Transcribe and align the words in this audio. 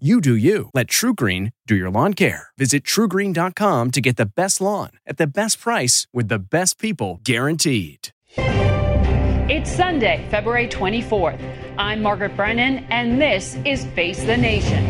You 0.00 0.20
do 0.20 0.34
you. 0.34 0.70
Let 0.74 0.88
TruGreen 0.88 1.52
do 1.68 1.76
your 1.76 1.88
lawn 1.88 2.14
care. 2.14 2.48
Visit 2.58 2.82
trugreen.com 2.82 3.92
to 3.92 4.00
get 4.00 4.16
the 4.16 4.26
best 4.26 4.60
lawn 4.60 4.90
at 5.06 5.18
the 5.18 5.26
best 5.28 5.60
price 5.60 6.08
with 6.12 6.26
the 6.26 6.40
best 6.40 6.80
people 6.80 7.20
guaranteed. 7.22 8.08
It's 8.36 9.70
Sunday, 9.70 10.26
February 10.32 10.66
24th. 10.66 11.40
I'm 11.78 12.02
Margaret 12.02 12.34
Brennan, 12.34 12.86
and 12.90 13.22
this 13.22 13.56
is 13.64 13.84
Face 13.84 14.20
the 14.24 14.36
Nation. 14.36 14.84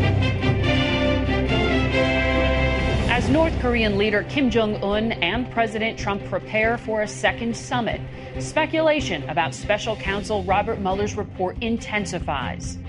As 3.11 3.29
North 3.29 3.53
Korean 3.59 3.99
leader 3.99 4.23
Kim 4.23 4.49
Jong 4.49 4.83
un 4.83 5.11
and 5.11 5.51
President 5.51 5.99
Trump 5.99 6.25
prepare 6.25 6.79
for 6.79 7.03
a 7.03 7.07
second 7.07 7.55
summit, 7.55 8.01
speculation 8.39 9.21
about 9.29 9.53
special 9.53 9.95
counsel 9.97 10.43
Robert 10.45 10.79
Mueller's 10.79 11.15
report 11.15 11.61
intensifies. 11.61 12.79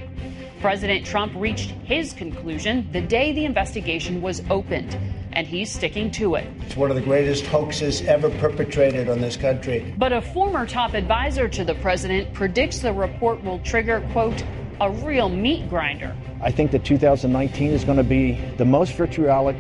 President 0.67 1.07
Trump 1.07 1.33
reached 1.37 1.71
his 1.85 2.13
conclusion 2.13 2.89
the 2.91 3.01
day 3.01 3.33
the 3.33 3.45
investigation 3.45 4.21
was 4.21 4.43
opened, 4.51 4.99
and 5.31 5.47
he's 5.47 5.71
sticking 5.71 6.11
to 6.11 6.35
it. 6.35 6.45
It's 6.63 6.77
one 6.77 6.91
of 6.91 6.97
the 6.97 7.03
greatest 7.03 7.47
hoaxes 7.47 8.03
ever 8.03 8.31
perpetrated 8.31 9.09
on 9.09 9.21
this 9.21 9.37
country. 9.37 9.95
But 9.97 10.13
a 10.13 10.21
former 10.21 10.67
top 10.67 10.95
advisor 10.95 11.47
to 11.47 11.65
the 11.65 11.77
president 11.77 12.35
predicts 12.35 12.81
the 12.81 12.93
report 12.93 13.45
will 13.45 13.61
trigger, 13.61 14.05
quote, 14.11 14.43
a 14.81 14.91
real 14.91 15.29
meat 15.29 15.71
grinder. 15.71 16.17
I 16.43 16.51
think 16.51 16.73
that 16.73 16.85
2019 16.85 17.71
is 17.71 17.85
going 17.85 17.99
to 17.99 18.03
be 18.03 18.33
the 18.57 18.65
most 18.65 18.95
vitriolic 18.95 19.55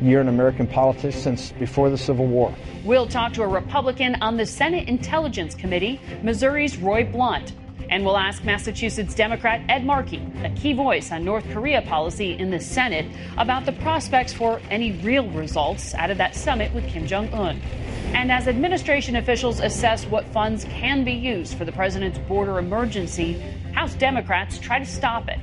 year 0.00 0.20
in 0.20 0.28
American 0.28 0.68
politics 0.68 1.16
since 1.16 1.50
before 1.50 1.90
the 1.90 1.98
Civil 1.98 2.28
War. 2.28 2.54
We'll 2.84 3.08
talk 3.08 3.32
to 3.32 3.42
a 3.42 3.48
Republican 3.48 4.14
on 4.22 4.36
the 4.36 4.46
Senate 4.46 4.88
Intelligence 4.88 5.56
Committee, 5.56 6.00
Missouri's 6.22 6.76
Roy 6.76 7.02
Blunt. 7.02 7.52
And 7.92 8.06
we'll 8.06 8.16
ask 8.16 8.42
Massachusetts 8.42 9.14
Democrat 9.14 9.60
Ed 9.68 9.84
Markey, 9.84 10.26
a 10.44 10.48
key 10.48 10.72
voice 10.72 11.12
on 11.12 11.26
North 11.26 11.44
Korea 11.50 11.82
policy 11.82 12.32
in 12.38 12.48
the 12.48 12.58
Senate, 12.58 13.04
about 13.36 13.66
the 13.66 13.72
prospects 13.72 14.32
for 14.32 14.62
any 14.70 14.92
real 15.02 15.28
results 15.28 15.92
out 15.92 16.10
of 16.10 16.16
that 16.16 16.34
summit 16.34 16.72
with 16.72 16.88
Kim 16.88 17.06
Jong 17.06 17.28
un. 17.34 17.60
And 18.14 18.32
as 18.32 18.48
administration 18.48 19.16
officials 19.16 19.60
assess 19.60 20.06
what 20.06 20.24
funds 20.28 20.64
can 20.70 21.04
be 21.04 21.12
used 21.12 21.58
for 21.58 21.66
the 21.66 21.72
president's 21.72 22.18
border 22.20 22.58
emergency, 22.58 23.34
House 23.74 23.94
Democrats 23.96 24.58
try 24.58 24.78
to 24.78 24.86
stop 24.86 25.28
it. 25.28 25.38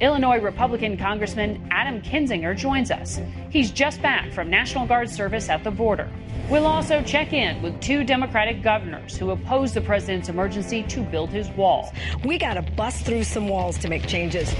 Illinois 0.00 0.40
Republican 0.40 0.96
Congressman 0.96 1.68
Adam 1.70 2.00
Kinzinger 2.00 2.56
joins 2.56 2.90
us. 2.90 3.20
He's 3.50 3.70
just 3.70 4.00
back 4.00 4.32
from 4.32 4.48
National 4.48 4.86
Guard 4.86 5.10
service 5.10 5.50
at 5.50 5.62
the 5.64 5.70
border. 5.70 6.08
We'll 6.50 6.66
also 6.66 7.02
check 7.02 7.32
in 7.32 7.62
with 7.62 7.80
two 7.80 8.04
Democratic 8.04 8.62
governors 8.62 9.16
who 9.16 9.30
oppose 9.30 9.72
the 9.72 9.80
president's 9.80 10.28
emergency 10.28 10.82
to 10.84 11.02
build 11.02 11.30
his 11.30 11.48
wall. 11.50 11.90
We 12.22 12.36
got 12.36 12.54
to 12.54 12.62
bust 12.62 13.06
through 13.06 13.24
some 13.24 13.48
walls 13.48 13.78
to 13.78 13.88
make 13.88 14.06
changes. 14.06 14.54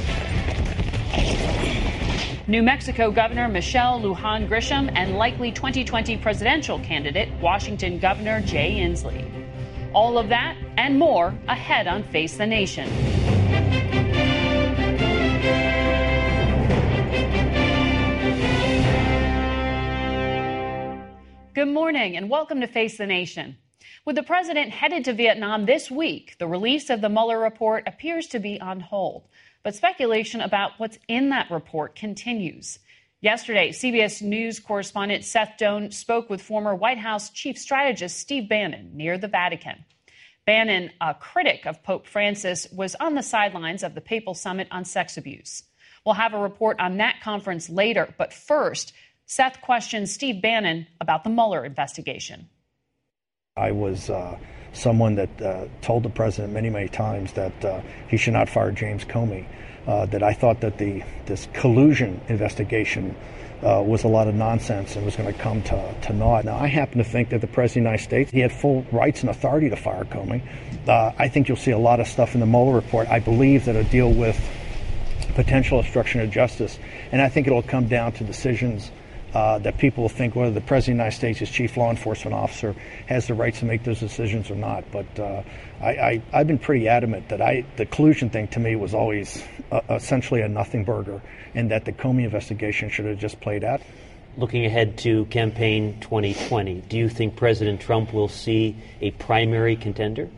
New 2.46 2.62
Mexico 2.62 3.10
Governor 3.10 3.48
Michelle 3.48 4.00
Lujan 4.00 4.48
Grisham 4.48 4.90
and 4.94 5.16
likely 5.16 5.52
2020 5.52 6.16
presidential 6.18 6.78
candidate 6.78 7.28
Washington 7.40 7.98
Governor 7.98 8.40
Jay 8.40 8.76
Inslee. 8.80 9.30
All 9.92 10.16
of 10.16 10.30
that 10.30 10.56
and 10.78 10.98
more 10.98 11.34
ahead 11.48 11.86
on 11.86 12.02
Face 12.02 12.38
the 12.38 12.46
Nation. 12.46 12.88
Good 21.54 21.68
morning 21.68 22.16
and 22.16 22.28
welcome 22.28 22.62
to 22.62 22.66
Face 22.66 22.98
the 22.98 23.06
Nation. 23.06 23.56
With 24.04 24.16
the 24.16 24.24
president 24.24 24.72
headed 24.72 25.04
to 25.04 25.12
Vietnam 25.12 25.66
this 25.66 25.88
week, 25.88 26.34
the 26.40 26.48
release 26.48 26.90
of 26.90 27.00
the 27.00 27.08
Mueller 27.08 27.38
report 27.38 27.84
appears 27.86 28.26
to 28.28 28.40
be 28.40 28.60
on 28.60 28.80
hold. 28.80 29.28
But 29.62 29.76
speculation 29.76 30.40
about 30.40 30.72
what's 30.78 30.98
in 31.06 31.28
that 31.28 31.52
report 31.52 31.94
continues. 31.94 32.80
Yesterday, 33.20 33.70
CBS 33.70 34.20
News 34.20 34.58
correspondent 34.58 35.24
Seth 35.24 35.52
Doane 35.56 35.92
spoke 35.94 36.28
with 36.28 36.42
former 36.42 36.74
White 36.74 36.98
House 36.98 37.30
chief 37.30 37.56
strategist 37.56 38.18
Steve 38.18 38.48
Bannon 38.48 38.90
near 38.96 39.16
the 39.16 39.28
Vatican. 39.28 39.84
Bannon, 40.46 40.90
a 41.00 41.14
critic 41.14 41.66
of 41.66 41.84
Pope 41.84 42.08
Francis, 42.08 42.66
was 42.72 42.96
on 42.96 43.14
the 43.14 43.22
sidelines 43.22 43.84
of 43.84 43.94
the 43.94 44.00
papal 44.00 44.34
summit 44.34 44.66
on 44.72 44.84
sex 44.84 45.16
abuse. 45.16 45.62
We'll 46.04 46.16
have 46.16 46.34
a 46.34 46.38
report 46.38 46.80
on 46.80 46.96
that 46.96 47.20
conference 47.22 47.70
later, 47.70 48.12
but 48.18 48.32
first, 48.32 48.92
Seth 49.26 49.60
questions 49.62 50.12
Steve 50.12 50.42
Bannon 50.42 50.86
about 51.00 51.24
the 51.24 51.30
Mueller 51.30 51.64
investigation. 51.64 52.48
I 53.56 53.72
was 53.72 54.10
uh, 54.10 54.36
someone 54.72 55.14
that 55.14 55.40
uh, 55.40 55.66
told 55.80 56.02
the 56.02 56.10
president 56.10 56.52
many, 56.52 56.70
many 56.70 56.88
times 56.88 57.32
that 57.34 57.64
uh, 57.64 57.80
he 58.08 58.16
should 58.16 58.32
not 58.32 58.48
fire 58.48 58.72
James 58.72 59.04
Comey. 59.04 59.46
Uh, 59.86 60.06
that 60.06 60.22
I 60.22 60.32
thought 60.32 60.62
that 60.62 60.78
the 60.78 61.02
this 61.26 61.46
collusion 61.52 62.18
investigation 62.28 63.14
uh, 63.62 63.82
was 63.86 64.02
a 64.04 64.08
lot 64.08 64.28
of 64.28 64.34
nonsense 64.34 64.96
and 64.96 65.04
was 65.04 65.14
going 65.14 65.30
to 65.30 65.38
come 65.38 65.62
to, 65.62 65.94
to 66.04 66.12
naught. 66.14 66.46
Now, 66.46 66.56
I 66.56 66.68
happen 66.68 66.98
to 66.98 67.04
think 67.04 67.28
that 67.30 67.42
the 67.42 67.46
President 67.46 67.68
of 67.68 67.74
the 67.74 67.90
United 67.90 68.02
States, 68.02 68.30
he 68.30 68.40
had 68.40 68.50
full 68.50 68.86
rights 68.92 69.20
and 69.20 69.28
authority 69.28 69.68
to 69.68 69.76
fire 69.76 70.04
Comey. 70.04 70.42
Uh, 70.88 71.12
I 71.18 71.28
think 71.28 71.48
you'll 71.48 71.58
see 71.58 71.70
a 71.70 71.78
lot 71.78 72.00
of 72.00 72.08
stuff 72.08 72.34
in 72.34 72.40
the 72.40 72.46
Mueller 72.46 72.74
report. 72.74 73.08
I 73.08 73.20
believe 73.20 73.66
that 73.66 73.76
it'll 73.76 73.90
deal 73.90 74.10
with 74.10 74.38
potential 75.34 75.80
obstruction 75.80 76.20
of 76.20 76.30
justice. 76.30 76.78
And 77.12 77.20
I 77.20 77.28
think 77.28 77.46
it'll 77.46 77.62
come 77.62 77.86
down 77.86 78.12
to 78.12 78.24
decisions 78.24 78.90
uh, 79.34 79.58
that 79.58 79.78
people 79.78 80.08
think 80.08 80.36
whether 80.36 80.52
the 80.52 80.60
President 80.60 80.94
of 80.94 80.98
the 80.98 81.04
United 81.04 81.16
States, 81.16 81.42
as 81.42 81.50
chief 81.50 81.76
law 81.76 81.90
enforcement 81.90 82.34
officer, 82.34 82.74
has 83.06 83.26
the 83.26 83.34
rights 83.34 83.58
to 83.58 83.64
make 83.64 83.82
those 83.82 83.98
decisions 83.98 84.50
or 84.50 84.54
not. 84.54 84.84
But 84.92 85.18
uh, 85.18 85.42
I, 85.82 86.22
have 86.32 86.46
been 86.46 86.58
pretty 86.58 86.88
adamant 86.88 87.28
that 87.30 87.42
I, 87.42 87.66
the 87.76 87.86
collusion 87.86 88.30
thing 88.30 88.48
to 88.48 88.60
me 88.60 88.76
was 88.76 88.94
always 88.94 89.42
uh, 89.72 89.80
essentially 89.90 90.40
a 90.42 90.48
nothing 90.48 90.84
burger, 90.84 91.20
and 91.54 91.70
that 91.70 91.84
the 91.84 91.92
Comey 91.92 92.24
investigation 92.24 92.88
should 92.88 93.06
have 93.06 93.18
just 93.18 93.40
played 93.40 93.64
out. 93.64 93.82
Looking 94.36 94.66
ahead 94.66 94.98
to 94.98 95.26
campaign 95.26 96.00
2020, 96.00 96.82
do 96.88 96.96
you 96.96 97.08
think 97.08 97.36
President 97.36 97.80
Trump 97.80 98.12
will 98.12 98.28
see 98.28 98.76
a 99.00 99.10
primary 99.12 99.76
contender? 99.76 100.28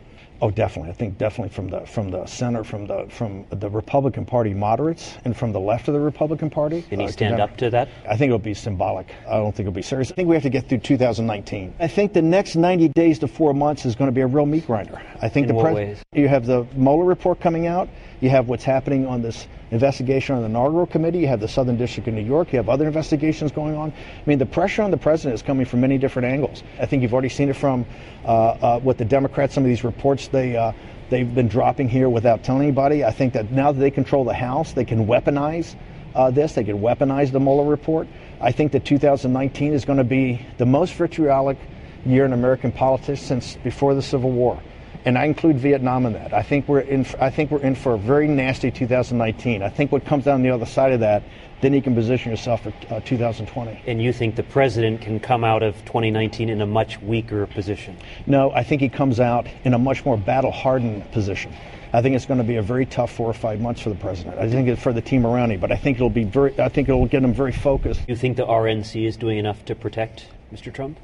Oh, 0.41 0.51
definitely. 0.51 0.91
I 0.91 0.93
think 0.93 1.17
definitely 1.17 1.49
from 1.49 1.69
the 1.69 1.81
from 1.81 2.11
the 2.11 2.25
center, 2.25 2.63
from 2.63 2.85
the 2.85 3.07
from 3.09 3.45
the 3.49 3.69
Republican 3.69 4.25
Party 4.25 4.53
moderates, 4.53 5.15
and 5.25 5.35
from 5.35 5.51
the 5.51 5.59
left 5.59 5.87
of 5.87 5.93
the 5.93 5.99
Republican 5.99 6.49
Party. 6.49 6.83
Can 6.83 6.99
you 6.99 7.07
uh, 7.07 7.11
stand 7.11 7.39
up 7.39 7.57
to 7.57 7.69
that? 7.71 7.89
I 8.07 8.15
think 8.17 8.29
it'll 8.29 8.39
be 8.39 8.53
symbolic. 8.53 9.07
I 9.27 9.37
don't 9.37 9.55
think 9.55 9.67
it'll 9.67 9.75
be 9.75 9.81
serious. 9.81 10.11
I 10.11 10.15
think 10.15 10.27
we 10.27 10.35
have 10.35 10.43
to 10.43 10.49
get 10.49 10.69
through 10.69 10.79
2019. 10.79 11.73
I 11.79 11.87
think 11.87 12.13
the 12.13 12.21
next 12.21 12.55
90 12.55 12.89
days 12.89 13.19
to 13.19 13.27
four 13.27 13.53
months 13.53 13.85
is 13.85 13.95
going 13.95 14.09
to 14.09 14.11
be 14.11 14.21
a 14.21 14.27
real 14.27 14.45
meat 14.45 14.67
grinder. 14.67 15.01
I 15.21 15.29
think 15.29 15.45
In 15.45 15.55
the 15.55 15.55
what 15.55 15.73
ways? 15.73 15.99
You 16.13 16.27
have 16.27 16.45
the 16.45 16.67
Mueller 16.75 17.05
report 17.05 17.39
coming 17.39 17.67
out. 17.67 17.89
You 18.21 18.29
have 18.29 18.47
what's 18.47 18.63
happening 18.63 19.05
on 19.07 19.21
this 19.21 19.47
investigation 19.71 20.35
on 20.35 20.41
the 20.41 20.47
inaugural 20.47 20.85
committee. 20.85 21.19
You 21.19 21.27
have 21.27 21.39
the 21.39 21.47
Southern 21.47 21.77
District 21.77 22.07
of 22.07 22.13
New 22.13 22.21
York. 22.21 22.53
You 22.53 22.57
have 22.57 22.69
other 22.69 22.87
investigations 22.87 23.51
going 23.51 23.75
on. 23.75 23.91
I 23.91 24.29
mean, 24.29 24.39
the 24.39 24.45
pressure 24.45 24.81
on 24.81 24.91
the 24.91 24.97
president 24.97 25.35
is 25.35 25.41
coming 25.41 25.65
from 25.65 25.81
many 25.81 25.97
different 25.97 26.27
angles. 26.27 26.63
I 26.79 26.85
think 26.85 27.01
you've 27.01 27.13
already 27.13 27.29
seen 27.29 27.49
it 27.49 27.55
from 27.55 27.85
uh, 28.25 28.27
uh, 28.27 28.79
what 28.79 28.97
the 28.97 29.05
Democrats, 29.05 29.53
some 29.53 29.63
of 29.63 29.69
these 29.69 29.83
reports 29.83 30.27
they. 30.29 30.55
Uh, 30.55 30.71
they've 31.09 31.33
been 31.33 31.47
dropping 31.47 31.87
here 31.87 32.09
without 32.09 32.43
telling 32.43 32.63
anybody. 32.63 33.05
I 33.05 33.11
think 33.11 33.31
that 33.33 33.49
now 33.49 33.71
that 33.71 33.79
they 33.79 33.91
control 33.91 34.25
the 34.25 34.33
House, 34.33 34.73
they 34.73 34.83
can 34.83 35.07
weaponize 35.07 35.75
uh, 36.15 36.31
this. 36.31 36.53
They 36.53 36.63
can 36.63 36.79
weaponize 36.79 37.31
the 37.31 37.39
Mueller 37.39 37.63
report. 37.63 38.07
I 38.41 38.51
think 38.51 38.73
that 38.73 38.85
2019 38.85 39.73
is 39.73 39.85
going 39.85 39.97
to 39.97 40.03
be 40.03 40.45
the 40.57 40.65
most 40.65 40.93
vitriolic 40.95 41.57
year 42.05 42.25
in 42.25 42.33
American 42.33 42.71
politics 42.71 43.21
since 43.21 43.55
before 43.63 43.95
the 43.95 44.01
Civil 44.01 44.31
War 44.31 44.61
and 45.07 45.17
I 45.17 45.23
include 45.23 45.57
Vietnam 45.57 46.05
in 46.05 46.11
that. 46.13 46.33
I 46.33 46.41
think 46.41 46.67
we're 46.67 46.81
in. 46.81 47.05
I 47.17 47.29
think 47.29 47.49
we're 47.49 47.61
in 47.61 47.75
for 47.75 47.93
a 47.93 47.97
very 47.97 48.27
nasty 48.27 48.69
2019. 48.69 49.63
I 49.63 49.69
think 49.69 49.89
what 49.89 50.03
comes 50.03 50.25
down 50.25 50.43
the 50.43 50.49
other 50.49 50.65
side 50.65 50.91
of 50.91 50.99
that, 50.99 51.23
then 51.61 51.73
you 51.73 51.81
can 51.81 51.95
position 51.95 52.29
yourself 52.29 52.63
for 52.63 52.73
uh, 52.89 52.99
2020. 52.99 53.83
And 53.87 54.01
you 54.01 54.11
think 54.11 54.35
the 54.35 54.43
president 54.43 54.99
can 54.99 55.21
come 55.21 55.45
out 55.45 55.63
of 55.63 55.77
2019 55.85 56.49
in 56.49 56.59
a 56.59 56.65
much 56.65 57.01
weaker 57.01 57.47
position? 57.47 57.95
No, 58.25 58.51
I 58.51 58.63
think 58.63 58.81
he 58.81 58.89
comes 58.89 59.21
out 59.21 59.47
in 59.63 59.73
a 59.73 59.79
much 59.79 60.03
more 60.03 60.17
battle-hardened 60.17 61.09
position. 61.13 61.53
I 61.93 62.01
think 62.01 62.17
it's 62.17 62.25
going 62.25 62.39
to 62.39 62.43
be 62.43 62.57
a 62.57 62.61
very 62.61 62.85
tough 62.85 63.13
four 63.13 63.29
or 63.29 63.33
five 63.33 63.61
months 63.61 63.79
for 63.79 63.89
the 63.89 63.95
president. 63.95 64.37
I 64.37 64.49
think 64.49 64.67
it's 64.67 64.83
for 64.83 64.91
the 64.91 65.01
team 65.01 65.25
around 65.25 65.51
him, 65.51 65.61
but 65.61 65.71
I 65.71 65.77
think 65.77 65.95
it'll 65.95 66.09
be 66.09 66.25
very. 66.25 66.59
I 66.59 66.67
think 66.67 66.89
it'll 66.89 67.07
get 67.07 67.23
him 67.23 67.33
very 67.33 67.53
focused. 67.53 68.01
You 68.09 68.17
think 68.17 68.35
the 68.35 68.45
RNC 68.45 69.07
is 69.07 69.15
doing 69.15 69.37
enough 69.37 69.63
to 69.65 69.73
protect 69.73 70.25
Mr. 70.53 70.73
Trump? 70.73 70.99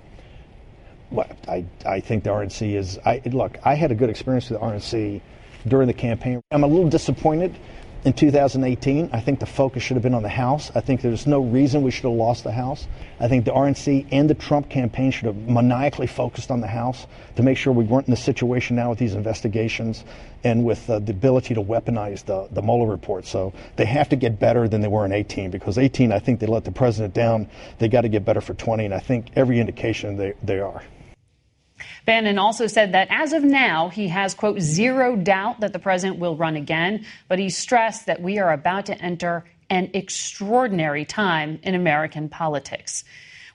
I, 1.47 1.65
I 1.85 1.99
think 1.99 2.23
the 2.23 2.31
RNC 2.31 2.75
is. 2.75 2.99
I, 3.05 3.21
look, 3.25 3.57
I 3.63 3.75
had 3.75 3.91
a 3.91 3.95
good 3.95 4.09
experience 4.09 4.49
with 4.49 4.59
the 4.59 4.65
RNC 4.65 5.21
during 5.67 5.87
the 5.87 5.93
campaign. 5.93 6.41
I'm 6.51 6.63
a 6.63 6.67
little 6.67 6.89
disappointed 6.89 7.55
in 8.05 8.13
2018. 8.13 9.09
I 9.13 9.19
think 9.19 9.39
the 9.39 9.45
focus 9.45 9.83
should 9.83 9.95
have 9.95 10.03
been 10.03 10.13
on 10.13 10.23
the 10.23 10.29
House. 10.29 10.71
I 10.75 10.81
think 10.81 11.01
there's 11.01 11.25
no 11.25 11.39
reason 11.39 11.83
we 11.83 11.91
should 11.91 12.03
have 12.03 12.13
lost 12.13 12.43
the 12.43 12.51
House. 12.51 12.87
I 13.19 13.27
think 13.27 13.45
the 13.45 13.51
RNC 13.51 14.07
and 14.11 14.29
the 14.29 14.33
Trump 14.33 14.69
campaign 14.69 15.11
should 15.11 15.25
have 15.25 15.37
maniacally 15.47 16.07
focused 16.07 16.51
on 16.51 16.59
the 16.61 16.67
House 16.67 17.07
to 17.35 17.43
make 17.43 17.57
sure 17.57 17.71
we 17.71 17.85
weren't 17.85 18.07
in 18.07 18.11
the 18.11 18.17
situation 18.17 18.75
now 18.75 18.89
with 18.89 18.99
these 18.99 19.13
investigations 19.13 20.03
and 20.43 20.65
with 20.65 20.89
uh, 20.89 20.99
the 20.99 21.11
ability 21.11 21.53
to 21.53 21.61
weaponize 21.61 22.25
the, 22.25 22.47
the 22.51 22.61
Mueller 22.61 22.87
report. 22.87 23.25
So 23.25 23.53
they 23.77 23.85
have 23.85 24.09
to 24.09 24.15
get 24.15 24.39
better 24.39 24.67
than 24.67 24.81
they 24.81 24.89
were 24.89 25.05
in 25.05 25.13
18 25.13 25.51
because 25.51 25.77
18, 25.77 26.11
I 26.11 26.19
think 26.19 26.39
they 26.39 26.47
let 26.47 26.65
the 26.65 26.71
president 26.71 27.13
down. 27.13 27.47
They 27.79 27.87
got 27.87 28.01
to 28.01 28.09
get 28.09 28.25
better 28.25 28.41
for 28.41 28.53
20, 28.53 28.85
and 28.85 28.93
I 28.93 28.99
think 28.99 29.27
every 29.35 29.59
indication 29.59 30.17
they, 30.17 30.33
they 30.43 30.59
are. 30.59 30.83
Bannon 32.05 32.37
also 32.37 32.67
said 32.67 32.93
that 32.93 33.07
as 33.09 33.33
of 33.33 33.43
now, 33.43 33.89
he 33.89 34.07
has, 34.09 34.33
quote, 34.33 34.59
zero 34.59 35.15
doubt 35.15 35.59
that 35.61 35.73
the 35.73 35.79
president 35.79 36.19
will 36.19 36.35
run 36.35 36.55
again, 36.55 37.05
but 37.27 37.39
he 37.39 37.49
stressed 37.49 38.05
that 38.05 38.21
we 38.21 38.39
are 38.39 38.51
about 38.51 38.87
to 38.87 39.01
enter 39.01 39.45
an 39.69 39.89
extraordinary 39.93 41.05
time 41.05 41.59
in 41.63 41.75
American 41.75 42.29
politics. 42.29 43.03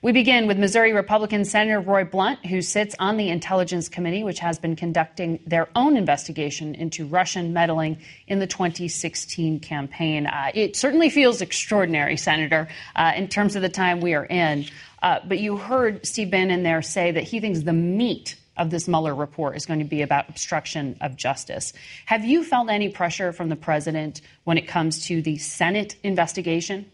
We 0.01 0.13
begin 0.13 0.47
with 0.47 0.57
Missouri 0.57 0.93
Republican 0.93 1.43
Senator 1.43 1.81
Roy 1.81 2.05
Blunt, 2.05 2.45
who 2.45 2.61
sits 2.61 2.95
on 2.99 3.17
the 3.17 3.27
Intelligence 3.27 3.89
Committee, 3.89 4.23
which 4.23 4.39
has 4.39 4.57
been 4.57 4.77
conducting 4.77 5.41
their 5.45 5.67
own 5.75 5.97
investigation 5.97 6.73
into 6.73 7.05
Russian 7.05 7.51
meddling 7.51 7.97
in 8.25 8.39
the 8.39 8.47
2016 8.47 9.59
campaign. 9.59 10.25
Uh, 10.25 10.51
it 10.53 10.77
certainly 10.77 11.09
feels 11.09 11.41
extraordinary, 11.41 12.15
Senator, 12.15 12.69
uh, 12.95 13.11
in 13.17 13.27
terms 13.27 13.57
of 13.57 13.61
the 13.61 13.67
time 13.67 13.99
we 13.99 14.13
are 14.13 14.25
in. 14.25 14.67
Uh, 15.03 15.19
but 15.27 15.39
you 15.39 15.57
heard 15.57 16.05
Steve 16.05 16.31
Bannon 16.31 16.63
there 16.63 16.81
say 16.81 17.11
that 17.11 17.23
he 17.23 17.41
thinks 17.41 17.63
the 17.63 17.73
meat 17.73 18.37
of 18.55 18.69
this 18.69 18.87
Mueller 18.87 19.13
report 19.13 19.57
is 19.57 19.65
going 19.65 19.79
to 19.79 19.85
be 19.85 20.01
about 20.01 20.29
obstruction 20.29 20.95
of 21.01 21.17
justice. 21.17 21.73
Have 22.05 22.23
you 22.23 22.45
felt 22.45 22.69
any 22.69 22.87
pressure 22.87 23.33
from 23.33 23.49
the 23.49 23.57
president 23.57 24.21
when 24.45 24.57
it 24.57 24.65
comes 24.65 25.07
to 25.07 25.21
the 25.21 25.37
Senate 25.39 25.97
investigation? 26.03 26.89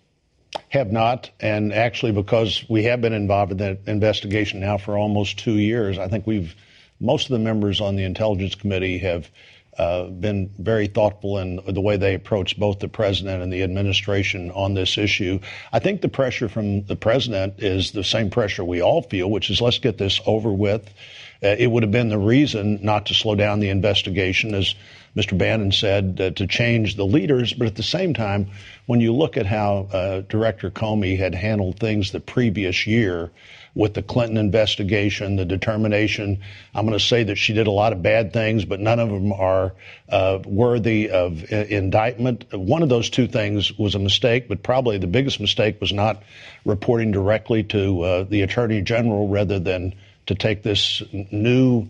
Have 0.69 0.91
not, 0.91 1.29
and 1.39 1.73
actually, 1.73 2.11
because 2.11 2.63
we 2.67 2.83
have 2.83 3.01
been 3.01 3.13
involved 3.13 3.51
in 3.53 3.57
that 3.59 3.79
investigation 3.87 4.59
now 4.59 4.77
for 4.77 4.97
almost 4.97 5.39
two 5.39 5.57
years, 5.57 5.97
I 5.97 6.07
think 6.07 6.27
we've 6.27 6.55
most 6.99 7.25
of 7.25 7.31
the 7.31 7.39
members 7.39 7.81
on 7.81 7.95
the 7.95 8.03
Intelligence 8.03 8.55
Committee 8.55 8.99
have 8.99 9.29
uh, 9.77 10.05
been 10.05 10.49
very 10.57 10.87
thoughtful 10.87 11.37
in 11.37 11.59
the 11.67 11.81
way 11.81 11.97
they 11.97 12.13
approach 12.13 12.57
both 12.57 12.79
the 12.79 12.87
president 12.87 13.43
and 13.43 13.51
the 13.51 13.63
administration 13.63 14.51
on 14.51 14.73
this 14.73 14.97
issue. 14.97 15.39
I 15.73 15.79
think 15.79 16.01
the 16.01 16.07
pressure 16.09 16.47
from 16.47 16.85
the 16.85 16.95
president 16.95 17.55
is 17.61 17.91
the 17.91 18.03
same 18.03 18.29
pressure 18.29 18.63
we 18.63 18.81
all 18.81 19.01
feel, 19.01 19.29
which 19.29 19.49
is 19.49 19.59
let's 19.59 19.79
get 19.79 19.97
this 19.97 20.21
over 20.25 20.51
with. 20.51 20.85
Uh, 21.43 21.55
it 21.59 21.67
would 21.67 21.83
have 21.83 21.91
been 21.91 22.07
the 22.09 22.17
reason 22.17 22.79
not 22.81 23.07
to 23.07 23.13
slow 23.13 23.35
down 23.35 23.59
the 23.59 23.69
investigation, 23.69 24.55
as 24.55 24.73
Mr. 25.15 25.37
Bannon 25.37 25.71
said, 25.71 26.19
uh, 26.19 26.29
to 26.31 26.47
change 26.47 26.95
the 26.95 27.05
leaders. 27.05 27.53
But 27.53 27.67
at 27.67 27.75
the 27.75 27.83
same 27.83 28.13
time, 28.13 28.47
when 28.85 28.99
you 28.99 29.13
look 29.13 29.37
at 29.37 29.45
how 29.45 29.87
uh, 29.91 30.21
Director 30.21 30.69
Comey 30.69 31.17
had 31.17 31.33
handled 31.33 31.79
things 31.79 32.11
the 32.11 32.19
previous 32.19 32.85
year, 32.85 33.31
with 33.75 33.93
the 33.93 34.01
Clinton 34.01 34.37
investigation, 34.37 35.35
the 35.35 35.45
determination. 35.45 36.41
I'm 36.73 36.85
going 36.85 36.97
to 36.97 37.03
say 37.03 37.23
that 37.23 37.35
she 37.35 37.53
did 37.53 37.67
a 37.67 37.71
lot 37.71 37.91
of 37.91 38.01
bad 38.01 38.31
things, 38.31 38.63
but 38.63 38.79
none 38.79 38.99
of 38.99 39.09
them 39.09 39.33
are 39.33 39.73
uh, 40.07 40.39
worthy 40.45 41.09
of 41.09 41.51
uh, 41.51 41.55
indictment. 41.55 42.45
One 42.53 42.83
of 42.83 42.89
those 42.89 43.09
two 43.09 43.27
things 43.27 43.77
was 43.77 43.93
a 43.93 43.99
mistake, 43.99 44.47
but 44.47 44.63
probably 44.63 44.97
the 44.97 45.07
biggest 45.07 45.41
mistake 45.41 45.81
was 45.81 45.91
not 45.91 46.23
reporting 46.63 47.11
directly 47.11 47.63
to 47.63 48.01
uh, 48.01 48.23
the 48.23 48.41
Attorney 48.43 48.81
General 48.81 49.27
rather 49.27 49.59
than 49.59 49.93
to 50.27 50.35
take 50.35 50.63
this 50.63 51.03
new 51.11 51.87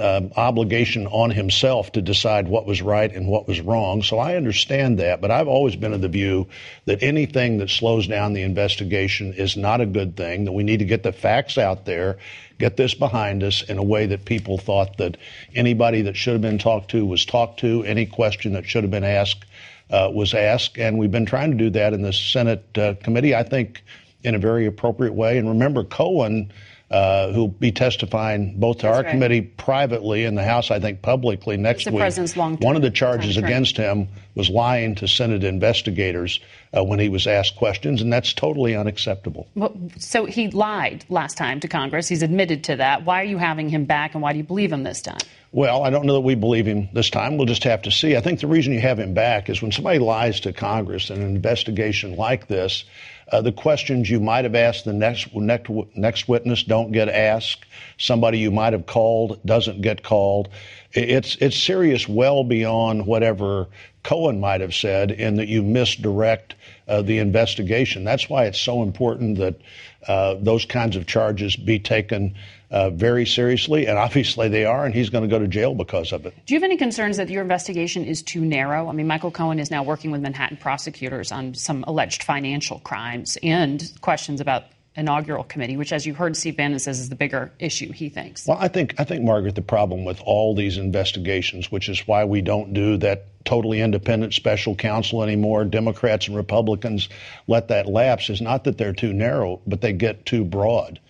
uh, 0.00 0.28
obligation 0.36 1.06
on 1.06 1.30
himself 1.30 1.92
to 1.92 2.02
decide 2.02 2.48
what 2.48 2.66
was 2.66 2.82
right 2.82 3.14
and 3.14 3.28
what 3.28 3.46
was 3.46 3.60
wrong. 3.60 4.02
So 4.02 4.18
I 4.18 4.36
understand 4.36 4.98
that, 4.98 5.20
but 5.20 5.30
I've 5.30 5.48
always 5.48 5.76
been 5.76 5.92
of 5.92 6.00
the 6.00 6.08
view 6.08 6.48
that 6.86 7.02
anything 7.02 7.58
that 7.58 7.70
slows 7.70 8.06
down 8.06 8.32
the 8.32 8.42
investigation 8.42 9.34
is 9.34 9.56
not 9.56 9.80
a 9.80 9.86
good 9.86 10.16
thing, 10.16 10.44
that 10.44 10.52
we 10.52 10.62
need 10.62 10.78
to 10.78 10.84
get 10.84 11.02
the 11.02 11.12
facts 11.12 11.58
out 11.58 11.84
there, 11.84 12.18
get 12.58 12.76
this 12.76 12.94
behind 12.94 13.42
us 13.42 13.62
in 13.62 13.78
a 13.78 13.82
way 13.82 14.06
that 14.06 14.24
people 14.24 14.58
thought 14.58 14.96
that 14.98 15.16
anybody 15.54 16.02
that 16.02 16.16
should 16.16 16.32
have 16.34 16.42
been 16.42 16.58
talked 16.58 16.90
to 16.90 17.04
was 17.04 17.24
talked 17.24 17.60
to, 17.60 17.82
any 17.84 18.06
question 18.06 18.52
that 18.54 18.66
should 18.66 18.84
have 18.84 18.90
been 18.90 19.04
asked 19.04 19.44
uh, 19.90 20.10
was 20.12 20.34
asked. 20.34 20.78
And 20.78 20.98
we've 20.98 21.10
been 21.10 21.26
trying 21.26 21.50
to 21.50 21.56
do 21.56 21.70
that 21.70 21.92
in 21.92 22.02
the 22.02 22.12
Senate 22.12 22.64
uh, 22.78 22.94
committee, 23.02 23.34
I 23.34 23.42
think, 23.42 23.82
in 24.22 24.34
a 24.34 24.38
very 24.38 24.66
appropriate 24.66 25.14
way. 25.14 25.38
And 25.38 25.48
remember, 25.48 25.84
Cohen 25.84 26.52
uh, 26.90 27.32
who'll 27.32 27.48
be 27.48 27.70
testifying 27.70 28.58
both 28.58 28.78
to 28.78 28.82
That's 28.82 28.96
our 28.96 29.02
right. 29.04 29.10
committee 29.10 29.42
privately 29.42 30.24
and 30.24 30.36
the 30.36 30.42
House, 30.42 30.70
I 30.72 30.80
think, 30.80 31.02
publicly 31.02 31.56
next 31.56 31.84
the 31.84 31.92
week. 31.92 32.60
One 32.60 32.74
of 32.74 32.82
the 32.82 32.90
charges 32.90 33.36
against 33.36 33.76
him 33.76 34.08
was 34.34 34.50
lying 34.50 34.96
to 34.96 35.06
Senate 35.06 35.44
investigators 35.44 36.40
uh, 36.76 36.82
when 36.82 36.98
he 36.98 37.08
was 37.08 37.26
asked 37.26 37.56
questions, 37.56 38.02
and 38.02 38.12
that's 38.12 38.32
totally 38.32 38.74
unacceptable. 38.74 39.48
Well, 39.54 39.76
so 39.98 40.24
he 40.24 40.50
lied 40.50 41.04
last 41.08 41.36
time 41.36 41.60
to 41.60 41.68
Congress. 41.68 42.08
He's 42.08 42.22
admitted 42.22 42.64
to 42.64 42.76
that. 42.76 43.04
Why 43.04 43.20
are 43.20 43.24
you 43.24 43.38
having 43.38 43.68
him 43.68 43.84
back, 43.84 44.14
and 44.14 44.22
why 44.22 44.32
do 44.32 44.38
you 44.38 44.44
believe 44.44 44.72
him 44.72 44.82
this 44.82 45.00
time? 45.00 45.18
Well, 45.52 45.82
I 45.82 45.90
don't 45.90 46.06
know 46.06 46.14
that 46.14 46.20
we 46.20 46.36
believe 46.36 46.66
him 46.66 46.88
this 46.92 47.10
time. 47.10 47.36
We'll 47.36 47.46
just 47.46 47.64
have 47.64 47.82
to 47.82 47.90
see. 47.90 48.16
I 48.16 48.20
think 48.20 48.38
the 48.38 48.46
reason 48.46 48.72
you 48.72 48.80
have 48.80 49.00
him 49.00 49.14
back 49.14 49.50
is 49.50 49.60
when 49.60 49.72
somebody 49.72 49.98
lies 49.98 50.40
to 50.40 50.52
Congress 50.52 51.10
in 51.10 51.20
an 51.20 51.34
investigation 51.34 52.14
like 52.14 52.46
this, 52.46 52.84
uh, 53.32 53.40
the 53.40 53.52
questions 53.52 54.10
you 54.10 54.20
might 54.20 54.44
have 54.44 54.54
asked 54.54 54.84
the 54.84 54.92
next, 54.92 55.34
next, 55.34 55.70
next 55.94 56.28
witness 56.28 56.62
don't 56.62 56.92
get 56.92 57.08
asked. 57.08 57.64
Somebody 57.98 58.38
you 58.38 58.50
might 58.50 58.72
have 58.72 58.86
called 58.86 59.40
doesn't 59.44 59.82
get 59.82 60.02
called. 60.02 60.48
It's, 60.92 61.36
it's 61.36 61.56
serious 61.56 62.08
well 62.08 62.42
beyond 62.42 63.06
whatever 63.06 63.68
Cohen 64.02 64.40
might 64.40 64.60
have 64.60 64.74
said 64.74 65.10
in 65.10 65.36
that 65.36 65.48
you 65.48 65.62
misdirect 65.62 66.54
uh, 66.88 67.02
the 67.02 67.18
investigation. 67.18 68.04
That's 68.04 68.28
why 68.28 68.46
it's 68.46 68.60
so 68.60 68.82
important 68.82 69.38
that 69.38 69.60
uh, 70.08 70.34
those 70.40 70.64
kinds 70.64 70.96
of 70.96 71.06
charges 71.06 71.54
be 71.54 71.78
taken 71.78 72.34
uh, 72.70 72.90
very 72.90 73.26
seriously, 73.26 73.86
and 73.86 73.98
obviously 73.98 74.48
they 74.48 74.64
are, 74.64 74.84
and 74.84 74.94
he's 74.94 75.10
going 75.10 75.22
to 75.22 75.28
go 75.28 75.38
to 75.38 75.48
jail 75.48 75.74
because 75.74 76.12
of 76.12 76.26
it. 76.26 76.34
Do 76.46 76.54
you 76.54 76.60
have 76.60 76.64
any 76.64 76.76
concerns 76.76 77.16
that 77.16 77.28
your 77.28 77.42
investigation 77.42 78.04
is 78.04 78.22
too 78.22 78.40
narrow? 78.40 78.88
I 78.88 78.92
mean, 78.92 79.06
Michael 79.06 79.30
Cohen 79.30 79.58
is 79.58 79.70
now 79.70 79.82
working 79.82 80.10
with 80.10 80.20
Manhattan 80.20 80.56
prosecutors 80.56 81.32
on 81.32 81.54
some 81.54 81.84
alleged 81.86 82.22
financial 82.22 82.78
crimes 82.80 83.36
and 83.42 83.90
questions 84.00 84.40
about 84.40 84.64
inaugural 84.96 85.44
committee, 85.44 85.76
which, 85.76 85.92
as 85.92 86.06
you 86.06 86.14
heard 86.14 86.36
Steve 86.36 86.56
Bannon 86.56 86.78
says, 86.78 87.00
is 87.00 87.08
the 87.08 87.16
bigger 87.16 87.52
issue. 87.58 87.92
He 87.92 88.08
thinks. 88.08 88.46
Well, 88.46 88.58
I 88.60 88.68
think 88.68 88.94
I 88.98 89.04
think 89.04 89.22
Margaret, 89.22 89.54
the 89.54 89.62
problem 89.62 90.04
with 90.04 90.20
all 90.24 90.54
these 90.54 90.78
investigations, 90.78 91.70
which 91.70 91.88
is 91.88 92.06
why 92.06 92.24
we 92.24 92.40
don't 92.40 92.72
do 92.72 92.96
that 92.98 93.26
totally 93.44 93.80
independent 93.80 94.34
special 94.34 94.74
counsel 94.74 95.22
anymore. 95.22 95.64
Democrats 95.64 96.28
and 96.28 96.36
Republicans 96.36 97.08
let 97.46 97.68
that 97.68 97.86
lapse. 97.86 98.30
Is 98.30 98.40
not 98.40 98.64
that 98.64 98.78
they're 98.78 98.92
too 98.92 99.12
narrow, 99.12 99.60
but 99.66 99.80
they 99.80 99.92
get 99.92 100.26
too 100.26 100.44
broad. 100.44 101.00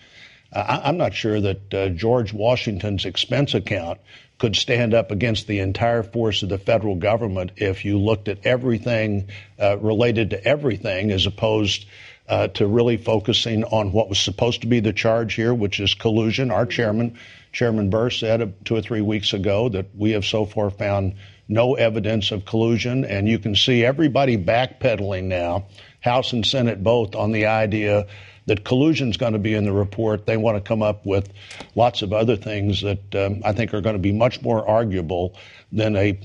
Uh, 0.53 0.81
I'm 0.83 0.97
not 0.97 1.13
sure 1.13 1.39
that 1.39 1.73
uh, 1.73 1.89
George 1.89 2.33
Washington's 2.33 3.05
expense 3.05 3.53
account 3.53 3.99
could 4.37 4.55
stand 4.55 4.93
up 4.93 5.11
against 5.11 5.47
the 5.47 5.59
entire 5.59 6.03
force 6.03 6.41
of 6.41 6.49
the 6.49 6.57
federal 6.57 6.95
government 6.95 7.51
if 7.57 7.85
you 7.85 7.99
looked 7.99 8.27
at 8.27 8.45
everything 8.45 9.29
uh, 9.59 9.77
related 9.77 10.31
to 10.31 10.43
everything 10.43 11.11
as 11.11 11.25
opposed 11.27 11.85
uh, 12.27 12.47
to 12.47 12.65
really 12.65 12.97
focusing 12.97 13.63
on 13.65 13.91
what 13.91 14.09
was 14.09 14.19
supposed 14.19 14.61
to 14.61 14.67
be 14.67 14.79
the 14.79 14.93
charge 14.93 15.35
here, 15.35 15.53
which 15.53 15.79
is 15.79 15.93
collusion. 15.93 16.49
Our 16.49 16.65
chairman, 16.65 17.19
Chairman 17.51 17.89
Burr, 17.89 18.09
said 18.09 18.65
two 18.65 18.75
or 18.75 18.81
three 18.81 19.01
weeks 19.01 19.33
ago 19.33 19.69
that 19.69 19.87
we 19.95 20.11
have 20.11 20.25
so 20.25 20.45
far 20.45 20.69
found 20.69 21.15
no 21.47 21.75
evidence 21.75 22.31
of 22.31 22.45
collusion, 22.45 23.03
and 23.03 23.27
you 23.27 23.37
can 23.37 23.55
see 23.55 23.83
everybody 23.83 24.37
backpedaling 24.37 25.25
now, 25.25 25.65
House 25.99 26.31
and 26.33 26.45
Senate 26.45 26.81
both, 26.81 27.13
on 27.13 27.31
the 27.31 27.47
idea 27.47 28.07
that 28.51 28.65
collusion 28.65 29.09
is 29.09 29.15
going 29.15 29.31
to 29.31 29.39
be 29.39 29.53
in 29.53 29.63
the 29.63 29.71
report. 29.71 30.25
They 30.25 30.35
want 30.35 30.57
to 30.57 30.61
come 30.61 30.81
up 30.81 31.05
with 31.05 31.31
lots 31.73 32.01
of 32.01 32.11
other 32.11 32.35
things 32.35 32.81
that 32.81 33.15
um, 33.15 33.41
I 33.45 33.53
think 33.53 33.73
are 33.73 33.79
going 33.79 33.95
to 33.95 34.01
be 34.01 34.11
much 34.11 34.41
more 34.41 34.67
arguable 34.67 35.37
than 35.71 35.95
a 35.95 36.19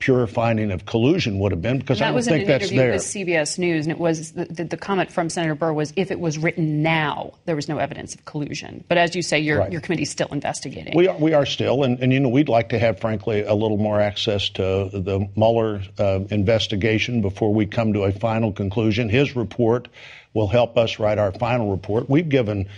pure 0.00 0.26
finding 0.26 0.72
of 0.72 0.86
collusion 0.86 1.38
would 1.38 1.52
have 1.52 1.62
been 1.62 1.78
because 1.78 2.02
I 2.02 2.10
don't 2.10 2.20
think 2.20 2.48
that's 2.48 2.70
there. 2.70 2.88
That 2.88 2.94
was 2.94 3.14
an 3.14 3.18
interview 3.20 3.30
with 3.30 3.44
CBS 3.46 3.58
News, 3.60 3.86
and 3.86 3.92
it 3.92 3.98
was 3.98 4.32
the, 4.32 4.46
the, 4.46 4.64
the, 4.64 4.76
comment 4.76 5.12
from 5.12 5.30
Senator 5.30 5.54
Burr 5.54 5.72
was 5.72 5.92
if 5.94 6.10
it 6.10 6.18
was 6.18 6.36
written 6.36 6.82
now, 6.82 7.34
there 7.44 7.54
was 7.54 7.68
no 7.68 7.78
evidence 7.78 8.16
of 8.16 8.24
collusion. 8.24 8.82
But 8.88 8.98
as 8.98 9.14
you 9.14 9.22
say, 9.22 9.38
your 9.38 9.60
right. 9.60 9.70
your 9.70 9.80
committee's 9.80 10.10
still 10.10 10.28
investigating. 10.32 10.96
We 10.96 11.06
are 11.06 11.16
we 11.16 11.32
are 11.32 11.46
still, 11.46 11.84
and, 11.84 12.00
and 12.00 12.12
you 12.12 12.18
know 12.18 12.28
we'd 12.28 12.48
like 12.48 12.70
to 12.70 12.78
have, 12.80 12.98
frankly, 12.98 13.42
a 13.42 13.54
little 13.54 13.76
more 13.78 14.00
access 14.00 14.48
to 14.50 14.90
the 14.92 15.28
Mueller 15.36 15.82
uh, 16.00 16.20
investigation 16.30 17.22
before 17.22 17.54
we 17.54 17.66
come 17.66 17.92
to 17.92 18.02
a 18.02 18.10
final 18.10 18.52
conclusion. 18.52 19.08
His 19.08 19.36
report 19.36 19.86
will 20.34 20.48
help 20.48 20.76
us 20.76 20.98
write 20.98 21.18
our 21.18 21.32
final 21.32 21.70
report. 21.70 22.08
We've 22.08 22.28
given 22.28 22.68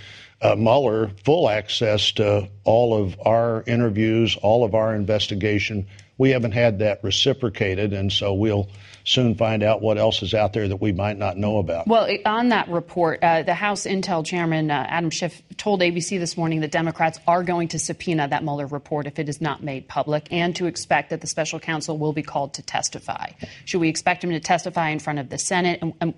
uh, 0.41 0.57
Mueller 0.57 1.11
full 1.25 1.49
access 1.49 2.13
to 2.13 2.49
all 2.65 3.03
of 3.03 3.17
our 3.25 3.63
interviews, 3.67 4.37
all 4.37 4.65
of 4.65 4.75
our 4.75 4.95
investigation. 4.95 5.87
we 6.17 6.31
haven't 6.31 6.53
had 6.53 6.81
that 6.81 7.03
reciprocated, 7.03 7.93
and 7.95 8.13
so 8.13 8.35
we'll 8.35 8.69
soon 9.05 9.35
find 9.35 9.63
out 9.63 9.81
what 9.81 9.97
else 9.97 10.23
is 10.23 10.35
out 10.35 10.53
there 10.53 10.69
that 10.69 10.77
we 10.77 10.93
might 10.93 11.17
not 11.17 11.39
know 11.39 11.57
about. 11.59 11.87
Well, 11.87 12.09
on 12.27 12.51
that 12.51 12.69
report, 12.69 13.21
uh, 13.23 13.43
the 13.43 13.55
House 13.55 13.85
Intel 13.85 14.25
Chairman 14.25 14.71
uh, 14.71 14.87
Adam 14.89 15.09
Schiff 15.09 15.43
told 15.57 15.81
ABC 15.81 16.19
this 16.19 16.37
morning 16.37 16.61
that 16.61 16.71
Democrats 16.71 17.19
are 17.27 17.43
going 17.43 17.69
to 17.69 17.79
subpoena 17.79 18.29
that 18.29 18.45
Mueller 18.45 18.67
report 18.67 19.07
if 19.07 19.19
it 19.19 19.31
is 19.31 19.41
not 19.41 19.63
made 19.63 19.89
public, 19.89 20.29
and 20.31 20.55
to 20.57 20.67
expect 20.67 21.11
that 21.11 21.23
the 21.23 21.27
special 21.27 21.59
counsel 21.59 21.97
will 21.97 22.13
be 22.13 22.23
called 22.23 22.55
to 22.55 22.63
testify. 22.63 23.31
Should 23.65 23.81
we 23.81 23.89
expect 23.89 24.23
him 24.23 24.31
to 24.31 24.41
testify 24.41 24.91
in 24.91 24.99
front 24.99 25.19
of 25.19 25.31
the 25.31 25.39
Senate? 25.39 25.79
And, 25.81 25.95
and 26.01 26.15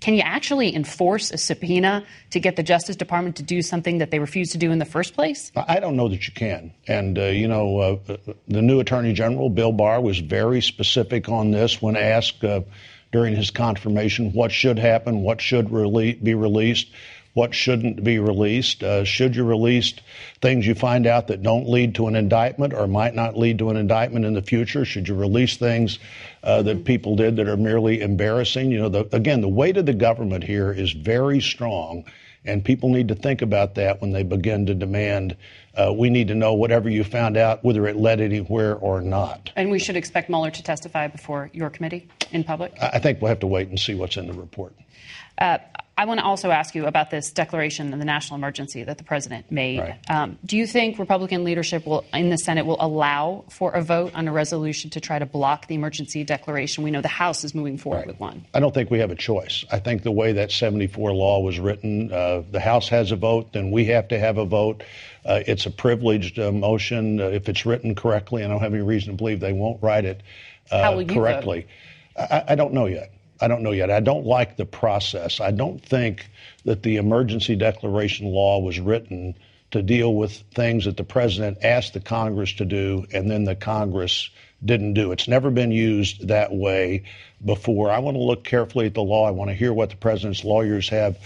can 0.00 0.14
you 0.14 0.22
actually 0.22 0.74
enforce 0.74 1.30
a 1.30 1.38
subpoena 1.38 2.04
to 2.30 2.40
get 2.40 2.56
the 2.56 2.62
Justice 2.62 2.96
Department 2.96 3.36
to 3.36 3.42
do 3.42 3.60
something 3.60 3.98
that 3.98 4.10
they 4.10 4.18
refused 4.18 4.52
to 4.52 4.58
do 4.58 4.70
in 4.70 4.78
the 4.78 4.84
first 4.84 5.14
place? 5.14 5.52
I 5.54 5.78
don't 5.78 5.96
know 5.96 6.08
that 6.08 6.26
you 6.26 6.32
can. 6.32 6.72
And, 6.88 7.18
uh, 7.18 7.24
you 7.26 7.46
know, 7.46 7.78
uh, 7.78 8.16
the 8.48 8.62
new 8.62 8.80
Attorney 8.80 9.12
General, 9.12 9.50
Bill 9.50 9.72
Barr, 9.72 10.00
was 10.00 10.18
very 10.18 10.62
specific 10.62 11.28
on 11.28 11.50
this 11.50 11.82
when 11.82 11.96
asked 11.96 12.42
uh, 12.42 12.62
during 13.12 13.36
his 13.36 13.50
confirmation 13.50 14.32
what 14.32 14.52
should 14.52 14.78
happen, 14.78 15.22
what 15.22 15.40
should 15.40 15.68
rele- 15.68 16.22
be 16.22 16.34
released 16.34 16.88
what 17.34 17.54
shouldn't 17.54 18.02
be 18.02 18.18
released. 18.18 18.82
Uh, 18.82 19.04
should 19.04 19.36
you 19.36 19.44
release 19.44 19.94
things 20.40 20.66
you 20.66 20.74
find 20.74 21.06
out 21.06 21.28
that 21.28 21.42
don't 21.42 21.68
lead 21.68 21.94
to 21.94 22.06
an 22.06 22.16
indictment 22.16 22.74
or 22.74 22.86
might 22.86 23.14
not 23.14 23.36
lead 23.36 23.58
to 23.58 23.70
an 23.70 23.76
indictment 23.76 24.24
in 24.24 24.34
the 24.34 24.42
future? 24.42 24.84
Should 24.84 25.08
you 25.08 25.14
release 25.14 25.56
things 25.56 25.98
uh, 26.42 26.62
that 26.62 26.84
people 26.84 27.16
did 27.16 27.36
that 27.36 27.48
are 27.48 27.56
merely 27.56 28.00
embarrassing? 28.00 28.70
You 28.70 28.80
know, 28.80 28.88
the, 28.88 29.16
again, 29.16 29.40
the 29.40 29.48
weight 29.48 29.76
of 29.76 29.86
the 29.86 29.94
government 29.94 30.42
here 30.42 30.72
is 30.72 30.92
very 30.92 31.40
strong, 31.40 32.04
and 32.44 32.64
people 32.64 32.88
need 32.88 33.08
to 33.08 33.14
think 33.14 33.42
about 33.42 33.76
that 33.76 34.00
when 34.00 34.10
they 34.10 34.24
begin 34.24 34.66
to 34.66 34.74
demand. 34.74 35.36
Uh, 35.74 35.92
we 35.96 36.10
need 36.10 36.28
to 36.28 36.34
know 36.34 36.54
whatever 36.54 36.90
you 36.90 37.04
found 37.04 37.36
out, 37.36 37.62
whether 37.62 37.86
it 37.86 37.96
led 37.96 38.20
anywhere 38.20 38.74
or 38.76 39.00
not. 39.00 39.52
And 39.54 39.70
we 39.70 39.78
should 39.78 39.96
expect 39.96 40.28
Mueller 40.28 40.50
to 40.50 40.62
testify 40.62 41.06
before 41.06 41.48
your 41.52 41.70
committee 41.70 42.08
in 42.32 42.42
public? 42.42 42.72
I 42.80 42.98
think 42.98 43.20
we'll 43.20 43.28
have 43.28 43.40
to 43.40 43.46
wait 43.46 43.68
and 43.68 43.78
see 43.78 43.94
what's 43.94 44.16
in 44.16 44.26
the 44.26 44.32
report. 44.32 44.74
I 46.00 46.06
want 46.06 46.18
to 46.18 46.24
also 46.24 46.50
ask 46.50 46.74
you 46.74 46.86
about 46.86 47.10
this 47.10 47.30
declaration 47.30 47.92
of 47.92 47.98
the 47.98 48.06
national 48.06 48.38
emergency 48.38 48.82
that 48.84 48.96
the 48.96 49.04
president 49.04 49.52
made. 49.52 49.80
Right. 49.80 49.98
Um, 50.08 50.38
do 50.46 50.56
you 50.56 50.66
think 50.66 50.98
Republican 50.98 51.44
leadership 51.44 51.84
will, 51.84 52.06
in 52.14 52.30
the 52.30 52.38
Senate, 52.38 52.64
will 52.64 52.78
allow 52.80 53.44
for 53.50 53.72
a 53.72 53.82
vote 53.82 54.14
on 54.14 54.26
a 54.26 54.32
resolution 54.32 54.88
to 54.92 55.00
try 55.00 55.18
to 55.18 55.26
block 55.26 55.66
the 55.66 55.74
emergency 55.74 56.24
declaration? 56.24 56.84
We 56.84 56.90
know 56.90 57.02
the 57.02 57.08
House 57.08 57.44
is 57.44 57.54
moving 57.54 57.76
forward 57.76 57.98
right. 57.98 58.06
with 58.06 58.18
one. 58.18 58.46
I 58.54 58.60
don't 58.60 58.72
think 58.72 58.90
we 58.90 59.00
have 59.00 59.10
a 59.10 59.14
choice. 59.14 59.66
I 59.70 59.78
think 59.78 60.02
the 60.02 60.10
way 60.10 60.32
that 60.32 60.50
74 60.50 61.12
law 61.12 61.40
was 61.40 61.60
written, 61.60 62.10
uh, 62.10 62.44
the 62.50 62.60
House 62.60 62.88
has 62.88 63.12
a 63.12 63.16
vote, 63.16 63.52
then 63.52 63.70
we 63.70 63.84
have 63.84 64.08
to 64.08 64.18
have 64.18 64.38
a 64.38 64.46
vote. 64.46 64.82
Uh, 65.26 65.42
it's 65.46 65.66
a 65.66 65.70
privileged 65.70 66.38
uh, 66.38 66.50
motion. 66.50 67.20
Uh, 67.20 67.24
if 67.24 67.46
it's 67.46 67.66
written 67.66 67.94
correctly, 67.94 68.42
I 68.42 68.48
don't 68.48 68.60
have 68.60 68.72
any 68.72 68.82
reason 68.82 69.10
to 69.10 69.16
believe 69.18 69.40
they 69.40 69.52
won't 69.52 69.82
write 69.82 70.06
it 70.06 70.22
uh, 70.70 71.04
correctly. 71.04 71.66
I, 72.16 72.44
I 72.48 72.54
don't 72.54 72.72
know 72.72 72.86
yet. 72.86 73.12
I 73.40 73.48
don't 73.48 73.62
know 73.62 73.72
yet. 73.72 73.90
I 73.90 74.00
don't 74.00 74.26
like 74.26 74.56
the 74.56 74.66
process. 74.66 75.40
I 75.40 75.50
don't 75.50 75.82
think 75.82 76.28
that 76.64 76.82
the 76.82 76.96
emergency 76.96 77.56
declaration 77.56 78.26
law 78.26 78.60
was 78.60 78.78
written 78.78 79.34
to 79.70 79.82
deal 79.82 80.14
with 80.14 80.32
things 80.54 80.84
that 80.84 80.96
the 80.96 81.04
president 81.04 81.58
asked 81.62 81.94
the 81.94 82.00
Congress 82.00 82.52
to 82.54 82.64
do 82.64 83.06
and 83.12 83.30
then 83.30 83.44
the 83.44 83.54
Congress 83.54 84.30
didn't 84.64 84.94
do. 84.94 85.12
It's 85.12 85.28
never 85.28 85.50
been 85.50 85.70
used 85.70 86.28
that 86.28 86.52
way 86.52 87.04
before. 87.44 87.90
I 87.90 88.00
want 88.00 88.16
to 88.16 88.22
look 88.22 88.44
carefully 88.44 88.86
at 88.86 88.94
the 88.94 89.02
law. 89.02 89.26
I 89.26 89.30
want 89.30 89.50
to 89.50 89.54
hear 89.54 89.72
what 89.72 89.90
the 89.90 89.96
president's 89.96 90.44
lawyers 90.44 90.88
have 90.90 91.18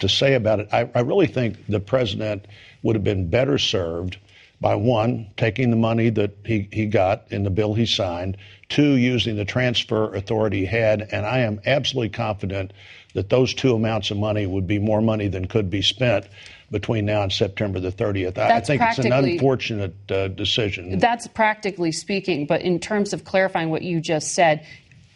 to 0.00 0.08
say 0.08 0.34
about 0.34 0.60
it. 0.60 0.68
I, 0.72 0.90
I 0.94 1.00
really 1.00 1.26
think 1.26 1.66
the 1.68 1.80
president 1.80 2.46
would 2.82 2.96
have 2.96 3.04
been 3.04 3.28
better 3.28 3.56
served 3.56 4.18
by 4.62 4.76
one, 4.76 5.26
taking 5.36 5.70
the 5.70 5.76
money 5.76 6.08
that 6.08 6.38
he, 6.46 6.68
he 6.72 6.86
got 6.86 7.24
in 7.30 7.42
the 7.42 7.50
bill 7.50 7.74
he 7.74 7.84
signed, 7.84 8.36
two, 8.68 8.92
using 8.92 9.36
the 9.36 9.44
transfer 9.44 10.14
authority 10.14 10.60
he 10.60 10.66
had, 10.66 11.08
and 11.12 11.26
I 11.26 11.40
am 11.40 11.60
absolutely 11.66 12.10
confident 12.10 12.72
that 13.14 13.28
those 13.28 13.52
two 13.52 13.74
amounts 13.74 14.12
of 14.12 14.16
money 14.16 14.46
would 14.46 14.66
be 14.66 14.78
more 14.78 15.02
money 15.02 15.26
than 15.26 15.46
could 15.46 15.68
be 15.68 15.82
spent 15.82 16.26
between 16.70 17.04
now 17.04 17.22
and 17.22 17.32
September 17.32 17.80
the 17.80 17.90
30th. 17.90 18.34
That's 18.34 18.70
I 18.70 18.78
think 18.78 18.82
it's 18.82 18.98
an 19.04 19.12
unfortunate 19.12 20.10
uh, 20.10 20.28
decision. 20.28 20.98
That's 20.98 21.26
practically 21.26 21.92
speaking, 21.92 22.46
but 22.46 22.62
in 22.62 22.78
terms 22.78 23.12
of 23.12 23.24
clarifying 23.24 23.68
what 23.68 23.82
you 23.82 24.00
just 24.00 24.32
said, 24.32 24.64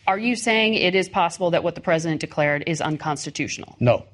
are 0.08 0.18
you 0.18 0.36
saying 0.36 0.74
it 0.74 0.94
is 0.94 1.08
possible 1.08 1.52
that 1.52 1.62
what 1.62 1.76
the 1.76 1.80
president 1.80 2.20
declared 2.20 2.64
is 2.66 2.80
unconstitutional? 2.80 3.76
No. 3.80 4.04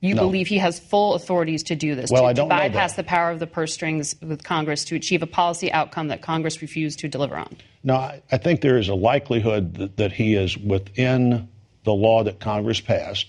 You 0.00 0.14
no. 0.14 0.22
believe 0.22 0.46
he 0.46 0.58
has 0.58 0.78
full 0.78 1.14
authorities 1.14 1.62
to 1.64 1.74
do 1.74 1.94
this, 1.94 2.10
well, 2.10 2.22
to, 2.22 2.28
I 2.28 2.32
don't 2.34 2.48
to 2.48 2.54
bypass 2.54 2.94
the 2.94 3.02
power 3.02 3.30
of 3.30 3.38
the 3.38 3.46
purse 3.46 3.72
strings 3.72 4.14
with 4.20 4.44
Congress 4.44 4.84
to 4.86 4.94
achieve 4.94 5.22
a 5.22 5.26
policy 5.26 5.72
outcome 5.72 6.08
that 6.08 6.20
Congress 6.20 6.60
refused 6.60 6.98
to 7.00 7.08
deliver 7.08 7.36
on? 7.36 7.56
No, 7.82 7.94
I, 7.94 8.22
I 8.30 8.36
think 8.36 8.60
there 8.60 8.76
is 8.76 8.88
a 8.88 8.94
likelihood 8.94 9.74
that, 9.76 9.96
that, 9.96 10.12
he 10.12 10.34
is 10.34 10.56
within 10.58 11.48
the 11.84 11.94
law 11.94 12.24
that 12.24 12.40
Congress 12.40 12.80
passed. 12.80 13.26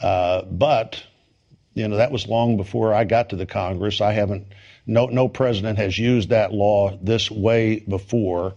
Uh, 0.00 0.42
but, 0.42 1.02
you 1.74 1.88
know, 1.88 1.96
that 1.96 2.12
was 2.12 2.28
long 2.28 2.56
before 2.56 2.94
I 2.94 3.04
got 3.04 3.30
to 3.30 3.36
the 3.36 3.46
Congress. 3.46 4.00
I 4.00 4.12
haven't, 4.12 4.46
no, 4.86 5.06
no 5.06 5.28
president 5.28 5.78
has 5.78 5.98
used 5.98 6.28
that 6.28 6.52
law 6.52 6.96
this 7.02 7.30
way 7.30 7.80
before. 7.80 8.54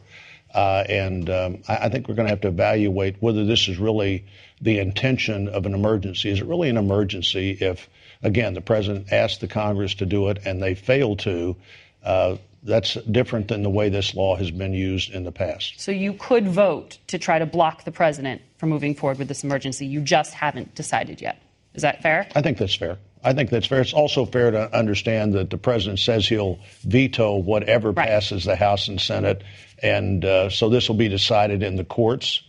Uh, 0.53 0.83
and 0.89 1.29
um, 1.29 1.59
I, 1.67 1.77
I, 1.77 1.89
think 1.89 2.07
we're 2.07 2.15
going 2.15 2.25
to 2.25 2.31
have 2.31 2.41
to 2.41 2.47
evaluate 2.47 3.17
whether 3.21 3.45
this 3.45 3.67
is 3.67 3.77
really 3.77 4.25
the 4.61 4.79
intention 4.79 5.47
of 5.47 5.65
an 5.65 5.75
emergency. 5.75 6.29
Is 6.29 6.41
it 6.41 6.47
really 6.47 6.69
an 6.69 6.77
emergency 6.77 7.51
if, 7.51 7.87
again, 8.23 8.55
the 8.55 8.61
president 8.61 9.13
asked 9.13 9.41
the 9.41 9.47
Congress 9.47 9.93
to 9.95 10.07
do 10.07 10.29
it 10.29 10.39
and 10.45 10.61
they 10.61 10.73
failed 10.73 11.19
to? 11.19 11.55
Uh, 12.03 12.37
that's 12.63 12.95
different 12.95 13.47
than 13.47 13.63
the 13.63 13.69
way 13.69 13.89
this 13.89 14.15
law 14.15 14.35
has 14.35 14.51
been 14.51 14.73
used 14.73 15.11
in 15.11 15.23
the 15.23 15.31
past. 15.31 15.79
So 15.79 15.91
you 15.91 16.13
could 16.13 16.47
vote 16.47 16.97
to 17.07 17.17
try 17.17 17.39
to 17.39 17.45
block 17.45 17.83
the 17.85 17.91
president 17.91 18.41
from 18.57 18.69
moving 18.69 18.95
forward 18.95 19.17
with 19.17 19.27
this 19.27 19.43
emergency. 19.43 19.85
You 19.85 20.01
just 20.01 20.33
haven't 20.33 20.75
decided 20.75 21.21
yet. 21.21 21.41
Is 21.73 21.83
that 21.83 22.01
fair? 22.01 22.27
I 22.35 22.41
think 22.41 22.57
that's 22.57 22.75
fair. 22.75 22.97
I 23.23 23.33
think 23.33 23.49
that's 23.49 23.65
fair. 23.65 23.81
It's 23.81 23.93
also 23.93 24.25
fair 24.25 24.51
to 24.51 24.77
understand 24.77 25.33
that 25.33 25.49
the 25.49 25.57
president 25.57 25.99
says 25.99 26.27
he'll 26.27 26.59
veto 26.81 27.35
whatever 27.35 27.91
right. 27.91 28.07
passes 28.07 28.45
the 28.45 28.55
House 28.55 28.87
and 28.87 28.99
Senate, 28.99 29.43
and 29.81 30.23
uh, 30.25 30.49
so 30.49 30.69
this 30.69 30.87
will 30.87 30.95
be 30.95 31.09
decided 31.09 31.63
in 31.63 31.75
the 31.75 31.83
courts. 31.83 32.41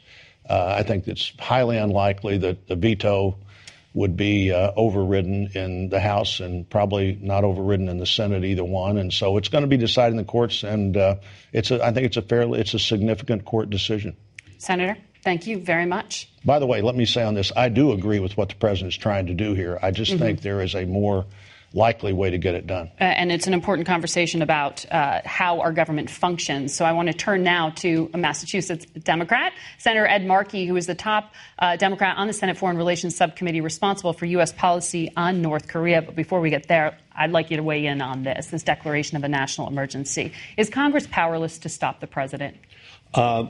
Uh, 0.48 0.74
I 0.78 0.82
think 0.82 1.06
it's 1.06 1.32
highly 1.38 1.76
unlikely 1.76 2.38
that 2.38 2.66
the 2.66 2.76
veto 2.76 3.36
would 3.92 4.16
be 4.16 4.52
uh, 4.52 4.72
overridden 4.76 5.50
in 5.54 5.88
the 5.88 6.00
House 6.00 6.40
and 6.40 6.68
probably 6.68 7.18
not 7.20 7.44
overridden 7.44 7.88
in 7.88 7.98
the 7.98 8.06
Senate, 8.06 8.44
either 8.44 8.64
one. 8.64 8.98
And 8.98 9.12
so 9.12 9.36
it's 9.36 9.48
going 9.48 9.62
to 9.62 9.68
be 9.68 9.76
decided 9.76 10.12
in 10.12 10.16
the 10.16 10.24
courts, 10.24 10.62
and 10.62 10.96
uh, 10.96 11.16
it's 11.52 11.70
a, 11.70 11.84
I 11.84 11.92
think 11.92 12.06
it's 12.06 12.16
a 12.16 12.22
fairly 12.22 12.60
it's 12.60 12.74
a 12.74 12.78
significant 12.78 13.44
court 13.44 13.70
decision. 13.70 14.16
Senator. 14.58 14.96
Thank 15.22 15.46
you 15.46 15.58
very 15.58 15.84
much. 15.84 16.30
By 16.44 16.58
the 16.58 16.66
way, 16.66 16.80
let 16.80 16.94
me 16.94 17.04
say 17.04 17.22
on 17.22 17.34
this, 17.34 17.52
I 17.54 17.68
do 17.68 17.92
agree 17.92 18.20
with 18.20 18.36
what 18.38 18.48
the 18.48 18.54
president 18.54 18.94
is 18.94 18.98
trying 18.98 19.26
to 19.26 19.34
do 19.34 19.52
here. 19.54 19.78
I 19.82 19.90
just 19.90 20.12
mm-hmm. 20.12 20.22
think 20.22 20.40
there 20.40 20.62
is 20.62 20.74
a 20.74 20.86
more 20.86 21.26
likely 21.72 22.12
way 22.12 22.30
to 22.30 22.38
get 22.38 22.54
it 22.54 22.66
done. 22.66 22.90
Uh, 23.00 23.04
and 23.04 23.30
it's 23.30 23.46
an 23.46 23.54
important 23.54 23.86
conversation 23.86 24.42
about 24.42 24.84
uh, 24.90 25.20
how 25.24 25.60
our 25.60 25.72
government 25.72 26.10
functions. 26.10 26.74
So 26.74 26.84
I 26.84 26.92
want 26.92 27.08
to 27.08 27.14
turn 27.14 27.44
now 27.44 27.70
to 27.76 28.10
a 28.12 28.18
Massachusetts 28.18 28.86
Democrat, 28.86 29.52
Senator 29.78 30.06
Ed 30.06 30.26
Markey, 30.26 30.66
who 30.66 30.76
is 30.76 30.86
the 30.86 30.96
top 30.96 31.32
uh, 31.58 31.76
Democrat 31.76 32.16
on 32.16 32.26
the 32.26 32.32
Senate 32.32 32.56
Foreign 32.56 32.76
Relations 32.76 33.14
Subcommittee 33.14 33.60
responsible 33.60 34.12
for 34.12 34.26
U.S. 34.26 34.52
policy 34.52 35.12
on 35.16 35.42
North 35.42 35.68
Korea. 35.68 36.02
But 36.02 36.16
before 36.16 36.40
we 36.40 36.50
get 36.50 36.66
there, 36.66 36.98
I'd 37.14 37.30
like 37.30 37.50
you 37.50 37.56
to 37.56 37.62
weigh 37.62 37.86
in 37.86 38.02
on 38.02 38.24
this, 38.24 38.48
this 38.48 38.62
declaration 38.64 39.16
of 39.16 39.22
a 39.22 39.28
national 39.28 39.68
emergency. 39.68 40.32
Is 40.56 40.70
Congress 40.70 41.06
powerless 41.08 41.58
to 41.58 41.68
stop 41.68 42.00
the 42.00 42.06
president? 42.08 42.56
Uh, 43.14 43.46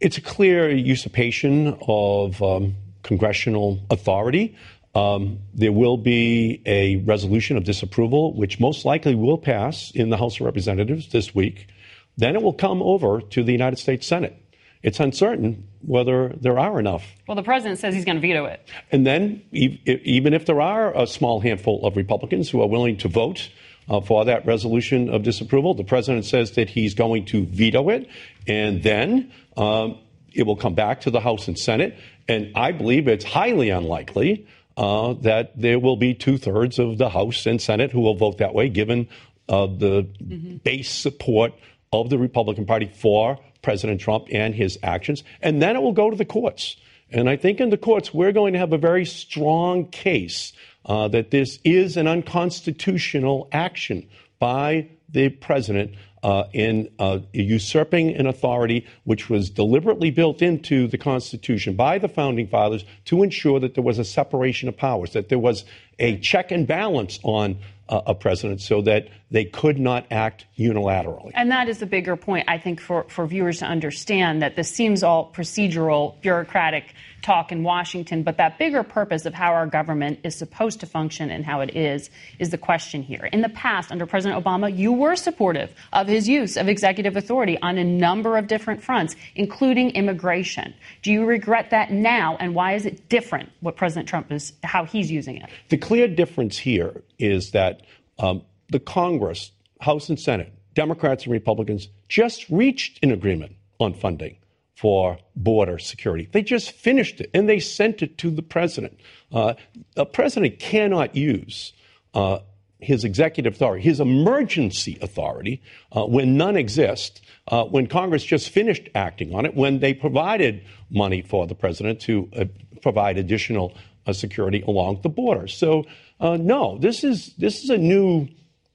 it's 0.00 0.18
a 0.18 0.22
clear 0.22 0.70
usurpation 0.70 1.76
of 1.86 2.42
um, 2.42 2.74
congressional 3.02 3.78
authority. 3.90 4.56
Um, 4.94 5.38
there 5.54 5.72
will 5.72 5.96
be 5.96 6.62
a 6.66 6.96
resolution 6.96 7.56
of 7.56 7.64
disapproval, 7.64 8.34
which 8.34 8.58
most 8.58 8.84
likely 8.84 9.14
will 9.14 9.38
pass 9.38 9.90
in 9.92 10.10
the 10.10 10.16
House 10.16 10.40
of 10.40 10.46
Representatives 10.46 11.08
this 11.10 11.34
week. 11.34 11.68
Then 12.16 12.34
it 12.34 12.42
will 12.42 12.52
come 12.52 12.82
over 12.82 13.20
to 13.20 13.42
the 13.44 13.52
United 13.52 13.78
States 13.78 14.06
Senate. 14.06 14.36
It's 14.82 14.98
uncertain 14.98 15.68
whether 15.82 16.30
there 16.40 16.58
are 16.58 16.78
enough. 16.78 17.04
Well, 17.28 17.34
the 17.34 17.42
president 17.42 17.78
says 17.78 17.94
he's 17.94 18.04
going 18.04 18.16
to 18.16 18.26
veto 18.26 18.46
it. 18.46 18.66
And 18.90 19.06
then, 19.06 19.42
even 19.52 20.32
if 20.32 20.46
there 20.46 20.60
are 20.60 20.96
a 20.96 21.06
small 21.06 21.40
handful 21.40 21.86
of 21.86 21.96
Republicans 21.96 22.48
who 22.50 22.62
are 22.62 22.68
willing 22.68 22.96
to 22.98 23.08
vote 23.08 23.50
uh, 23.88 24.00
for 24.00 24.24
that 24.24 24.46
resolution 24.46 25.08
of 25.10 25.22
disapproval, 25.22 25.74
the 25.74 25.84
president 25.84 26.24
says 26.24 26.52
that 26.52 26.70
he's 26.70 26.94
going 26.94 27.26
to 27.26 27.44
veto 27.46 27.90
it. 27.90 28.08
And 28.46 28.82
then 28.82 29.32
um, 29.56 29.98
it 30.32 30.44
will 30.44 30.56
come 30.56 30.74
back 30.74 31.02
to 31.02 31.10
the 31.10 31.20
House 31.20 31.46
and 31.46 31.58
Senate. 31.58 31.98
And 32.28 32.52
I 32.54 32.72
believe 32.72 33.06
it's 33.06 33.24
highly 33.24 33.70
unlikely 33.70 34.46
uh, 34.80 35.12
that 35.12 35.52
there 35.60 35.78
will 35.78 35.96
be 35.96 36.14
two 36.14 36.38
thirds 36.38 36.78
of 36.78 36.96
the 36.96 37.10
House 37.10 37.44
and 37.44 37.60
Senate 37.60 37.92
who 37.92 38.00
will 38.00 38.14
vote 38.14 38.38
that 38.38 38.54
way, 38.54 38.70
given 38.70 39.08
uh, 39.46 39.66
the 39.66 40.08
mm-hmm. 40.24 40.56
base 40.56 40.90
support 40.90 41.52
of 41.92 42.08
the 42.08 42.16
Republican 42.16 42.64
Party 42.64 42.90
for 42.94 43.38
President 43.60 44.00
Trump 44.00 44.28
and 44.32 44.54
his 44.54 44.78
actions. 44.82 45.22
And 45.42 45.60
then 45.60 45.76
it 45.76 45.82
will 45.82 45.92
go 45.92 46.08
to 46.08 46.16
the 46.16 46.24
courts. 46.24 46.76
And 47.10 47.28
I 47.28 47.36
think 47.36 47.60
in 47.60 47.68
the 47.68 47.76
courts, 47.76 48.14
we're 48.14 48.32
going 48.32 48.54
to 48.54 48.58
have 48.58 48.72
a 48.72 48.78
very 48.78 49.04
strong 49.04 49.86
case 49.88 50.54
uh, 50.86 51.08
that 51.08 51.30
this 51.30 51.58
is 51.62 51.98
an 51.98 52.08
unconstitutional 52.08 53.50
action 53.52 54.08
by 54.38 54.88
the 55.10 55.28
president 55.28 55.94
uh, 56.22 56.44
in 56.52 56.90
uh, 56.98 57.18
usurping 57.32 58.14
an 58.14 58.26
authority 58.26 58.86
which 59.04 59.30
was 59.30 59.50
deliberately 59.50 60.10
built 60.10 60.42
into 60.42 60.86
the 60.86 60.98
Constitution 60.98 61.74
by 61.74 61.98
the 61.98 62.08
founding 62.08 62.46
fathers 62.46 62.84
to 63.06 63.22
ensure 63.22 63.58
that 63.60 63.74
there 63.74 63.84
was 63.84 63.98
a 63.98 64.04
separation 64.04 64.68
of 64.68 64.76
powers, 64.76 65.12
that 65.12 65.28
there 65.28 65.38
was 65.38 65.64
a 65.98 66.18
check 66.18 66.50
and 66.50 66.66
balance 66.66 67.18
on 67.22 67.58
uh, 67.90 68.00
a 68.06 68.14
president 68.14 68.60
so 68.62 68.80
that 68.82 69.08
they 69.32 69.44
could 69.44 69.78
not 69.78 70.06
act 70.10 70.46
unilaterally. 70.58 71.32
And 71.34 71.50
that 71.50 71.68
is 71.68 71.78
the 71.78 71.86
bigger 71.86 72.16
point, 72.16 72.46
I 72.48 72.58
think, 72.58 72.80
for, 72.80 73.04
for 73.08 73.26
viewers 73.26 73.58
to 73.58 73.66
understand 73.66 74.42
that 74.42 74.56
this 74.56 74.70
seems 74.70 75.02
all 75.02 75.30
procedural, 75.32 76.20
bureaucratic 76.20 76.94
talk 77.22 77.52
in 77.52 77.62
Washington, 77.62 78.22
but 78.22 78.38
that 78.38 78.58
bigger 78.58 78.82
purpose 78.82 79.26
of 79.26 79.34
how 79.34 79.52
our 79.52 79.66
government 79.66 80.20
is 80.24 80.34
supposed 80.34 80.80
to 80.80 80.86
function 80.86 81.30
and 81.30 81.44
how 81.44 81.60
it 81.60 81.76
is, 81.76 82.10
is 82.38 82.50
the 82.50 82.58
question 82.58 83.02
here. 83.02 83.28
In 83.32 83.42
the 83.42 83.48
past, 83.50 83.92
under 83.92 84.06
President 84.06 84.42
Obama, 84.42 84.74
you 84.74 84.92
were 84.92 85.16
supportive 85.16 85.70
of 85.92 86.06
his 86.06 86.28
use 86.28 86.56
of 86.56 86.68
executive 86.68 87.16
authority 87.16 87.58
on 87.60 87.76
a 87.76 87.84
number 87.84 88.38
of 88.38 88.46
different 88.46 88.82
fronts, 88.82 89.16
including 89.34 89.90
immigration. 89.90 90.72
Do 91.02 91.12
you 91.12 91.24
regret 91.24 91.70
that 91.70 91.92
now, 91.92 92.36
and 92.40 92.54
why 92.54 92.72
is 92.72 92.86
it 92.86 93.08
different 93.08 93.50
what 93.60 93.76
President 93.76 94.08
Trump 94.08 94.32
is, 94.32 94.52
how 94.62 94.84
he's 94.84 95.10
using 95.10 95.36
it? 95.36 95.50
The 95.68 95.76
clear 95.76 96.08
difference 96.08 96.56
here 96.56 97.02
is 97.18 97.50
that 97.50 97.79
um, 98.20 98.42
the 98.70 98.80
Congress, 98.80 99.50
House 99.80 100.08
and 100.08 100.20
Senate, 100.20 100.52
Democrats 100.74 101.24
and 101.24 101.32
Republicans, 101.32 101.88
just 102.08 102.48
reached 102.48 103.02
an 103.02 103.10
agreement 103.10 103.56
on 103.78 103.94
funding 103.94 104.36
for 104.76 105.18
border 105.36 105.78
security. 105.78 106.28
They 106.30 106.42
just 106.42 106.70
finished 106.70 107.20
it 107.20 107.30
and 107.34 107.48
they 107.48 107.60
sent 107.60 108.02
it 108.02 108.18
to 108.18 108.30
the 108.30 108.42
president. 108.42 108.98
Uh, 109.32 109.54
a 109.96 110.06
president 110.06 110.58
cannot 110.58 111.14
use 111.14 111.72
uh, 112.14 112.38
his 112.78 113.04
executive 113.04 113.54
authority, 113.54 113.82
his 113.82 114.00
emergency 114.00 114.98
authority, 115.02 115.62
uh, 115.92 116.04
when 116.06 116.36
none 116.36 116.56
exist, 116.56 117.20
uh, 117.48 117.64
when 117.64 117.86
Congress 117.86 118.24
just 118.24 118.48
finished 118.48 118.88
acting 118.94 119.34
on 119.34 119.44
it, 119.44 119.54
when 119.54 119.80
they 119.80 119.92
provided 119.92 120.62
money 120.88 121.20
for 121.20 121.46
the 121.46 121.54
president 121.54 122.00
to 122.00 122.28
uh, 122.36 122.44
provide 122.80 123.18
additional 123.18 123.74
uh, 124.06 124.12
security 124.12 124.62
along 124.66 125.00
the 125.02 125.08
border. 125.08 125.46
So, 125.46 125.84
no, 126.20 126.78
this 126.78 127.04
is 127.04 127.34
this 127.38 127.64
is 127.64 127.70
a 127.70 127.78
new 127.78 128.28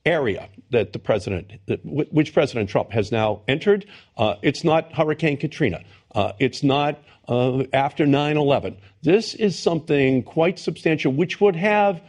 area 0.05 0.49
that 0.71 0.93
the 0.93 0.99
president, 0.99 1.51
that, 1.67 1.79
which 1.83 2.33
President 2.33 2.69
Trump 2.69 2.91
has 2.91 3.11
now 3.11 3.41
entered. 3.47 3.85
Uh, 4.17 4.35
it's 4.41 4.63
not 4.63 4.93
Hurricane 4.93 5.37
Katrina. 5.37 5.83
Uh, 6.13 6.33
it's 6.39 6.63
not 6.63 7.01
uh, 7.27 7.63
after 7.73 8.05
9 8.05 8.37
11. 8.37 8.77
This 9.01 9.33
is 9.33 9.57
something 9.57 10.23
quite 10.23 10.59
substantial, 10.59 11.11
which 11.11 11.41
would 11.41 11.55
have 11.55 12.01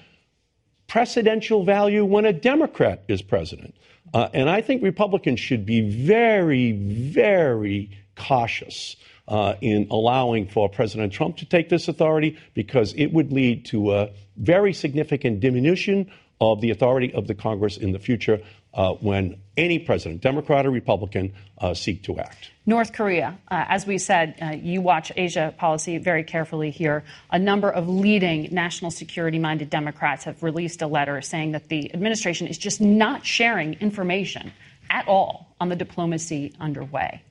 precedential 0.88 1.64
value 1.64 2.04
when 2.04 2.24
a 2.24 2.32
Democrat 2.32 3.02
is 3.08 3.22
president. 3.22 3.74
Uh, 4.14 4.28
and 4.32 4.48
I 4.48 4.60
think 4.60 4.82
Republicans 4.82 5.40
should 5.40 5.66
be 5.66 5.80
very, 5.80 6.72
very 6.72 7.90
cautious 8.14 8.96
uh, 9.28 9.54
in 9.61 9.88
allowing 9.90 10.49
for 10.49 10.68
President 10.68 11.12
Trump 11.12 11.37
to 11.38 11.45
take 11.45 11.68
this 11.68 11.88
authority 11.88 12.38
because 12.54 12.92
it 12.95 13.12
would 13.12 13.33
lead 13.33 13.64
to 13.66 13.92
a 13.92 14.11
very 14.37 14.73
significant 14.73 15.40
diminution 15.40 16.11
of 16.40 16.61
the 16.61 16.71
authority 16.71 17.12
of 17.14 17.26
the 17.26 17.35
Congress 17.35 17.76
in 17.76 17.92
the 17.92 17.99
future 17.99 18.40
uh, 18.75 18.92
when 18.95 19.40
any 19.56 19.78
president, 19.78 20.21
Democrat 20.21 20.66
or 20.66 20.71
Republican, 20.71 21.33
uh, 21.59 21.73
seek 21.73 22.02
to 22.02 22.18
act. 22.18 22.50
North 22.66 22.92
Korea, 22.92 23.38
uh, 23.50 23.64
as 23.68 23.87
we 23.87 23.97
said, 23.97 24.35
uh, 24.42 24.50
you 24.50 24.83
watch 24.83 25.11
Asia 25.16 25.54
policy 25.56 25.97
very 25.97 26.23
carefully 26.23 26.71
here. 26.71 27.02
A 27.30 27.38
number 27.38 27.71
of 27.71 27.88
leading 27.88 28.52
national 28.52 28.90
security 28.90 29.38
minded 29.38 29.71
Democrats 29.71 30.25
have 30.25 30.42
released 30.42 30.83
a 30.83 30.87
letter 30.87 31.23
saying 31.23 31.52
that 31.52 31.68
the 31.68 31.92
administration 31.95 32.47
is 32.47 32.59
just 32.59 32.80
not 32.80 33.25
sharing 33.25 33.75
information 33.75 34.52
at 34.90 35.09
all 35.09 35.54
on 35.59 35.71
the 35.71 35.76
diplomacy 35.76 36.52
underway. 36.61 37.23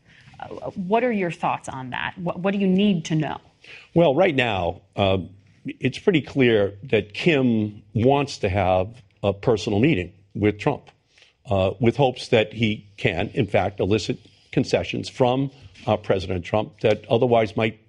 What 0.75 1.04
are 1.04 1.12
your 1.12 1.32
thoughts 1.32 1.70
on 1.70 1.92
that? 1.92 2.13
What, 2.18 2.39
what, 2.39 2.51
do 2.51 2.60
you 2.60 2.68
need 2.68 3.06
to 3.06 3.15
know? 3.15 3.39
Well, 3.94 4.15
right 4.15 4.36
now, 4.36 4.82
uh, 4.96 5.18
it's 5.65 5.98
pretty 6.00 6.22
clear 6.22 6.74
that 6.84 7.13
Kim 7.13 7.84
wants 7.94 8.39
to 8.39 8.50
have 8.50 9.01
a 9.24 9.34
personal 9.34 9.80
meeting 9.80 10.13
with 10.34 10.60
Trump 10.60 10.89
uh, 11.50 11.72
with 11.80 11.96
hopes 11.96 12.30
that 12.30 12.54
he 12.54 12.88
can, 12.98 13.30
in 13.34 13.48
fact, 13.48 13.80
elicit 13.80 14.20
concessions 14.51 15.10
from 15.10 15.51
uh, 15.88 15.98
President 15.98 16.46
Trump 16.46 16.80
that 16.82 17.06
otherwise 17.10 17.55
might 17.57 17.79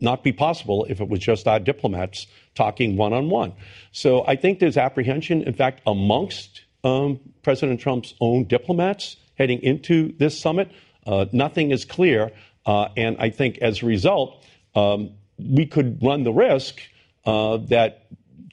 not 0.00 0.22
be 0.22 0.32
possible 0.32 0.86
if 0.88 1.00
it 1.00 1.08
was 1.08 1.20
just 1.20 1.48
our 1.48 1.58
diplomats 1.58 2.26
talking 2.54 2.96
one 2.96 3.12
on 3.12 3.30
one. 3.30 3.52
So 3.92 4.26
I 4.26 4.36
think 4.36 4.58
there's 4.58 4.76
apprehension, 4.76 5.42
in 5.42 5.54
fact, 5.54 5.80
amongst 5.86 6.62
um, 6.84 7.20
President 7.42 7.80
Trump's 7.80 8.14
own 8.20 8.44
diplomats 8.44 9.16
heading 9.38 9.62
into 9.62 10.12
this 10.18 10.38
summit. 10.38 10.70
Uh, 11.06 11.26
nothing 11.32 11.70
is 11.70 11.84
clear. 11.84 12.32
Uh, 12.64 12.88
and 12.96 13.16
I 13.18 13.30
think 13.30 13.58
as 13.58 13.82
a 13.82 13.86
result, 13.86 14.44
um, 14.74 15.10
we 15.38 15.66
could 15.66 16.02
run 16.02 16.24
the 16.24 16.32
risk 16.32 16.80
uh, 17.24 17.58
that 17.68 18.06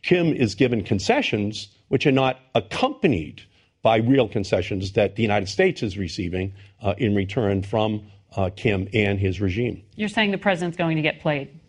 Kim 0.04 0.28
is 0.34 0.56
given 0.56 0.84
concessions 0.84 1.70
which 1.88 2.06
are 2.08 2.12
not 2.12 2.40
accompanied 2.56 3.42
by 3.82 3.98
real 3.98 4.28
concessions 4.28 4.94
that 4.94 5.16
the 5.16 5.22
United 5.22 5.48
States 5.48 5.84
is 5.84 5.98
receiving 5.98 6.54
uh, 6.82 6.96
in 6.98 7.14
return 7.14 7.62
from 7.62 8.04
uh, 8.36 8.50
Kim 8.56 8.88
and 8.94 9.20
his 9.20 9.40
regime. 9.40 9.84
You're 9.96 10.10
saying 10.10 10.32
the 10.32 10.38
president's 10.38 10.78
going 10.78 10.96
to 10.96 11.04
get 11.04 11.20
played? 11.20 11.60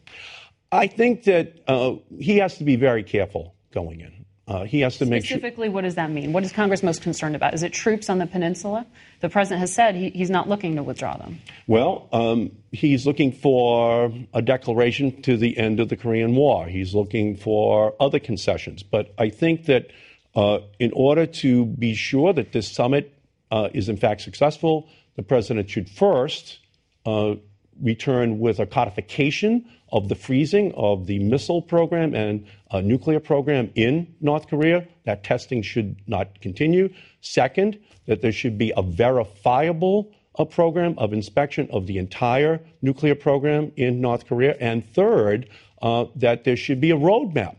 I 0.72 0.86
think 0.86 1.24
that 1.24 1.62
uh, 1.68 1.96
he 2.18 2.38
has 2.38 2.56
to 2.58 2.64
be 2.64 2.76
very 2.76 3.02
careful 3.02 3.54
going 3.72 4.00
in. 4.00 4.23
Uh, 4.46 4.64
he 4.64 4.80
has 4.80 4.98
to 4.98 5.06
make 5.06 5.24
sure. 5.24 5.38
Specifically, 5.38 5.70
what 5.70 5.82
does 5.82 5.94
that 5.94 6.10
mean? 6.10 6.34
What 6.34 6.44
is 6.44 6.52
Congress 6.52 6.82
most 6.82 7.00
concerned 7.00 7.34
about? 7.34 7.54
Is 7.54 7.62
it 7.62 7.72
troops 7.72 8.10
on 8.10 8.18
the 8.18 8.26
peninsula? 8.26 8.86
The 9.20 9.30
president 9.30 9.60
has 9.60 9.72
said 9.72 9.94
he, 9.94 10.10
he's 10.10 10.28
not 10.28 10.48
looking 10.48 10.76
to 10.76 10.82
withdraw 10.82 11.16
them. 11.16 11.40
Well, 11.66 12.08
um, 12.12 12.50
he's 12.70 13.06
looking 13.06 13.32
for 13.32 14.12
a 14.34 14.42
declaration 14.42 15.22
to 15.22 15.38
the 15.38 15.56
end 15.56 15.80
of 15.80 15.88
the 15.88 15.96
Korean 15.96 16.34
War. 16.34 16.66
He's 16.66 16.94
looking 16.94 17.36
for 17.36 17.94
other 17.98 18.18
concessions. 18.18 18.82
But 18.82 19.14
I 19.16 19.30
think 19.30 19.64
that 19.64 19.90
uh, 20.34 20.58
in 20.78 20.92
order 20.94 21.24
to 21.24 21.64
be 21.64 21.94
sure 21.94 22.34
that 22.34 22.52
this 22.52 22.70
summit 22.70 23.14
uh, 23.50 23.70
is 23.72 23.88
in 23.88 23.96
fact 23.96 24.20
successful, 24.20 24.88
the 25.16 25.22
president 25.22 25.70
should 25.70 25.88
first 25.88 26.58
uh, 27.06 27.36
return 27.80 28.38
with 28.38 28.60
a 28.60 28.66
codification 28.66 29.64
of 29.94 30.08
the 30.10 30.14
freezing 30.14 30.74
of 30.74 31.06
the 31.06 31.18
missile 31.20 31.62
program 31.62 32.14
and 32.14 32.44
nuclear 32.82 33.20
program 33.20 33.70
in 33.74 34.14
North 34.20 34.48
Korea. 34.48 34.86
That 35.04 35.24
testing 35.24 35.62
should 35.62 35.96
not 36.06 36.40
continue. 36.42 36.92
Second, 37.22 37.78
that 38.06 38.20
there 38.20 38.32
should 38.32 38.58
be 38.58 38.72
a 38.76 38.82
verifiable 38.82 40.12
a 40.36 40.44
program 40.44 40.98
of 40.98 41.12
inspection 41.12 41.68
of 41.70 41.86
the 41.86 41.96
entire 41.96 42.60
nuclear 42.82 43.14
program 43.14 43.70
in 43.76 44.00
North 44.00 44.26
Korea. 44.26 44.56
And 44.60 44.84
third, 44.92 45.48
uh, 45.80 46.06
that 46.16 46.44
there 46.44 46.56
should 46.56 46.80
be 46.80 46.90
a 46.90 46.96
roadmap 46.96 47.56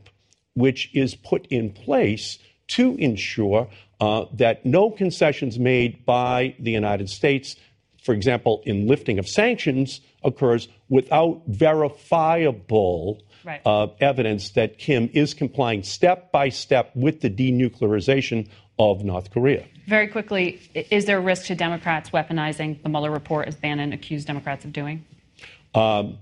which 0.56 0.93
is 0.93 1.15
put 1.15 1.48
in 1.48 1.71
place 1.71 2.38
to 2.67 2.95
ensure 2.95 3.69
uh, 4.02 4.26
that 4.34 4.65
no 4.65 4.91
concessions 4.91 5.58
made 5.58 6.06
by 6.06 6.56
the 6.60 6.71
United 6.71 7.10
States 7.10 7.56
for 8.06 8.13
example, 8.13 8.62
in 8.65 8.88
lifting 8.88 9.18
of 9.18 9.28
sanctions 9.28 10.00
occurs 10.24 10.68
without 10.89 11.41
verifiable 11.48 13.24
right. 13.44 13.62
uh, 13.65 13.88
evidence 14.00 14.52
that 14.52 14.78
Kim 14.78 15.10
is 15.12 15.34
complying 15.34 15.82
step 15.82 16.32
by 16.32 16.50
step 16.50 16.91
with 16.96 17.22
the 17.22 17.32
denuclearization 17.32 18.48
of 18.78 19.04
North 19.04 19.32
Korea. 19.32 19.65
Very 19.88 20.08
quickly, 20.08 20.62
is 20.91 21.06
there 21.06 21.18
a 21.18 21.22
risk 21.22 21.48
to 21.48 21.56
Democrats 21.56 22.12
weaponizing 22.12 22.82
the 22.84 22.89
Mueller 22.89 23.10
report, 23.10 23.48
as 23.48 23.56
Bannon 23.56 23.91
accused 23.91 24.28
Democrats 24.28 24.65
of 24.65 24.72
doing? 24.72 25.04
Um, 25.74 26.20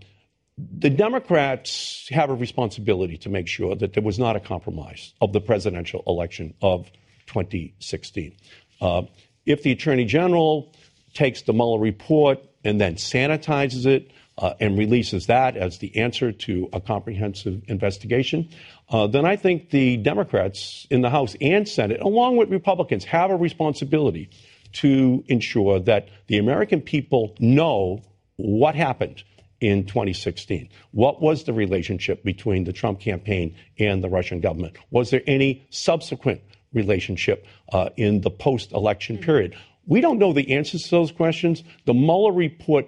the 0.57 0.89
Democrats 0.89 2.07
have 2.11 2.29
a 2.29 2.33
responsibility 2.33 3.17
to 3.17 3.29
make 3.29 3.49
sure 3.49 3.75
that 3.75 3.93
there 3.93 4.03
was 4.03 4.17
not 4.17 4.37
a 4.37 4.39
compromise 4.39 5.13
of 5.19 5.33
the 5.33 5.41
presidential 5.41 6.01
election 6.07 6.53
of 6.61 6.89
2016. 7.27 8.37
Uh, 8.79 9.01
if 9.45 9.63
the 9.63 9.71
Attorney 9.73 10.05
General 10.05 10.73
takes 11.13 11.43
the 11.43 11.53
Mueller 11.53 11.79
report 11.79 12.39
and 12.63 12.79
then 12.79 12.95
sanitizes 12.95 13.85
it 13.85 14.11
uh, 14.37 14.53
and 14.59 14.77
releases 14.77 15.27
that 15.27 15.55
as 15.55 15.77
the 15.77 15.95
answer 15.97 16.31
to 16.31 16.69
a 16.73 16.81
comprehensive 16.81 17.61
investigation, 17.67 18.49
uh, 18.89 19.07
then 19.07 19.25
I 19.25 19.35
think 19.35 19.69
the 19.69 19.97
Democrats 19.97 20.87
in 20.89 21.01
the 21.01 21.09
House 21.09 21.35
and 21.39 21.67
Senate, 21.67 22.01
along 22.01 22.37
with 22.37 22.49
Republicans, 22.49 23.03
have 23.05 23.29
a 23.29 23.35
responsibility 23.35 24.29
to 24.73 25.23
ensure 25.27 25.79
that 25.81 26.09
the 26.27 26.39
American 26.39 26.81
people 26.81 27.35
know 27.39 28.01
what 28.37 28.75
happened 28.75 29.23
in 29.61 29.85
2016. 29.85 30.67
What 30.91 31.21
was 31.21 31.43
the 31.43 31.53
relationship 31.53 32.23
between 32.23 32.65
the 32.65 32.73
Trump 32.73 32.99
campaign 32.99 33.55
and 33.79 34.03
the 34.03 34.09
Russian 34.09 34.41
government? 34.41 34.75
Was 34.89 35.09
there 35.11 35.21
any 35.25 35.65
subsequent 35.69 36.41
relationship 36.73 37.45
uh, 37.71 37.89
in 37.95 38.21
the 38.21 38.31
post 38.31 38.71
election 38.73 39.17
period? 39.19 39.55
We 39.85 40.01
don't 40.01 40.19
know 40.19 40.33
the 40.33 40.53
answers 40.53 40.83
to 40.83 40.91
those 40.91 41.11
questions. 41.11 41.63
The 41.85 41.93
Mueller 41.93 42.31
report 42.31 42.87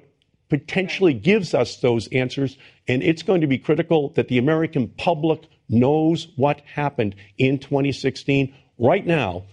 potentially 0.49 1.13
gives 1.13 1.53
us 1.53 1.77
those 1.77 2.07
answers, 2.09 2.57
and 2.87 3.01
it's 3.03 3.23
going 3.23 3.41
to 3.41 3.47
be 3.47 3.57
critical 3.57 4.09
that 4.09 4.27
the 4.27 4.37
American 4.37 4.87
public 4.89 5.47
knows 5.67 6.27
what 6.35 6.61
happened 6.61 7.15
in 7.37 7.57
2016 7.57 8.53
right 8.77 9.05
now 9.05 9.43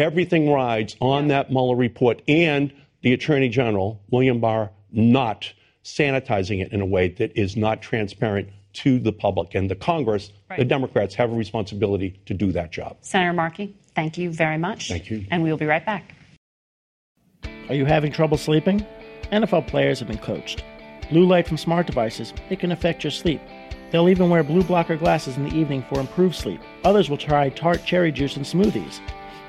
Everything 0.00 0.50
rides 0.50 0.96
on 1.02 1.28
that 1.28 1.50
Mueller 1.50 1.76
report 1.76 2.22
and 2.26 2.72
the 3.02 3.12
Attorney 3.12 3.50
General, 3.50 4.00
William 4.10 4.40
Barr, 4.40 4.70
not 4.90 5.52
sanitizing 5.84 6.64
it 6.64 6.72
in 6.72 6.80
a 6.80 6.86
way 6.86 7.08
that 7.08 7.38
is 7.38 7.54
not 7.54 7.82
transparent 7.82 8.48
to 8.72 8.98
the 8.98 9.12
public. 9.12 9.54
And 9.54 9.70
the 9.70 9.74
Congress, 9.74 10.32
right. 10.48 10.58
the 10.58 10.64
Democrats, 10.64 11.14
have 11.16 11.30
a 11.30 11.34
responsibility 11.34 12.18
to 12.24 12.32
do 12.32 12.50
that 12.52 12.72
job. 12.72 12.96
Senator 13.02 13.34
Markey, 13.34 13.76
thank 13.94 14.16
you 14.16 14.30
very 14.30 14.56
much. 14.56 14.88
Thank 14.88 15.10
you. 15.10 15.26
And 15.30 15.42
we'll 15.42 15.58
be 15.58 15.66
right 15.66 15.84
back. 15.84 16.14
Are 17.70 17.74
you 17.74 17.84
having 17.84 18.10
trouble 18.10 18.36
sleeping? 18.36 18.84
NFL 19.30 19.68
players 19.68 20.00
have 20.00 20.08
been 20.08 20.18
coached. 20.18 20.64
Blue 21.08 21.24
light 21.24 21.46
from 21.46 21.56
smart 21.56 21.86
devices, 21.86 22.34
it 22.50 22.58
can 22.58 22.72
affect 22.72 23.04
your 23.04 23.12
sleep. 23.12 23.40
They'll 23.92 24.08
even 24.08 24.28
wear 24.28 24.42
blue 24.42 24.64
blocker 24.64 24.96
glasses 24.96 25.36
in 25.36 25.48
the 25.48 25.56
evening 25.56 25.84
for 25.88 26.00
improved 26.00 26.34
sleep. 26.34 26.60
Others 26.82 27.08
will 27.08 27.16
try 27.16 27.48
tart 27.48 27.84
cherry 27.84 28.10
juice 28.10 28.34
and 28.34 28.44
smoothies. 28.44 28.98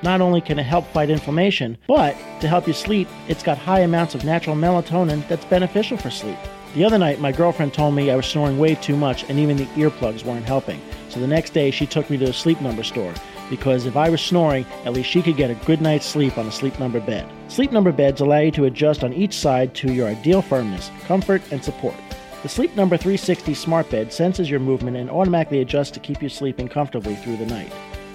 Not 0.04 0.20
only 0.20 0.40
can 0.40 0.60
it 0.60 0.62
help 0.62 0.86
fight 0.92 1.10
inflammation, 1.10 1.76
but 1.88 2.16
to 2.38 2.46
help 2.46 2.68
you 2.68 2.72
sleep, 2.72 3.08
it's 3.26 3.42
got 3.42 3.58
high 3.58 3.80
amounts 3.80 4.14
of 4.14 4.24
natural 4.24 4.54
melatonin 4.54 5.26
that's 5.26 5.44
beneficial 5.46 5.96
for 5.96 6.10
sleep. 6.10 6.38
The 6.74 6.84
other 6.84 6.98
night, 6.98 7.18
my 7.18 7.32
girlfriend 7.32 7.74
told 7.74 7.96
me 7.96 8.12
I 8.12 8.14
was 8.14 8.26
snoring 8.26 8.56
way 8.56 8.76
too 8.76 8.96
much 8.96 9.24
and 9.24 9.40
even 9.40 9.56
the 9.56 9.66
earplugs 9.74 10.24
weren't 10.24 10.46
helping. 10.46 10.80
So 11.08 11.18
the 11.18 11.26
next 11.26 11.54
day, 11.54 11.72
she 11.72 11.86
took 11.86 12.08
me 12.08 12.18
to 12.18 12.26
a 12.26 12.32
sleep 12.32 12.60
number 12.60 12.84
store 12.84 13.14
because 13.50 13.84
if 13.84 13.96
I 13.96 14.10
was 14.10 14.20
snoring, 14.20 14.64
at 14.84 14.92
least 14.92 15.10
she 15.10 15.22
could 15.22 15.36
get 15.36 15.50
a 15.50 15.66
good 15.66 15.80
night's 15.80 16.06
sleep 16.06 16.38
on 16.38 16.46
a 16.46 16.52
sleep 16.52 16.78
number 16.78 17.00
bed. 17.00 17.28
Sleep 17.52 17.70
number 17.70 17.92
beds 17.92 18.22
allow 18.22 18.38
you 18.38 18.50
to 18.52 18.64
adjust 18.64 19.04
on 19.04 19.12
each 19.12 19.34
side 19.36 19.74
to 19.74 19.92
your 19.92 20.08
ideal 20.08 20.40
firmness, 20.40 20.90
comfort, 21.02 21.42
and 21.52 21.62
support. 21.62 21.94
The 22.42 22.48
Sleep 22.48 22.74
Number 22.76 22.96
360 22.96 23.52
smart 23.52 23.90
bed 23.90 24.10
senses 24.10 24.48
your 24.48 24.58
movement 24.58 24.96
and 24.96 25.10
automatically 25.10 25.60
adjusts 25.60 25.90
to 25.90 26.00
keep 26.00 26.22
you 26.22 26.30
sleeping 26.30 26.66
comfortably 26.66 27.14
through 27.14 27.36
the 27.36 27.44
night. 27.44 27.70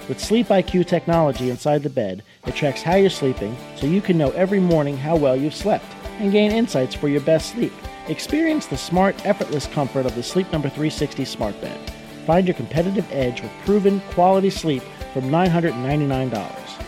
With 0.09 0.19
Sleep 0.19 0.47
IQ 0.47 0.87
technology 0.87 1.51
inside 1.51 1.83
the 1.83 1.89
bed, 1.91 2.23
it 2.47 2.55
tracks 2.55 2.81
how 2.81 2.95
you're 2.95 3.11
sleeping 3.11 3.55
so 3.75 3.85
you 3.85 4.01
can 4.01 4.17
know 4.17 4.31
every 4.31 4.59
morning 4.59 4.97
how 4.97 5.15
well 5.15 5.35
you've 5.35 5.53
slept 5.53 5.85
and 6.17 6.31
gain 6.31 6.51
insights 6.51 6.95
for 6.95 7.07
your 7.07 7.21
best 7.21 7.51
sleep. 7.51 7.73
Experience 8.07 8.65
the 8.65 8.75
smart, 8.75 9.23
effortless 9.23 9.67
comfort 9.67 10.07
of 10.07 10.15
the 10.15 10.23
Sleep 10.23 10.51
Number 10.51 10.67
360 10.67 11.25
smart 11.25 11.61
bed. 11.61 11.79
Find 12.25 12.47
your 12.47 12.55
competitive 12.55 13.07
edge 13.11 13.43
with 13.43 13.51
proven 13.65 13.99
quality 14.15 14.49
sleep 14.49 14.81
from 15.13 15.25
$999. 15.25 16.86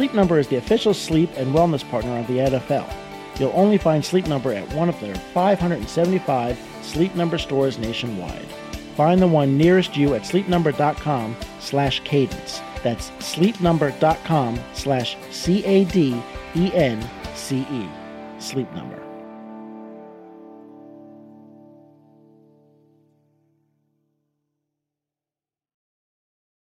Sleep 0.00 0.14
Number 0.14 0.38
is 0.38 0.48
the 0.48 0.56
official 0.56 0.94
sleep 0.94 1.28
and 1.36 1.54
wellness 1.54 1.86
partner 1.90 2.18
of 2.18 2.26
the 2.26 2.38
NFL. 2.38 2.90
You'll 3.38 3.52
only 3.54 3.76
find 3.76 4.02
Sleep 4.02 4.26
Number 4.26 4.50
at 4.54 4.72
one 4.72 4.88
of 4.88 4.98
their 4.98 5.14
575 5.14 6.58
Sleep 6.80 7.14
Number 7.14 7.36
stores 7.36 7.76
nationwide. 7.76 8.46
Find 8.96 9.20
the 9.20 9.26
one 9.26 9.58
nearest 9.58 9.98
you 9.98 10.14
at 10.14 10.22
sleepnumber.com 10.22 11.36
slash 11.58 12.00
cadence. 12.00 12.62
That's 12.82 13.10
sleepnumber.com 13.18 14.58
slash 14.72 15.18
C-A-D-E-N-C-E. 15.30 16.28
Sleep 18.38 18.72
Number. 18.72 18.99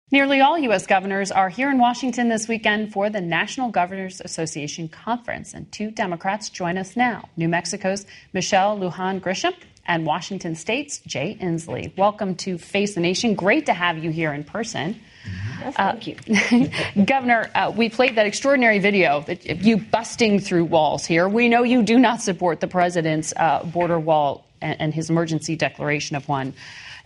Nearly 0.10 0.39
all 0.39 0.58
U.S. 0.58 0.88
governors 0.88 1.34
are 1.34 1.50
here 1.50 1.70
in 1.70 1.80
Washington 1.80 2.30
this 2.30 2.48
weekend 2.48 2.93
for 2.93 3.10
the 3.10 3.20
National 3.20 3.72
Governors 3.72 4.22
Association 4.24 4.88
Conference, 4.88 5.54
and 5.54 5.70
two 5.70 5.91
Democrats 5.91 6.48
join 6.50 6.78
us 6.78 6.96
now 6.96 7.28
New 7.36 7.50
Mexico's 7.50 8.06
Michelle 8.32 8.80
Lujan 8.80 9.20
Grisham 9.20 9.54
and 9.86 10.06
Washington 10.06 10.56
State's 10.56 11.00
Jay 11.00 11.38
Inslee. 11.41 11.91
Welcome 11.98 12.36
to 12.36 12.58
Face 12.58 12.96
the 12.96 13.02
Nation. 13.02 13.36
Great 13.36 13.65
to 13.65 13.74
have 13.74 13.98
you 13.98 14.10
here 14.10 14.32
in 14.32 14.46
person. 14.46 14.98
Yes, 15.60 15.76
thank 15.76 16.08
you. 16.08 16.15
Uh, 16.96 17.04
Governor, 17.06 17.52
uh, 17.54 17.74
we 17.76 17.89
played 17.89 18.15
that 18.15 18.26
extraordinary 18.26 18.80
video 18.80 19.20
that 19.24 19.46
you 19.46 19.76
busting 19.76 20.39
through 20.39 20.63
walls 20.63 21.06
here. 21.06 21.28
We 21.28 21.50
know 21.50 21.63
you 21.63 21.84
do 21.84 22.00
not 22.00 22.22
support 22.22 22.62
the 22.62 22.67
president's 22.70 23.34
uh, 23.36 23.65
border 23.65 24.00
wall 24.00 24.46
and, 24.62 24.80
and, 24.80 24.93
his 24.93 25.10
emergency 25.10 25.58
declaration 25.58 26.15
of 26.15 26.30
one. 26.30 26.54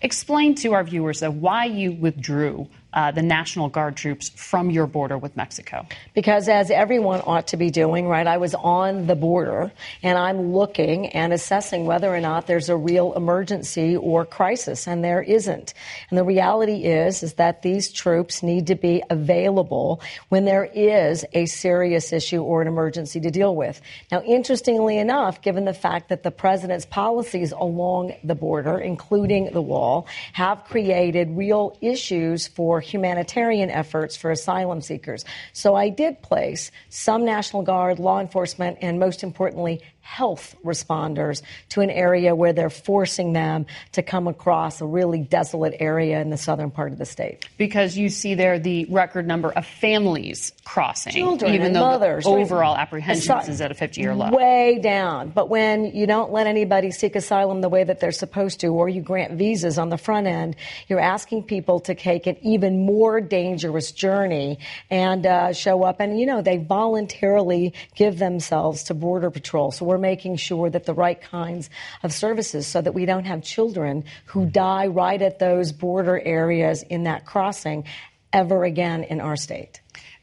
Explain 0.03 0.53
to 0.55 0.73
our 0.73 0.83
viewers 0.83 1.21
why 1.21 1.65
you 1.65 1.93
withdrew 1.93 2.67
uh, 2.93 3.12
the 3.12 3.21
National 3.21 3.69
Guard 3.69 3.95
troops 3.95 4.30
from 4.30 4.69
your 4.69 4.88
border 4.88 5.17
with 5.17 5.36
Mexico? 5.38 5.86
Because, 6.13 6.49
as 6.49 6.69
everyone 6.69 7.21
ought 7.25 7.47
to 7.47 7.58
be 7.58 7.69
doing, 7.69 8.08
right, 8.08 8.27
I 8.27 8.38
was 8.38 8.54
on 8.56 9.08
the 9.08 9.15
border 9.15 9.71
and 10.04 10.17
I'm 10.17 10.54
looking 10.54 11.08
and 11.10 11.34
assessing 11.34 11.86
whether 11.86 12.13
or 12.13 12.19
not 12.19 12.47
there's 12.47 12.69
a 12.69 12.75
real 12.75 13.13
emergency 13.13 13.95
or 13.95 14.25
crisis, 14.25 14.88
and 14.88 15.04
there 15.04 15.21
isn't. 15.21 15.73
And 16.10 16.17
the 16.17 16.23
reality 16.23 16.84
is, 16.84 17.23
is 17.23 17.34
that 17.36 17.62
these 17.62 17.91
troops 17.91 18.43
need 18.43 18.67
to 18.67 18.75
be 18.75 19.04
available 19.10 20.01
when 20.30 20.45
there 20.45 20.65
is 20.65 21.25
a 21.34 21.45
serious 21.45 22.12
issue 22.12 22.41
or 22.41 22.62
an 22.62 22.67
emergency 22.67 23.19
to 23.21 23.32
deal 23.32 23.56
with. 23.56 23.82
Now, 24.12 24.21
interestingly 24.23 24.97
enough, 24.97 25.41
given 25.41 25.65
the 25.65 25.73
fact 25.73 26.10
that 26.10 26.23
the 26.23 26.32
president's 26.32 26.86
policies 26.86 27.51
along 27.51 28.13
the 28.23 28.36
border, 28.36 28.77
including 28.77 29.51
the 29.51 29.62
wall, 29.62 30.08
have 30.34 30.65
created 30.65 31.30
real 31.32 31.77
issues 31.82 32.47
for 32.47 32.80
humanitarian 32.81 33.69
efforts 33.69 34.17
for 34.17 34.31
asylum 34.31 34.81
seekers. 34.81 35.23
So 35.53 35.75
I 35.75 35.89
did 35.89 36.21
place 36.21 36.71
some 36.89 37.23
National 37.23 37.63
Guard, 37.63 37.99
law 37.99 38.19
enforcement, 38.19 38.77
and 38.81 38.99
most 38.99 39.23
importantly, 39.23 39.81
health 40.01 40.55
responders 40.65 41.41
to 41.69 41.81
an 41.81 41.89
area 41.89 42.35
where 42.35 42.53
they're 42.53 42.69
forcing 42.69 43.33
them 43.33 43.65
to 43.93 44.01
come 44.01 44.27
across 44.27 44.81
a 44.81 44.85
really 44.85 45.19
desolate 45.19 45.75
area 45.79 46.19
in 46.19 46.29
the 46.29 46.37
southern 46.37 46.69
part 46.69 46.91
of 46.91 46.97
the 46.97 47.05
state. 47.05 47.47
Because 47.57 47.97
you 47.97 48.09
see 48.09 48.35
there 48.35 48.59
the 48.59 48.85
record 48.89 49.27
number 49.27 49.51
of 49.51 49.65
families 49.65 50.51
crossing, 50.65 51.13
Children 51.13 51.53
even 51.53 51.73
though 51.73 51.81
mothers, 51.81 52.25
overall 52.25 52.75
apprehensions 52.75 53.47
is 53.47 53.61
at 53.61 53.71
a 53.71 53.75
50-year 53.75 54.13
low. 54.13 54.31
Way 54.31 54.79
down. 54.81 55.29
But 55.29 55.49
when 55.49 55.95
you 55.95 56.05
don't 56.07 56.31
let 56.31 56.47
anybody 56.47 56.91
seek 56.91 57.15
asylum 57.15 57.61
the 57.61 57.69
way 57.69 57.83
that 57.83 57.99
they're 57.99 58.11
supposed 58.11 58.59
to, 58.61 58.67
or 58.67 58.89
you 58.89 59.01
grant 59.01 59.33
visas 59.33 59.77
on 59.77 59.89
the 59.89 59.97
front 59.97 60.27
end, 60.27 60.55
you're 60.87 60.99
asking 60.99 61.43
people 61.43 61.79
to 61.81 61.95
take 61.95 62.27
an 62.27 62.37
even 62.41 62.85
more 62.85 63.21
dangerous 63.21 63.91
journey 63.91 64.59
and 64.89 65.25
uh, 65.25 65.53
show 65.53 65.83
up. 65.83 65.99
And, 65.99 66.19
you 66.19 66.25
know, 66.25 66.41
they 66.41 66.57
voluntarily 66.57 67.73
give 67.95 68.19
themselves 68.19 68.83
to 68.83 68.93
Border 68.93 69.31
Patrol. 69.31 69.71
So 69.71 69.85
we're 69.85 70.00
making 70.01 70.35
sure 70.35 70.69
that 70.69 70.85
the 70.85 70.93
right 70.93 71.21
kinds 71.21 71.69
of 72.03 72.11
services 72.11 72.67
so 72.67 72.81
that 72.81 72.93
we 72.93 73.05
don't 73.05 73.25
have 73.25 73.43
children 73.43 74.03
who 74.25 74.45
die 74.45 74.87
right 74.87 75.21
at 75.21 75.39
those 75.39 75.71
border 75.71 76.19
areas 76.19 76.83
in 76.83 77.03
that 77.03 77.25
crossing 77.25 77.85
ever 78.33 78.63
again 78.63 79.03
in 79.03 79.21
our 79.21 79.35
state. 79.35 79.81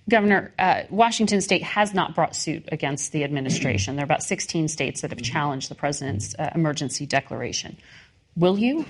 Governor, 0.08 0.52
uh, 0.58 0.84
Washington 0.88 1.40
state 1.40 1.62
has 1.62 1.92
not 1.92 2.14
brought 2.14 2.34
suit 2.34 2.66
against 2.72 3.12
the 3.12 3.24
administration. 3.24 3.96
There 3.96 4.02
are 4.02 4.06
about 4.06 4.22
16 4.22 4.68
states 4.68 5.02
that 5.02 5.10
have 5.10 5.20
challenged 5.20 5.70
the 5.70 5.74
president's 5.74 6.34
uh, 6.38 6.50
emergency 6.54 7.04
declaration. 7.04 7.76
Will 8.34 8.58
you? 8.58 8.86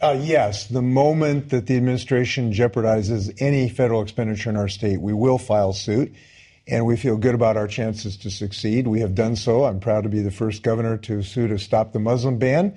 Uh, 0.00 0.16
yes. 0.18 0.68
The 0.68 0.82
moment 0.82 1.50
that 1.50 1.66
the 1.66 1.76
administration 1.76 2.52
jeopardizes 2.52 3.34
any 3.42 3.68
federal 3.68 4.00
expenditure 4.00 4.50
in 4.50 4.56
our 4.56 4.68
state, 4.68 5.00
we 5.00 5.12
will 5.12 5.38
file 5.38 5.74
suit 5.74 6.14
and 6.66 6.86
we 6.86 6.96
feel 6.96 7.16
good 7.16 7.34
about 7.34 7.56
our 7.56 7.66
chances 7.66 8.16
to 8.18 8.30
succeed. 8.30 8.86
We 8.86 9.00
have 9.00 9.14
done 9.14 9.36
so. 9.36 9.64
I'm 9.64 9.80
proud 9.80 10.04
to 10.04 10.08
be 10.08 10.22
the 10.22 10.30
first 10.30 10.62
governor 10.62 10.96
to 10.98 11.22
sue 11.22 11.48
to 11.48 11.58
stop 11.58 11.92
the 11.92 11.98
Muslim 11.98 12.38
ban, 12.38 12.76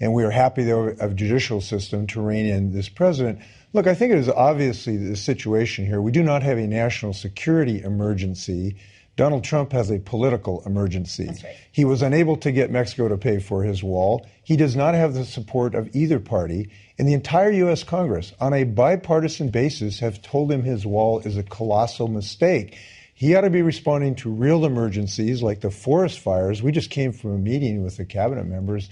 and 0.00 0.12
we 0.12 0.24
are 0.24 0.30
happy, 0.30 0.64
though, 0.64 0.88
of 0.88 1.16
judicial 1.16 1.60
system 1.60 2.06
to 2.08 2.20
rein 2.20 2.46
in 2.46 2.72
this 2.72 2.88
president. 2.88 3.40
Look, 3.72 3.86
I 3.86 3.94
think 3.94 4.12
it 4.12 4.18
is 4.18 4.28
obviously 4.28 4.96
the 4.96 5.16
situation 5.16 5.86
here. 5.86 6.00
We 6.00 6.12
do 6.12 6.22
not 6.22 6.42
have 6.42 6.58
a 6.58 6.66
national 6.66 7.12
security 7.12 7.82
emergency. 7.82 8.76
Donald 9.16 9.42
Trump 9.42 9.72
has 9.72 9.90
a 9.90 9.98
political 9.98 10.62
emergency. 10.64 11.26
Right. 11.26 11.56
He 11.72 11.84
was 11.84 12.02
unable 12.02 12.36
to 12.38 12.52
get 12.52 12.70
Mexico 12.70 13.08
to 13.08 13.16
pay 13.16 13.40
for 13.40 13.64
his 13.64 13.82
wall. 13.82 14.26
He 14.44 14.56
does 14.56 14.76
not 14.76 14.94
have 14.94 15.12
the 15.12 15.24
support 15.24 15.74
of 15.74 15.94
either 15.94 16.20
party. 16.20 16.70
And 16.98 17.06
the 17.06 17.14
entire 17.14 17.50
U.S. 17.50 17.82
Congress, 17.82 18.32
on 18.40 18.54
a 18.54 18.64
bipartisan 18.64 19.50
basis, 19.50 19.98
have 19.98 20.22
told 20.22 20.50
him 20.50 20.62
his 20.62 20.86
wall 20.86 21.18
is 21.20 21.36
a 21.36 21.42
colossal 21.42 22.08
mistake. 22.08 22.78
He 23.18 23.34
ought 23.34 23.40
to 23.40 23.50
be 23.50 23.62
responding 23.62 24.14
to 24.16 24.30
real 24.30 24.64
emergencies 24.64 25.42
like 25.42 25.60
the 25.60 25.72
forest 25.72 26.20
fires. 26.20 26.62
We 26.62 26.70
just 26.70 26.88
came 26.88 27.10
from 27.10 27.32
a 27.32 27.38
meeting 27.38 27.82
with 27.82 27.96
the 27.96 28.04
cabinet 28.04 28.46
members 28.46 28.88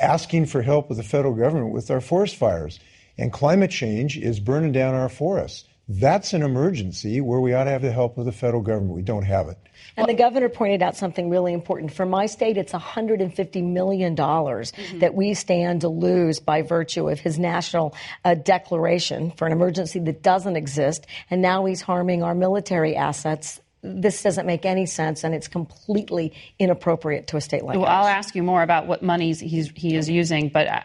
asking 0.00 0.46
for 0.46 0.62
help 0.62 0.88
with 0.88 0.98
the 0.98 1.04
federal 1.04 1.34
government 1.34 1.72
with 1.72 1.88
our 1.88 2.00
forest 2.00 2.34
fires. 2.34 2.80
And 3.16 3.32
climate 3.32 3.70
change 3.70 4.18
is 4.18 4.40
burning 4.40 4.72
down 4.72 4.96
our 4.96 5.08
forests. 5.08 5.68
That's 5.88 6.32
an 6.32 6.42
emergency 6.42 7.20
where 7.20 7.38
we 7.38 7.54
ought 7.54 7.64
to 7.64 7.70
have 7.70 7.82
the 7.82 7.92
help 7.92 8.18
of 8.18 8.24
the 8.24 8.32
federal 8.32 8.60
government. 8.60 8.96
We 8.96 9.02
don't 9.02 9.22
have 9.22 9.46
it. 9.48 9.58
And 10.00 10.08
the 10.08 10.14
governor 10.14 10.48
pointed 10.48 10.82
out 10.82 10.96
something 10.96 11.30
really 11.30 11.52
important. 11.52 11.92
For 11.92 12.06
my 12.06 12.26
state, 12.26 12.56
it's 12.56 12.72
$150 12.72 13.62
million 13.64 14.16
mm-hmm. 14.16 14.98
that 15.00 15.14
we 15.14 15.34
stand 15.34 15.82
to 15.82 15.88
lose 15.88 16.40
by 16.40 16.62
virtue 16.62 17.08
of 17.08 17.20
his 17.20 17.38
national 17.38 17.94
uh, 18.24 18.34
declaration 18.34 19.30
for 19.32 19.46
an 19.46 19.52
emergency 19.52 19.98
that 20.00 20.22
doesn't 20.22 20.56
exist. 20.56 21.06
And 21.30 21.42
now 21.42 21.64
he's 21.64 21.80
harming 21.80 22.22
our 22.22 22.34
military 22.34 22.96
assets 22.96 23.60
this 23.82 24.22
doesn't 24.22 24.46
make 24.46 24.66
any 24.66 24.84
sense 24.84 25.24
and 25.24 25.34
it's 25.34 25.48
completely 25.48 26.34
inappropriate 26.58 27.26
to 27.28 27.36
a 27.36 27.40
state 27.40 27.64
like 27.64 27.76
well, 27.76 27.86
ours. 27.86 28.06
I'll 28.06 28.12
ask 28.12 28.34
you 28.34 28.42
more 28.42 28.62
about 28.62 28.86
what 28.86 29.02
monies 29.02 29.40
he's, 29.40 29.70
he 29.74 29.96
is 29.96 30.08
using, 30.08 30.48
but 30.50 30.66
uh, 30.66 30.80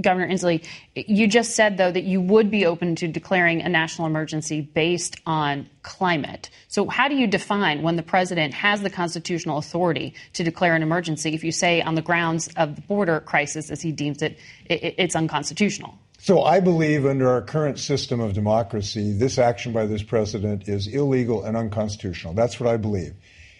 Governor 0.00 0.28
Inslee, 0.28 0.64
you 0.94 1.26
just 1.26 1.54
said, 1.54 1.78
though, 1.78 1.90
that 1.90 2.04
you 2.04 2.20
would 2.20 2.50
be 2.50 2.66
open 2.66 2.96
to 2.96 3.08
declaring 3.08 3.62
a 3.62 3.68
national 3.68 4.06
emergency 4.06 4.60
based 4.60 5.16
on 5.24 5.68
climate. 5.82 6.50
So, 6.68 6.88
how 6.88 7.08
do 7.08 7.14
you 7.14 7.26
define 7.26 7.82
when 7.82 7.96
the 7.96 8.02
president 8.02 8.52
has 8.54 8.82
the 8.82 8.90
constitutional 8.90 9.58
authority 9.58 10.14
to 10.34 10.44
declare 10.44 10.74
an 10.74 10.82
emergency 10.82 11.34
if 11.34 11.44
you 11.44 11.52
say, 11.52 11.80
on 11.80 11.94
the 11.94 12.02
grounds 12.02 12.48
of 12.56 12.76
the 12.76 12.82
border 12.82 13.20
crisis, 13.20 13.70
as 13.70 13.80
he 13.80 13.92
deems 13.92 14.20
it, 14.22 14.38
it 14.66 14.94
it's 14.98 15.16
unconstitutional? 15.16 15.98
So 16.24 16.42
I 16.42 16.60
believe 16.60 17.04
under 17.04 17.28
our 17.28 17.42
current 17.42 17.78
system 17.78 18.18
of 18.18 18.32
democracy, 18.32 19.12
this 19.12 19.36
action 19.36 19.74
by 19.74 19.84
this 19.84 20.02
president 20.02 20.70
is 20.70 20.86
illegal 20.86 21.44
and 21.44 21.54
unconstitutional. 21.54 22.32
That's 22.32 22.58
what 22.58 22.66
I 22.66 22.78
believe. 22.78 23.12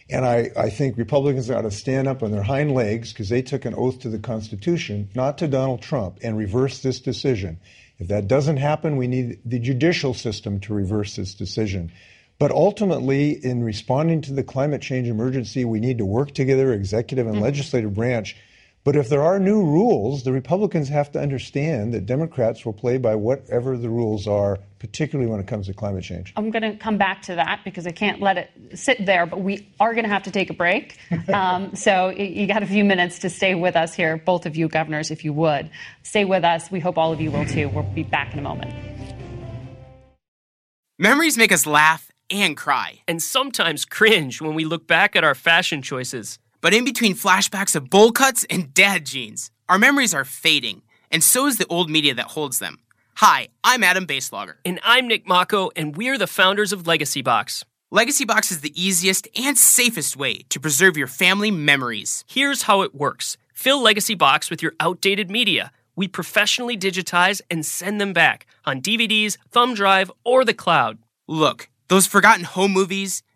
And 0.08 0.24
I, 0.24 0.50
I 0.56 0.70
think 0.70 0.96
Republicans 0.96 1.50
ought 1.50 1.60
to 1.60 1.70
stand 1.70 2.08
up 2.08 2.22
on 2.22 2.30
their 2.30 2.42
hind 2.42 2.72
legs 2.72 3.12
because 3.12 3.28
they 3.28 3.42
took 3.42 3.66
an 3.66 3.74
oath 3.74 3.98
to 4.00 4.08
the 4.08 4.18
Constitution, 4.18 5.10
not 5.14 5.36
to 5.38 5.46
Donald 5.46 5.82
Trump, 5.82 6.20
and 6.22 6.38
reverse 6.38 6.80
this 6.80 7.00
decision. 7.00 7.60
If 7.98 8.08
that 8.08 8.28
doesn't 8.28 8.56
happen, 8.56 8.96
we 8.96 9.08
need 9.08 9.40
the 9.44 9.58
judicial 9.58 10.14
system 10.14 10.58
to 10.60 10.72
reverse 10.72 11.16
this 11.16 11.34
decision. 11.34 11.92
But 12.38 12.50
ultimately, 12.50 13.32
in 13.32 13.62
responding 13.62 14.22
to 14.22 14.32
the 14.32 14.42
climate 14.42 14.80
change 14.80 15.06
emergency, 15.06 15.66
we 15.66 15.80
need 15.80 15.98
to 15.98 16.06
work 16.06 16.32
together, 16.32 16.72
executive 16.72 17.26
and 17.26 17.34
mm-hmm. 17.34 17.44
legislative 17.44 17.92
branch, 17.92 18.38
but 18.84 18.96
if 18.96 19.08
there 19.08 19.22
are 19.22 19.38
new 19.38 19.64
rules, 19.64 20.24
the 20.24 20.32
Republicans 20.32 20.90
have 20.90 21.10
to 21.12 21.18
understand 21.18 21.94
that 21.94 22.04
Democrats 22.04 22.66
will 22.66 22.74
play 22.74 22.98
by 22.98 23.14
whatever 23.14 23.78
the 23.78 23.88
rules 23.88 24.28
are, 24.28 24.58
particularly 24.78 25.30
when 25.30 25.40
it 25.40 25.46
comes 25.46 25.68
to 25.68 25.72
climate 25.72 26.04
change. 26.04 26.34
I'm 26.36 26.50
going 26.50 26.70
to 26.70 26.76
come 26.76 26.98
back 26.98 27.22
to 27.22 27.36
that 27.36 27.62
because 27.64 27.86
I 27.86 27.92
can't 27.92 28.20
let 28.20 28.36
it 28.36 28.50
sit 28.74 29.06
there, 29.06 29.24
but 29.24 29.40
we 29.40 29.66
are 29.80 29.94
going 29.94 30.04
to 30.04 30.10
have 30.10 30.24
to 30.24 30.30
take 30.30 30.50
a 30.50 30.54
break. 30.54 30.98
Um, 31.34 31.74
so 31.74 32.10
you 32.10 32.46
got 32.46 32.62
a 32.62 32.66
few 32.66 32.84
minutes 32.84 33.20
to 33.20 33.30
stay 33.30 33.54
with 33.54 33.76
us 33.76 33.94
here, 33.94 34.18
both 34.18 34.46
of 34.46 34.56
you 34.56 34.68
governors, 34.68 35.10
if 35.10 35.24
you 35.24 35.32
would. 35.32 35.70
Stay 36.02 36.24
with 36.24 36.44
us. 36.44 36.70
We 36.70 36.80
hope 36.80 36.98
all 36.98 37.12
of 37.12 37.20
you 37.20 37.30
will 37.30 37.46
too. 37.46 37.68
We'll 37.70 37.82
be 37.82 38.02
back 38.02 38.34
in 38.34 38.38
a 38.38 38.42
moment. 38.42 38.72
Memories 40.98 41.36
make 41.36 41.50
us 41.50 41.66
laugh 41.66 42.12
and 42.30 42.56
cry. 42.56 43.00
And 43.08 43.22
sometimes 43.22 43.84
cringe 43.84 44.40
when 44.40 44.54
we 44.54 44.64
look 44.64 44.86
back 44.86 45.16
at 45.16 45.24
our 45.24 45.34
fashion 45.34 45.82
choices. 45.82 46.38
But 46.64 46.72
in 46.72 46.86
between 46.86 47.14
flashbacks 47.14 47.76
of 47.76 47.90
bowl 47.90 48.10
cuts 48.10 48.46
and 48.48 48.72
dad 48.72 49.04
jeans, 49.04 49.50
our 49.68 49.78
memories 49.78 50.14
are 50.14 50.24
fading, 50.24 50.80
and 51.10 51.22
so 51.22 51.44
is 51.46 51.58
the 51.58 51.66
old 51.66 51.90
media 51.90 52.14
that 52.14 52.28
holds 52.28 52.58
them. 52.58 52.78
Hi, 53.16 53.48
I'm 53.62 53.84
Adam 53.84 54.06
Baselogger. 54.06 54.54
And 54.64 54.80
I'm 54.82 55.06
Nick 55.06 55.28
Mako, 55.28 55.72
and 55.76 55.94
we're 55.94 56.16
the 56.16 56.26
founders 56.26 56.72
of 56.72 56.86
Legacy 56.86 57.20
Box. 57.20 57.66
Legacy 57.90 58.24
Box 58.24 58.50
is 58.50 58.62
the 58.62 58.72
easiest 58.82 59.28
and 59.38 59.58
safest 59.58 60.16
way 60.16 60.46
to 60.48 60.58
preserve 60.58 60.96
your 60.96 61.06
family 61.06 61.50
memories. 61.50 62.24
Here's 62.26 62.62
how 62.62 62.80
it 62.80 62.94
works 62.94 63.36
fill 63.52 63.82
Legacy 63.82 64.14
Box 64.14 64.48
with 64.48 64.62
your 64.62 64.72
outdated 64.80 65.30
media. 65.30 65.70
We 65.96 66.08
professionally 66.08 66.78
digitize 66.78 67.42
and 67.50 67.66
send 67.66 68.00
them 68.00 68.14
back 68.14 68.46
on 68.64 68.80
DVDs, 68.80 69.36
thumb 69.50 69.74
drive, 69.74 70.10
or 70.24 70.46
the 70.46 70.54
cloud. 70.54 70.96
Look, 71.28 71.68
those 71.88 72.06
forgotten 72.06 72.44
home 72.44 72.72
movies, 72.72 73.22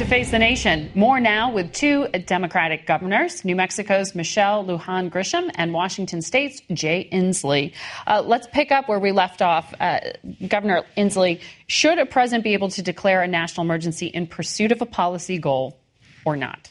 to 0.00 0.06
Face 0.06 0.30
the 0.30 0.38
Nation. 0.38 0.90
More 0.94 1.20
now 1.20 1.52
with 1.52 1.74
two 1.74 2.08
Democratic 2.24 2.86
governors 2.86 3.44
New 3.44 3.54
Mexico's 3.54 4.14
Michelle 4.14 4.64
Lujan 4.64 5.10
Grisham 5.10 5.50
and 5.56 5.74
Washington 5.74 6.22
State's 6.22 6.62
Jay 6.72 7.06
Inslee. 7.12 7.74
Uh, 8.06 8.22
let's 8.24 8.46
pick 8.46 8.72
up 8.72 8.88
where 8.88 8.98
we 8.98 9.12
left 9.12 9.42
off. 9.42 9.74
Uh, 9.78 10.00
Governor 10.48 10.84
Inslee, 10.96 11.42
should 11.66 11.98
a 11.98 12.06
president 12.06 12.44
be 12.44 12.54
able 12.54 12.70
to 12.70 12.80
declare 12.80 13.20
a 13.20 13.28
national 13.28 13.66
emergency 13.66 14.06
in 14.06 14.26
pursuit 14.26 14.72
of 14.72 14.80
a 14.80 14.86
policy 14.86 15.36
goal 15.36 15.78
or 16.24 16.34
not? 16.34 16.70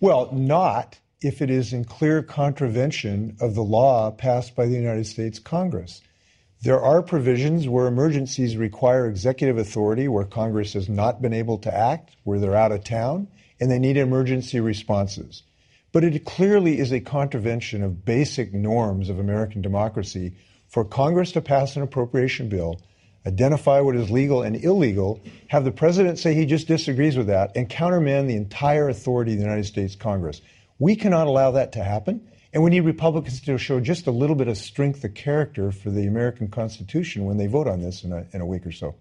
Well, 0.00 0.32
not 0.32 0.98
if 1.20 1.42
it 1.42 1.50
is 1.50 1.74
in 1.74 1.84
clear 1.84 2.22
contravention 2.22 3.36
of 3.42 3.56
the 3.56 3.62
law 3.62 4.10
passed 4.10 4.56
by 4.56 4.64
the 4.64 4.74
United 4.74 5.06
States 5.06 5.38
Congress. 5.38 6.00
There 6.60 6.80
are 6.80 7.02
provisions 7.02 7.68
where 7.68 7.86
emergencies 7.86 8.56
require 8.56 9.06
executive 9.06 9.58
authority, 9.58 10.08
where 10.08 10.24
Congress 10.24 10.72
has 10.72 10.88
not 10.88 11.22
been 11.22 11.32
able 11.32 11.58
to 11.58 11.72
act, 11.72 12.16
where 12.24 12.40
they're 12.40 12.56
out 12.56 12.72
of 12.72 12.82
town, 12.82 13.28
and 13.60 13.70
they 13.70 13.78
need 13.78 13.96
emergency 13.96 14.58
responses. 14.58 15.44
But 15.92 16.02
it 16.02 16.24
clearly 16.24 16.80
is 16.80 16.92
a 16.92 16.98
contravention 16.98 17.84
of 17.84 18.04
basic 18.04 18.52
norms 18.52 19.08
of 19.08 19.20
American 19.20 19.62
democracy 19.62 20.34
for 20.66 20.84
Congress 20.84 21.30
to 21.32 21.40
pass 21.40 21.76
an 21.76 21.82
appropriation 21.82 22.48
bill, 22.48 22.80
identify 23.24 23.80
what 23.80 23.94
is 23.94 24.10
legal 24.10 24.42
and 24.42 24.56
illegal, 24.56 25.20
have 25.46 25.64
the 25.64 25.70
president 25.70 26.18
say 26.18 26.34
he 26.34 26.44
just 26.44 26.66
disagrees 26.66 27.16
with 27.16 27.28
that, 27.28 27.52
and 27.56 27.68
countermand 27.70 28.28
the 28.28 28.36
entire 28.36 28.88
authority 28.88 29.32
of 29.32 29.38
the 29.38 29.44
United 29.44 29.66
States 29.66 29.94
Congress. 29.94 30.40
We 30.80 30.96
cannot 30.96 31.28
allow 31.28 31.52
that 31.52 31.72
to 31.72 31.84
happen. 31.84 32.28
And 32.52 32.62
we 32.62 32.70
need 32.70 32.80
Republicans 32.80 33.40
to 33.42 33.58
show 33.58 33.78
just 33.80 34.06
a 34.06 34.10
little 34.10 34.36
bit 34.36 34.48
of 34.48 34.56
strength 34.56 35.04
of 35.04 35.14
character 35.14 35.70
for 35.70 35.90
the 35.90 36.06
American 36.06 36.48
Constitution 36.48 37.24
when 37.24 37.36
they 37.36 37.46
vote 37.46 37.68
on 37.68 37.82
this 37.82 38.04
in 38.04 38.12
a, 38.12 38.26
in 38.32 38.40
a 38.40 38.46
week 38.46 38.66
or 38.66 38.72
so. 38.72 38.94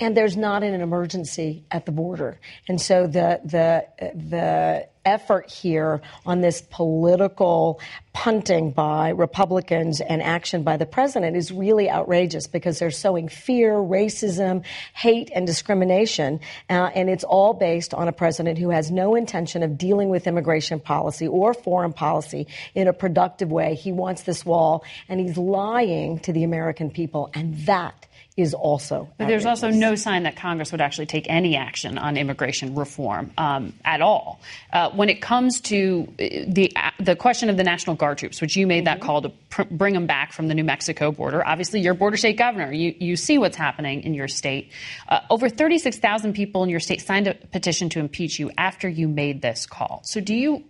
And 0.00 0.16
there's 0.16 0.36
not 0.36 0.62
an 0.62 0.80
emergency 0.80 1.64
at 1.70 1.86
the 1.86 1.92
border. 1.92 2.40
And 2.68 2.80
so 2.80 3.06
the, 3.06 3.40
the, 3.44 3.86
the 4.14 4.88
effort 5.04 5.50
here 5.50 6.00
on 6.26 6.40
this 6.40 6.62
political 6.70 7.80
punting 8.12 8.72
by 8.72 9.10
Republicans 9.10 10.00
and 10.00 10.22
action 10.22 10.62
by 10.62 10.76
the 10.76 10.86
president 10.86 11.36
is 11.36 11.52
really 11.52 11.88
outrageous 11.88 12.46
because 12.46 12.78
they're 12.78 12.90
sowing 12.90 13.28
fear, 13.28 13.74
racism, 13.74 14.64
hate, 14.94 15.30
and 15.34 15.46
discrimination. 15.46 16.40
Uh, 16.68 16.90
and 16.94 17.08
it's 17.08 17.24
all 17.24 17.54
based 17.54 17.94
on 17.94 18.08
a 18.08 18.12
president 18.12 18.58
who 18.58 18.70
has 18.70 18.90
no 18.90 19.14
intention 19.14 19.62
of 19.62 19.78
dealing 19.78 20.08
with 20.08 20.26
immigration 20.26 20.80
policy 20.80 21.26
or 21.26 21.54
foreign 21.54 21.92
policy 21.92 22.46
in 22.74 22.88
a 22.88 22.92
productive 22.92 23.50
way. 23.50 23.74
He 23.74 23.92
wants 23.92 24.22
this 24.22 24.44
wall, 24.44 24.84
and 25.08 25.20
he's 25.20 25.36
lying 25.36 26.18
to 26.20 26.32
the 26.32 26.44
American 26.44 26.90
people. 26.90 27.30
And 27.34 27.56
that 27.66 28.06
is 28.36 28.54
also. 28.54 29.08
But 29.18 29.28
there's 29.28 29.46
also 29.46 29.70
no 29.70 29.94
sign 29.94 30.22
that 30.24 30.36
Congress 30.36 30.72
would 30.72 30.80
actually 30.80 31.06
take 31.06 31.26
any 31.28 31.56
action 31.56 31.98
on 31.98 32.16
immigration 32.16 32.74
reform 32.74 33.32
um, 33.36 33.72
at 33.84 34.00
all. 34.00 34.40
Uh, 34.72 34.89
when 34.96 35.08
it 35.08 35.20
comes 35.20 35.60
to 35.62 36.06
uh, 36.18 36.24
the 36.46 36.72
uh, 36.76 36.90
the 36.98 37.16
question 37.16 37.48
of 37.50 37.56
the 37.56 37.64
National 37.64 37.96
Guard 37.96 38.18
troops, 38.18 38.40
which 38.40 38.56
you 38.56 38.66
made 38.66 38.86
that 38.86 38.98
mm-hmm. 38.98 39.06
call 39.06 39.22
to 39.22 39.28
pr- 39.48 39.62
bring 39.70 39.94
them 39.94 40.06
back 40.06 40.32
from 40.32 40.48
the 40.48 40.54
New 40.54 40.64
Mexico 40.64 41.12
border, 41.12 41.46
obviously 41.46 41.80
you're 41.80 41.94
border 41.94 42.16
state 42.16 42.36
governor. 42.36 42.72
You 42.72 42.94
you 42.98 43.16
see 43.16 43.38
what's 43.38 43.56
happening 43.56 44.02
in 44.02 44.14
your 44.14 44.28
state. 44.28 44.72
Uh, 45.08 45.20
over 45.30 45.48
36,000 45.48 46.32
people 46.32 46.62
in 46.62 46.70
your 46.70 46.80
state 46.80 47.00
signed 47.00 47.26
a 47.26 47.34
petition 47.34 47.88
to 47.90 48.00
impeach 48.00 48.38
you 48.38 48.50
after 48.56 48.88
you 48.88 49.08
made 49.08 49.42
this 49.42 49.66
call. 49.66 50.02
So 50.04 50.20
do 50.20 50.34
you 50.34 50.64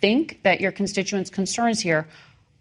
think 0.00 0.42
that 0.42 0.60
your 0.60 0.72
constituents' 0.72 1.30
concerns 1.30 1.80
here 1.80 2.08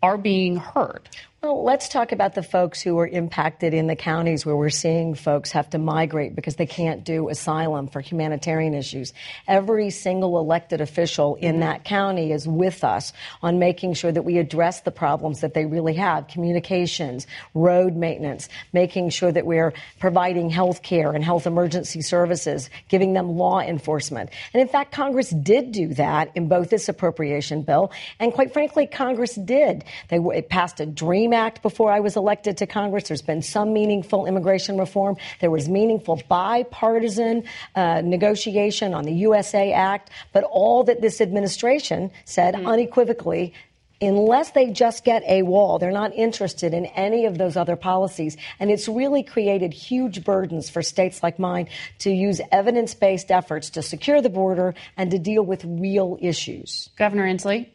are 0.01 0.17
being 0.17 0.55
heard? 0.55 1.09
Well, 1.41 1.63
let's 1.63 1.87
talk 1.87 2.11
about 2.11 2.35
the 2.35 2.43
folks 2.43 2.81
who 2.81 2.99
are 2.99 3.07
impacted 3.07 3.73
in 3.73 3.87
the 3.87 3.95
counties 3.95 4.45
where 4.45 4.57
we're 4.57 4.69
seeing 4.69 5.15
folks 5.15 5.53
have 5.53 5.69
to 5.69 5.77
migrate 5.77 6.35
because 6.35 6.57
they 6.57 6.65
can't 6.65 7.05
do 7.05 7.29
asylum 7.29 7.87
for 7.87 8.01
humanitarian 8.01 8.73
issues. 8.73 9.13
Every 9.47 9.89
single 9.89 10.37
elected 10.37 10.81
official 10.81 11.35
in 11.35 11.51
mm-hmm. 11.51 11.59
that 11.61 11.85
county 11.85 12.33
is 12.33 12.45
with 12.45 12.83
us 12.83 13.13
on 13.41 13.57
making 13.57 13.93
sure 13.93 14.11
that 14.11 14.23
we 14.23 14.37
address 14.37 14.81
the 14.81 14.91
problems 14.91 15.39
that 15.39 15.53
they 15.53 15.65
really 15.65 15.93
have 15.93 16.27
communications, 16.27 17.25
road 17.53 17.95
maintenance, 17.95 18.49
making 18.73 19.09
sure 19.09 19.31
that 19.31 19.45
we're 19.45 19.73
providing 20.01 20.49
health 20.49 20.83
care 20.83 21.13
and 21.13 21.23
health 21.23 21.47
emergency 21.47 22.01
services, 22.01 22.69
giving 22.89 23.13
them 23.13 23.37
law 23.37 23.61
enforcement. 23.61 24.29
And 24.53 24.61
in 24.61 24.67
fact, 24.67 24.91
Congress 24.91 25.29
did 25.29 25.71
do 25.71 25.93
that 25.93 26.35
in 26.35 26.49
both 26.49 26.69
this 26.69 26.89
appropriation 26.89 27.61
bill 27.61 27.93
and, 28.19 28.33
quite 28.33 28.51
frankly, 28.51 28.87
Congress 28.87 29.35
did. 29.35 29.85
They 30.09 30.19
passed 30.41 30.81
a 30.81 30.85
dream 30.85 31.28
DREAM 31.29 31.39
Act 31.39 31.61
before 31.61 31.91
I 31.91 31.99
was 31.99 32.15
elected 32.15 32.57
to 32.57 32.67
Congress. 32.67 33.07
There's 33.07 33.21
been 33.21 33.41
some 33.41 33.71
meaningful 33.71 34.25
immigration 34.25 34.77
reform. 34.77 35.17
There 35.41 35.51
was 35.51 35.69
meaningful 35.69 36.21
bipartisan 36.27 37.43
uh, 37.75 38.01
negotiation 38.03 38.93
on 38.93 39.05
the 39.05 39.13
USA 39.13 39.71
Act. 39.71 40.09
But 40.33 40.43
all 40.45 40.83
that 40.85 41.01
this 41.01 41.21
administration 41.21 42.11
said 42.25 42.55
mm-hmm. 42.55 42.67
unequivocally 42.67 43.53
unless 44.01 44.51
they 44.51 44.71
just 44.71 45.03
get 45.03 45.21
a 45.27 45.41
wall, 45.41 45.77
they're 45.77 45.91
not 45.91 46.15
interested 46.15 46.73
in 46.73 46.85
any 46.85 47.25
of 47.25 47.37
those 47.37 47.57
other 47.57 47.75
policies. 47.75 48.37
And 48.57 48.71
it's 48.71 48.87
really 48.87 49.23
created 49.23 49.73
huge 49.73 50.23
burdens 50.23 50.69
for 50.69 50.81
states 50.81 51.21
like 51.21 51.37
mine 51.37 51.67
to 51.99 52.09
use 52.09 52.39
evidence 52.49 52.95
based 52.95 53.29
efforts 53.29 53.69
to 53.71 53.81
secure 53.81 54.21
the 54.21 54.29
border 54.29 54.73
and 54.95 55.11
to 55.11 55.19
deal 55.19 55.43
with 55.43 55.65
real 55.65 56.17
issues. 56.21 56.89
Governor 56.97 57.25
Inslee, 57.25 57.67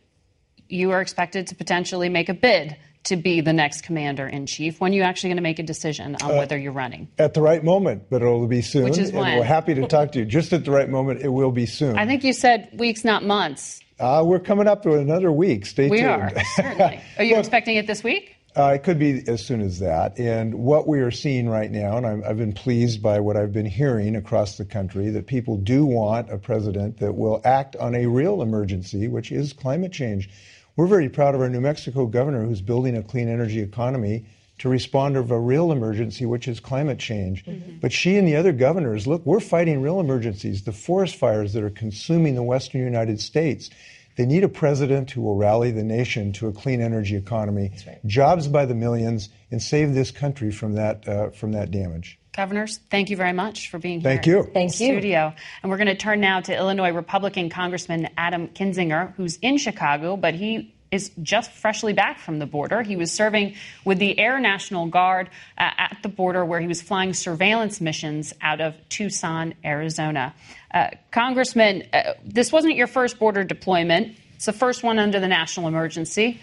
you 0.70 0.92
are 0.92 1.02
expected 1.02 1.48
to 1.48 1.54
potentially 1.54 2.08
make 2.08 2.30
a 2.30 2.34
bid 2.34 2.74
to 3.04 3.16
be 3.16 3.40
the 3.40 3.52
next 3.52 3.82
commander 3.82 4.26
in 4.26 4.46
chief. 4.46 4.80
When 4.80 4.92
are 4.92 4.94
you 4.94 5.02
actually 5.02 5.30
going 5.30 5.36
to 5.36 5.42
make 5.42 5.58
a 5.58 5.62
decision 5.62 6.16
on 6.22 6.30
uh, 6.30 6.36
whether 6.36 6.58
you're 6.58 6.72
running? 6.72 7.08
At 7.18 7.34
the 7.34 7.42
right 7.42 7.62
moment, 7.62 8.04
but 8.10 8.22
it'll 8.22 8.46
be 8.46 8.62
soon. 8.62 8.84
Which 8.84 8.98
is 8.98 9.12
when? 9.12 9.26
And 9.26 9.40
we're 9.40 9.46
happy 9.46 9.74
to 9.74 9.86
talk 9.86 10.12
to 10.12 10.20
you. 10.20 10.24
Just 10.24 10.52
at 10.52 10.64
the 10.64 10.70
right 10.70 10.88
moment, 10.88 11.20
it 11.22 11.28
will 11.28 11.52
be 11.52 11.66
soon. 11.66 11.98
I 11.98 12.06
think 12.06 12.24
you 12.24 12.32
said 12.32 12.70
weeks, 12.74 13.04
not 13.04 13.24
months. 13.24 13.80
Uh, 14.00 14.22
we're 14.26 14.40
coming 14.40 14.66
up 14.66 14.82
to 14.82 14.94
another 14.94 15.30
week. 15.30 15.66
Stay 15.66 15.88
we 15.88 15.98
tuned. 15.98 16.32
We 16.32 16.40
are, 16.40 16.44
certainly. 16.56 17.00
Are 17.18 17.24
you 17.24 17.36
expecting 17.36 17.76
it 17.76 17.86
this 17.86 18.02
week? 18.02 18.34
Uh, 18.56 18.72
it 18.76 18.84
could 18.84 19.00
be 19.00 19.22
as 19.26 19.44
soon 19.44 19.60
as 19.60 19.80
that. 19.80 20.18
And 20.18 20.54
what 20.54 20.86
we 20.86 21.00
are 21.00 21.10
seeing 21.10 21.48
right 21.48 21.70
now, 21.70 21.96
and 21.96 22.06
i 22.06 22.28
have 22.28 22.38
been 22.38 22.52
pleased 22.52 23.02
by 23.02 23.18
what 23.18 23.36
I've 23.36 23.52
been 23.52 23.66
hearing 23.66 24.14
across 24.14 24.58
the 24.58 24.64
country, 24.64 25.10
that 25.10 25.26
people 25.26 25.56
do 25.56 25.84
want 25.84 26.30
a 26.30 26.38
president 26.38 26.98
that 26.98 27.14
will 27.14 27.40
act 27.44 27.74
on 27.76 27.96
a 27.96 28.06
real 28.06 28.42
emergency, 28.42 29.08
which 29.08 29.32
is 29.32 29.52
climate 29.52 29.90
change. 29.90 30.30
We're 30.76 30.86
very 30.86 31.08
proud 31.08 31.34
of 31.34 31.40
our 31.40 31.48
New 31.48 31.60
Mexico 31.60 32.06
governor 32.06 32.44
who's 32.44 32.60
building 32.60 32.96
a 32.96 33.02
clean 33.02 33.28
energy 33.28 33.60
economy 33.60 34.26
to 34.58 34.68
respond 34.68 35.14
to 35.14 35.20
a 35.20 35.38
real 35.38 35.70
emergency, 35.70 36.26
which 36.26 36.48
is 36.48 36.60
climate 36.60 36.98
change. 36.98 37.44
Mm-hmm. 37.44 37.78
But 37.80 37.92
she 37.92 38.16
and 38.16 38.26
the 38.26 38.36
other 38.36 38.52
governors, 38.52 39.06
look, 39.06 39.24
we're 39.24 39.40
fighting 39.40 39.82
real 39.82 40.00
emergencies, 40.00 40.62
the 40.62 40.72
forest 40.72 41.16
fires 41.16 41.52
that 41.52 41.62
are 41.62 41.70
consuming 41.70 42.34
the 42.34 42.42
western 42.42 42.80
United 42.80 43.20
States. 43.20 43.70
They 44.16 44.26
need 44.26 44.44
a 44.44 44.48
president 44.48 45.10
who 45.10 45.22
will 45.22 45.36
rally 45.36 45.72
the 45.72 45.82
nation 45.82 46.32
to 46.34 46.46
a 46.46 46.52
clean 46.52 46.80
energy 46.80 47.16
economy, 47.16 47.72
right. 47.86 48.04
jobs 48.06 48.46
by 48.46 48.64
the 48.64 48.74
millions, 48.74 49.28
and 49.50 49.60
save 49.60 49.92
this 49.92 50.12
country 50.12 50.52
from 50.52 50.74
that, 50.74 51.08
uh, 51.08 51.30
from 51.30 51.52
that 51.52 51.70
damage. 51.70 52.18
Governors, 52.36 52.80
thank 52.90 53.10
you 53.10 53.16
very 53.16 53.32
much 53.32 53.70
for 53.70 53.78
being 53.78 54.00
here. 54.00 54.10
Thank 54.10 54.26
you. 54.26 54.42
Thank 54.52 54.80
you. 54.80 54.86
Studio. 54.86 55.32
And 55.62 55.70
we're 55.70 55.76
going 55.76 55.86
to 55.86 55.94
turn 55.94 56.20
now 56.20 56.40
to 56.40 56.56
Illinois 56.56 56.90
Republican 56.90 57.48
Congressman 57.48 58.08
Adam 58.16 58.48
Kinzinger, 58.48 59.14
who's 59.14 59.36
in 59.36 59.56
Chicago, 59.56 60.16
but 60.16 60.34
he 60.34 60.74
is 60.90 61.12
just 61.22 61.50
freshly 61.52 61.92
back 61.92 62.18
from 62.18 62.40
the 62.40 62.46
border. 62.46 62.82
He 62.82 62.96
was 62.96 63.12
serving 63.12 63.54
with 63.84 63.98
the 63.98 64.18
Air 64.18 64.40
National 64.40 64.86
Guard 64.86 65.28
uh, 65.58 65.70
at 65.78 65.98
the 66.02 66.08
border 66.08 66.44
where 66.44 66.60
he 66.60 66.66
was 66.66 66.82
flying 66.82 67.14
surveillance 67.14 67.80
missions 67.80 68.32
out 68.40 68.60
of 68.60 68.74
Tucson, 68.88 69.54
Arizona. 69.64 70.34
Uh, 70.72 70.90
Congressman, 71.12 71.84
uh, 71.92 72.14
this 72.24 72.50
wasn't 72.50 72.74
your 72.74 72.86
first 72.88 73.18
border 73.18 73.44
deployment. 73.44 74.16
It's 74.34 74.46
the 74.46 74.52
first 74.52 74.82
one 74.82 74.98
under 74.98 75.20
the 75.20 75.28
national 75.28 75.68
emergency. 75.68 76.40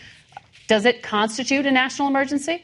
Does 0.67 0.85
it 0.85 1.03
constitute 1.03 1.65
a 1.65 1.71
national 1.71 2.07
emergency? 2.07 2.63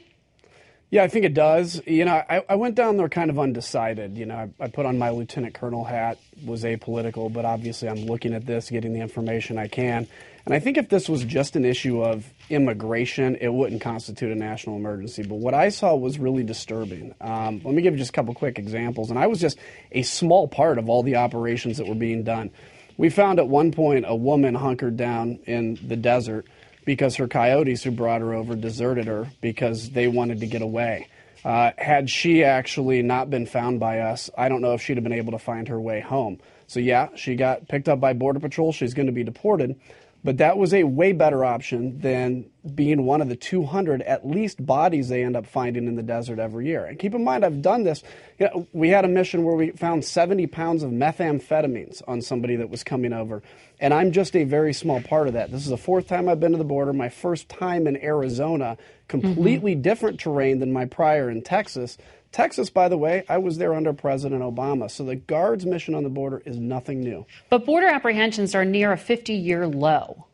Yeah, 0.89 1.03
I 1.03 1.09
think 1.09 1.25
it 1.25 1.33
does. 1.33 1.81
You 1.85 2.05
know, 2.05 2.23
I, 2.29 2.43
I 2.47 2.55
went 2.55 2.75
down 2.75 2.95
there 2.95 3.09
kind 3.09 3.29
of 3.29 3.37
undecided. 3.37 4.17
You 4.17 4.25
know, 4.25 4.49
I, 4.59 4.63
I, 4.63 4.67
put 4.69 4.85
on 4.85 4.97
my 4.97 5.09
lieutenant 5.09 5.53
colonel 5.53 5.83
hat, 5.83 6.17
was 6.45 6.63
apolitical, 6.63 7.31
but 7.31 7.43
obviously 7.43 7.89
I'm 7.89 8.05
looking 8.05 8.33
at 8.33 8.45
this, 8.45 8.69
getting 8.69 8.93
the 8.93 9.01
information 9.01 9.57
I 9.57 9.67
can. 9.67 10.07
And 10.45 10.53
I 10.55 10.59
think 10.59 10.77
if 10.77 10.87
this 10.87 11.09
was 11.09 11.25
just 11.25 11.57
an 11.57 11.65
issue 11.65 12.01
of 12.01 12.31
immigration, 12.49 13.35
it 13.41 13.49
wouldn't 13.49 13.81
constitute 13.81 14.31
a 14.31 14.35
national 14.35 14.77
emergency. 14.77 15.23
But 15.23 15.35
what 15.35 15.53
I 15.53 15.67
saw 15.67 15.93
was 15.93 16.19
really 16.19 16.43
disturbing. 16.43 17.13
Um, 17.19 17.59
let 17.65 17.73
me 17.73 17.81
give 17.81 17.93
you 17.93 17.99
just 17.99 18.11
a 18.11 18.13
couple 18.13 18.33
quick 18.33 18.57
examples. 18.57 19.09
And 19.09 19.19
I 19.19 19.27
was 19.27 19.41
just 19.41 19.57
a 19.91 20.03
small 20.03 20.47
part 20.47 20.77
of 20.77 20.87
all 20.87 21.03
the 21.03 21.17
operations 21.17 21.79
that 21.79 21.87
were 21.87 21.95
being 21.95 22.23
done. 22.23 22.49
We 22.95 23.09
found 23.09 23.39
at 23.39 23.49
one 23.49 23.73
point 23.73 24.05
a 24.07 24.15
woman 24.15 24.55
hunkered 24.55 24.95
down 24.95 25.39
in 25.45 25.77
the 25.85 25.97
desert 25.97 26.47
because 26.87 27.17
her 27.17 27.27
coyotes 27.27 27.83
who 27.83 27.91
brought 27.91 28.21
her 28.21 28.33
over 28.33 28.55
deserted 28.55 29.07
her 29.07 29.29
because 29.41 29.89
they 29.89 30.07
wanted 30.07 30.39
to 30.39 30.47
get 30.47 30.61
away. 30.61 31.05
Uh, 31.43 31.71
had 31.77 32.09
she 32.09 32.45
actually 32.45 33.01
not 33.01 33.29
been 33.29 33.45
found 33.45 33.77
by 33.77 33.99
us, 33.99 34.29
I 34.37 34.47
don't 34.47 34.61
know 34.61 34.73
if 34.73 34.81
she'd 34.81 34.95
have 34.95 35.03
been 35.03 35.11
able 35.11 35.33
to 35.33 35.37
find 35.37 35.67
her 35.67 35.81
way 35.81 35.99
home. 35.99 36.39
So, 36.67 36.79
yeah, 36.79 37.09
she 37.15 37.35
got 37.35 37.67
picked 37.67 37.89
up 37.89 37.99
by 37.99 38.13
Border 38.13 38.39
Patrol. 38.39 38.71
She's 38.71 38.93
going 38.93 39.07
to 39.07 39.11
be 39.11 39.25
deported. 39.25 39.77
But 40.23 40.37
that 40.37 40.57
was 40.57 40.73
a 40.73 40.83
way 40.83 41.11
better 41.11 41.43
option 41.45 41.99
than 41.99 42.49
being 42.73 43.05
one 43.05 43.21
of 43.21 43.29
the 43.29 43.35
200 43.35 44.01
at 44.01 44.27
least 44.27 44.65
bodies 44.65 45.09
they 45.09 45.23
end 45.23 45.35
up 45.35 45.45
finding 45.45 45.87
in 45.87 45.95
the 45.95 46.03
desert 46.03 46.39
every 46.39 46.67
year. 46.67 46.85
And 46.85 46.97
keep 46.97 47.13
in 47.13 47.23
mind, 47.23 47.45
I've 47.45 47.61
done 47.61 47.83
this. 47.83 48.01
You 48.39 48.47
know, 48.47 48.67
we 48.73 48.89
had 48.89 49.05
a 49.05 49.09
mission 49.09 49.43
where 49.43 49.55
we 49.55 49.71
found 49.71 50.03
70 50.03 50.47
pounds 50.47 50.83
of 50.83 50.91
methamphetamines 50.91 52.01
on 52.07 52.21
somebody 52.21 52.55
that 52.55 52.69
was 52.69 52.83
coming 52.83 53.13
over. 53.13 53.43
And 53.79 53.93
I'm 53.93 54.11
just 54.11 54.35
a 54.35 54.43
very 54.43 54.73
small 54.73 55.01
part 55.01 55.27
of 55.27 55.33
that. 55.33 55.51
This 55.51 55.61
is 55.61 55.69
the 55.69 55.77
fourth 55.77 56.07
time 56.07 56.27
I've 56.27 56.39
been 56.39 56.53
to 56.53 56.57
the 56.57 56.63
border, 56.63 56.93
my 56.93 57.09
first 57.09 57.47
time 57.47 57.85
in 57.85 57.95
Arizona, 58.03 58.77
completely 59.07 59.73
mm-hmm. 59.73 59.81
different 59.81 60.19
terrain 60.19 60.59
than 60.59 60.73
my 60.73 60.85
prior 60.85 61.29
in 61.29 61.43
Texas. 61.43 61.97
Texas, 62.31 62.69
by 62.69 62.89
the 62.89 62.97
way, 62.97 63.23
I 63.29 63.37
was 63.37 63.57
there 63.57 63.73
under 63.73 63.93
President 63.93 64.41
Obama. 64.41 64.89
So 64.89 65.03
the 65.03 65.15
Guards 65.15 65.65
mission 65.65 65.93
on 65.93 66.03
the 66.03 66.09
border 66.09 66.41
is 66.45 66.57
nothing 66.57 67.01
new. 67.01 67.25
But 67.49 67.65
border 67.65 67.87
apprehensions 67.87 68.55
are 68.55 68.65
near 68.65 68.91
a 68.91 68.97
50 68.97 69.33
year 69.33 69.67
low. 69.67 70.25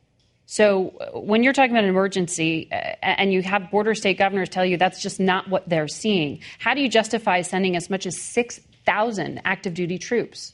So 0.45 0.93
uh, 0.99 1.19
when 1.19 1.43
you're 1.43 1.53
talking 1.53 1.71
about 1.71 1.83
an 1.83 1.89
emergency 1.89 2.69
uh, 2.71 2.95
and 3.01 3.33
you 3.33 3.41
have 3.43 3.71
border 3.71 3.95
state 3.95 4.17
governors 4.17 4.49
tell 4.49 4.65
you 4.65 4.77
that's 4.77 5.01
just 5.01 5.19
not 5.19 5.49
what 5.49 5.67
they're 5.67 5.87
seeing, 5.87 6.39
how 6.59 6.73
do 6.73 6.81
you 6.81 6.89
justify 6.89 7.41
sending 7.41 7.75
as 7.75 7.89
much 7.89 8.05
as 8.05 8.19
6,000 8.21 9.41
active 9.45 9.73
duty 9.73 9.97
troops? 9.97 10.53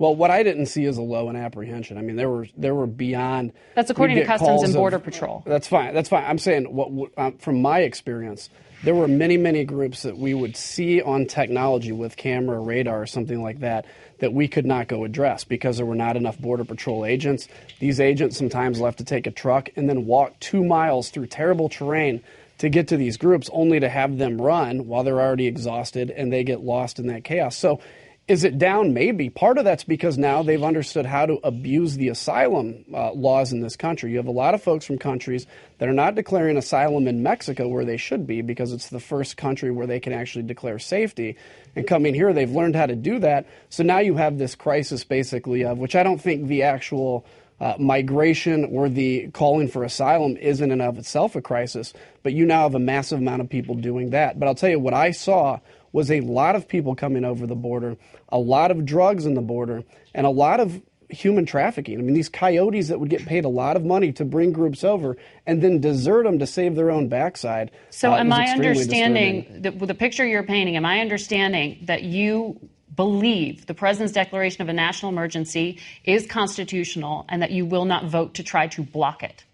Well, 0.00 0.16
what 0.16 0.30
I 0.30 0.42
didn't 0.42 0.66
see 0.66 0.86
is 0.86 0.96
a 0.96 1.02
low 1.02 1.28
in 1.28 1.36
apprehension. 1.36 1.98
I 1.98 2.00
mean, 2.00 2.16
there 2.16 2.30
were 2.30 2.46
there 2.56 2.74
were 2.74 2.86
beyond. 2.86 3.52
That's 3.74 3.90
according 3.90 4.16
to 4.16 4.24
Customs 4.24 4.62
and 4.62 4.72
Border 4.72 4.96
of, 4.96 5.04
Patrol. 5.04 5.42
That's 5.44 5.68
fine. 5.68 5.92
That's 5.92 6.08
fine. 6.08 6.24
I'm 6.24 6.38
saying 6.38 6.74
what 6.74 7.10
um, 7.18 7.36
from 7.36 7.60
my 7.60 7.80
experience, 7.80 8.48
there 8.82 8.94
were 8.94 9.06
many, 9.06 9.36
many 9.36 9.62
groups 9.64 10.04
that 10.04 10.16
we 10.16 10.32
would 10.32 10.56
see 10.56 11.02
on 11.02 11.26
technology 11.26 11.92
with 11.92 12.16
camera, 12.16 12.58
radar, 12.58 13.02
or 13.02 13.06
something 13.06 13.42
like 13.42 13.60
that, 13.60 13.84
that 14.20 14.32
we 14.32 14.48
could 14.48 14.64
not 14.64 14.88
go 14.88 15.04
address 15.04 15.44
because 15.44 15.76
there 15.76 15.84
were 15.84 15.94
not 15.94 16.16
enough 16.16 16.38
Border 16.38 16.64
Patrol 16.64 17.04
agents. 17.04 17.46
These 17.78 18.00
agents 18.00 18.38
sometimes 18.38 18.80
left 18.80 18.96
to 18.98 19.04
take 19.04 19.26
a 19.26 19.30
truck 19.30 19.68
and 19.76 19.86
then 19.86 20.06
walk 20.06 20.40
two 20.40 20.64
miles 20.64 21.10
through 21.10 21.26
terrible 21.26 21.68
terrain 21.68 22.22
to 22.56 22.70
get 22.70 22.88
to 22.88 22.96
these 22.96 23.18
groups, 23.18 23.50
only 23.52 23.80
to 23.80 23.88
have 23.90 24.16
them 24.16 24.40
run 24.40 24.86
while 24.86 25.04
they're 25.04 25.20
already 25.20 25.46
exhausted 25.46 26.10
and 26.10 26.32
they 26.32 26.42
get 26.42 26.60
lost 26.60 26.98
in 26.98 27.08
that 27.08 27.22
chaos. 27.22 27.54
So 27.54 27.80
is 28.28 28.44
it 28.44 28.58
down? 28.58 28.94
Maybe. 28.94 29.28
Part 29.28 29.58
of 29.58 29.64
that's 29.64 29.82
because 29.82 30.16
now 30.16 30.44
they've 30.44 30.62
understood 30.62 31.04
how 31.04 31.26
to 31.26 31.40
abuse 31.42 31.96
the 31.96 32.10
asylum 32.10 32.84
uh, 32.94 33.12
laws 33.12 33.52
in 33.52 33.60
this 33.60 33.74
country. 33.74 34.12
You 34.12 34.18
have 34.18 34.28
a 34.28 34.30
lot 34.30 34.54
of 34.54 34.62
folks 34.62 34.84
from 34.84 34.98
countries 34.98 35.46
that 35.78 35.88
are 35.88 35.92
not 35.92 36.14
declaring 36.14 36.56
asylum 36.56 37.08
in 37.08 37.24
Mexico 37.24 37.66
where 37.66 37.84
they 37.84 37.96
should 37.96 38.28
be 38.28 38.40
because 38.40 38.72
it's 38.72 38.88
the 38.88 39.00
first 39.00 39.36
country 39.36 39.72
where 39.72 39.88
they 39.88 39.98
can 39.98 40.12
actually 40.12 40.44
declare 40.44 40.78
safety. 40.78 41.36
And 41.74 41.86
coming 41.88 42.14
here, 42.14 42.32
they've 42.32 42.50
learned 42.50 42.76
how 42.76 42.86
to 42.86 42.94
do 42.94 43.18
that. 43.18 43.48
So 43.68 43.82
now 43.82 43.98
you 43.98 44.14
have 44.14 44.38
this 44.38 44.54
crisis 44.54 45.02
basically 45.02 45.64
of 45.64 45.78
which 45.78 45.96
I 45.96 46.04
don't 46.04 46.20
think 46.20 46.46
the 46.46 46.62
actual 46.62 47.26
uh, 47.60 47.74
migration 47.78 48.64
or 48.64 48.88
the 48.88 49.28
calling 49.32 49.68
for 49.68 49.84
asylum 49.84 50.36
isn't 50.36 50.70
in 50.70 50.80
of 50.80 50.98
itself 50.98 51.36
a 51.36 51.42
crisis, 51.42 51.92
but 52.22 52.32
you 52.32 52.46
now 52.46 52.62
have 52.62 52.74
a 52.74 52.78
massive 52.78 53.18
amount 53.18 53.42
of 53.42 53.50
people 53.50 53.74
doing 53.74 54.10
that. 54.10 54.38
But 54.38 54.46
I'll 54.46 54.54
tell 54.54 54.70
you 54.70 54.78
what 54.78 54.94
I 54.94 55.10
saw 55.10 55.58
was 55.92 56.10
a 56.10 56.20
lot 56.20 56.56
of 56.56 56.68
people 56.68 56.94
coming 56.94 57.24
over 57.24 57.46
the 57.46 57.56
border, 57.56 57.96
a 58.28 58.38
lot 58.38 58.70
of 58.70 58.84
drugs 58.84 59.26
in 59.26 59.34
the 59.34 59.40
border, 59.40 59.82
and 60.14 60.26
a 60.26 60.30
lot 60.30 60.60
of 60.60 60.80
human 61.10 61.44
trafficking. 61.44 61.98
I 61.98 62.02
mean, 62.02 62.14
these 62.14 62.28
coyotes 62.28 62.88
that 62.88 63.00
would 63.00 63.10
get 63.10 63.26
paid 63.26 63.44
a 63.44 63.48
lot 63.48 63.76
of 63.76 63.84
money 63.84 64.12
to 64.12 64.24
bring 64.24 64.52
groups 64.52 64.84
over 64.84 65.16
and 65.46 65.62
then 65.62 65.80
desert 65.80 66.24
them 66.24 66.38
to 66.38 66.46
save 66.46 66.76
their 66.76 66.90
own 66.90 67.08
backside. 67.08 67.70
So, 67.90 68.12
uh, 68.12 68.18
am 68.18 68.32
I 68.32 68.46
understanding 68.46 69.62
the, 69.62 69.70
the 69.70 69.94
picture 69.94 70.26
you're 70.26 70.44
painting? 70.44 70.76
Am 70.76 70.86
I 70.86 71.00
understanding 71.00 71.80
that 71.82 72.02
you 72.02 72.60
believe 72.94 73.66
the 73.66 73.74
president's 73.74 74.12
declaration 74.12 74.62
of 74.62 74.68
a 74.68 74.72
national 74.72 75.10
emergency 75.10 75.78
is 76.04 76.26
constitutional 76.26 77.24
and 77.28 77.42
that 77.42 77.50
you 77.50 77.64
will 77.64 77.84
not 77.84 78.04
vote 78.06 78.34
to 78.34 78.42
try 78.42 78.66
to 78.68 78.82
block 78.82 79.22
it? 79.22 79.44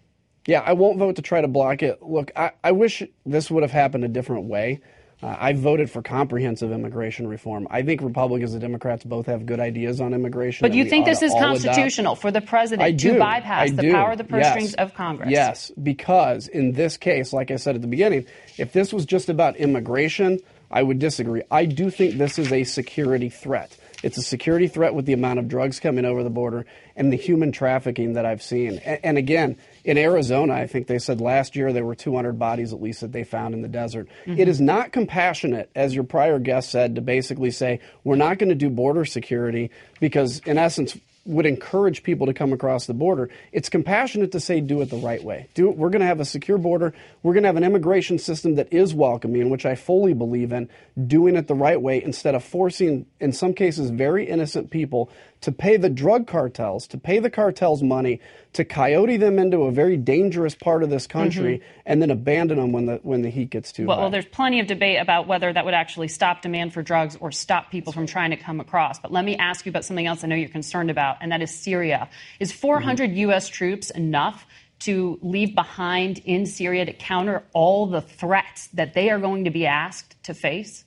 Yeah, 0.45 0.61
I 0.61 0.73
won't 0.73 0.97
vote 0.97 1.17
to 1.17 1.21
try 1.21 1.41
to 1.41 1.47
block 1.47 1.83
it. 1.83 2.01
Look, 2.01 2.31
I, 2.35 2.51
I 2.63 2.71
wish 2.71 3.03
this 3.25 3.51
would 3.51 3.63
have 3.63 3.71
happened 3.71 4.05
a 4.05 4.07
different 4.07 4.45
way. 4.45 4.79
Uh, 5.21 5.35
I 5.39 5.53
voted 5.53 5.89
for 5.89 6.03
comprehensive 6.03 6.71
immigration 6.71 7.27
reform. 7.27 7.67
I 7.71 7.81
think 7.81 8.01
Republicans 8.01 8.53
and 8.53 8.61
Democrats 8.61 9.03
both 9.03 9.25
have 9.25 9.47
good 9.47 9.59
ideas 9.59 9.99
on 9.99 10.13
immigration. 10.13 10.63
But 10.63 10.75
you 10.75 10.85
think 10.85 11.05
this 11.05 11.23
is 11.23 11.33
constitutional 11.33 12.13
adopt. 12.13 12.21
for 12.21 12.31
the 12.31 12.41
president 12.41 12.99
to 12.99 13.17
bypass 13.17 13.69
I 13.69 13.71
the 13.71 13.81
do. 13.81 13.91
power 13.93 14.11
of 14.11 14.19
the 14.19 14.23
purse 14.23 14.43
yes. 14.43 14.51
strings 14.51 14.73
of 14.75 14.93
Congress? 14.93 15.31
Yes, 15.31 15.71
because 15.81 16.47
in 16.47 16.73
this 16.73 16.97
case, 16.97 17.33
like 17.33 17.49
I 17.49 17.55
said 17.55 17.73
at 17.75 17.81
the 17.81 17.87
beginning, 17.87 18.27
if 18.59 18.73
this 18.73 18.93
was 18.93 19.07
just 19.07 19.27
about 19.29 19.55
immigration, 19.57 20.39
I 20.69 20.83
would 20.83 20.99
disagree. 20.99 21.41
I 21.49 21.65
do 21.65 21.89
think 21.89 22.17
this 22.17 22.37
is 22.37 22.51
a 22.51 22.63
security 22.63 23.29
threat. 23.29 23.75
It's 24.03 24.17
a 24.17 24.21
security 24.21 24.67
threat 24.67 24.93
with 24.93 25.07
the 25.07 25.13
amount 25.13 25.39
of 25.39 25.47
drugs 25.47 25.79
coming 25.79 26.05
over 26.05 26.23
the 26.23 26.29
border 26.29 26.67
and 26.95 27.11
the 27.11 27.17
human 27.17 27.51
trafficking 27.51 28.13
that 28.13 28.25
I've 28.25 28.43
seen. 28.43 28.77
And, 28.85 28.99
and 29.03 29.17
again, 29.17 29.57
in 29.87 29.97
Arizona, 29.97 30.53
I 30.53 30.67
think 30.67 30.87
they 30.87 30.99
said 30.99 31.21
last 31.21 31.55
year 31.55 31.71
there 31.71 31.85
were 31.85 31.95
200 31.95 32.37
bodies 32.37 32.73
at 32.73 32.81
least 32.81 32.99
that 33.01 33.13
they 33.13 33.23
found 33.23 33.53
in 33.53 33.61
the 33.61 33.69
desert. 33.69 34.09
Mm-hmm. 34.25 34.41
It 34.41 34.49
is 34.49 34.59
not 34.59 34.91
compassionate, 34.91 35.69
as 35.73 35.95
your 35.95 36.03
prior 36.03 36.39
guest 36.39 36.69
said, 36.69 36.95
to 36.95 37.01
basically 37.01 37.51
say 37.51 37.79
we're 38.03 38.17
not 38.17 38.37
going 38.37 38.49
to 38.49 38.55
do 38.55 38.69
border 38.69 39.05
security 39.05 39.71
because, 40.01 40.39
in 40.39 40.57
essence, 40.57 40.97
would 41.23 41.45
encourage 41.45 42.03
people 42.03 42.27
to 42.27 42.33
come 42.33 42.51
across 42.51 42.85
the 42.85 42.93
border. 42.93 43.29
It's 43.53 43.69
compassionate 43.69 44.33
to 44.33 44.41
say 44.41 44.59
do 44.59 44.81
it 44.81 44.89
the 44.89 44.97
right 44.97 45.23
way. 45.23 45.47
Do 45.53 45.69
it. 45.69 45.77
We're 45.77 45.89
going 45.89 46.01
to 46.01 46.07
have 46.07 46.19
a 46.19 46.25
secure 46.25 46.57
border. 46.57 46.93
We're 47.23 47.33
going 47.33 47.43
to 47.43 47.47
have 47.47 47.57
an 47.57 47.63
immigration 47.63 48.19
system 48.19 48.55
that 48.55 48.71
is 48.73 48.93
welcoming, 48.93 49.49
which 49.49 49.65
I 49.65 49.75
fully 49.75 50.13
believe 50.13 50.51
in. 50.51 50.69
Doing 51.05 51.37
it 51.37 51.47
the 51.47 51.55
right 51.55 51.81
way 51.81 52.03
instead 52.03 52.35
of 52.35 52.43
forcing, 52.43 53.05
in 53.21 53.31
some 53.31 53.53
cases, 53.53 53.89
very 53.89 54.27
innocent 54.27 54.69
people 54.69 55.09
to 55.41 55.51
pay 55.51 55.77
the 55.77 55.89
drug 55.89 56.27
cartels, 56.27 56.87
to 56.87 56.97
pay 56.97 57.19
the 57.19 57.29
cartels 57.29 57.83
money, 57.83 58.19
to 58.53 58.65
coyote 58.65 59.17
them 59.17 59.37
into 59.37 59.63
a 59.63 59.71
very 59.71 59.97
dangerous 59.97 60.55
part 60.55 60.83
of 60.83 60.89
this 60.89 61.07
country, 61.07 61.59
mm-hmm. 61.59 61.79
and 61.85 62.01
then 62.01 62.09
abandon 62.09 62.57
them 62.57 62.71
when 62.71 62.85
the 62.85 62.99
when 63.03 63.21
the 63.21 63.29
heat 63.29 63.49
gets 63.49 63.71
too 63.71 63.85
well, 63.85 63.97
high. 63.97 64.01
Well, 64.03 64.09
there's 64.09 64.25
plenty 64.25 64.59
of 64.59 64.67
debate 64.67 64.99
about 64.99 65.27
whether 65.27 65.51
that 65.51 65.65
would 65.65 65.73
actually 65.73 66.07
stop 66.07 66.41
demand 66.41 66.73
for 66.73 66.81
drugs 66.81 67.15
or 67.19 67.31
stop 67.31 67.71
people 67.71 67.93
from 67.93 68.07
trying 68.07 68.31
to 68.31 68.37
come 68.37 68.59
across. 68.59 68.99
But 68.99 69.11
let 69.11 69.25
me 69.25 69.37
ask 69.37 69.65
you 69.65 69.69
about 69.69 69.85
something 69.85 70.07
else 70.07 70.23
I 70.23 70.27
know 70.27 70.35
you're 70.35 70.49
concerned 70.49 70.89
about, 70.89 71.17
and 71.21 71.31
that 71.31 71.41
is 71.41 71.51
Syria. 71.51 72.09
Is 72.39 72.51
400 72.51 73.09
mm-hmm. 73.09 73.17
U.S. 73.19 73.47
troops 73.47 73.89
enough? 73.89 74.45
To 74.81 75.17
leave 75.23 75.55
behind 75.55 76.19
in 76.19 76.45
Syria 76.45 76.85
to 76.85 76.93
counter 76.93 77.41
all 77.51 77.87
the 77.87 77.99
threats 77.99 78.67
that 78.75 78.93
they 78.93 79.09
are 79.09 79.17
going 79.17 79.45
to 79.45 79.49
be 79.49 79.65
asked 79.65 80.15
to 80.25 80.35
face? 80.35 80.85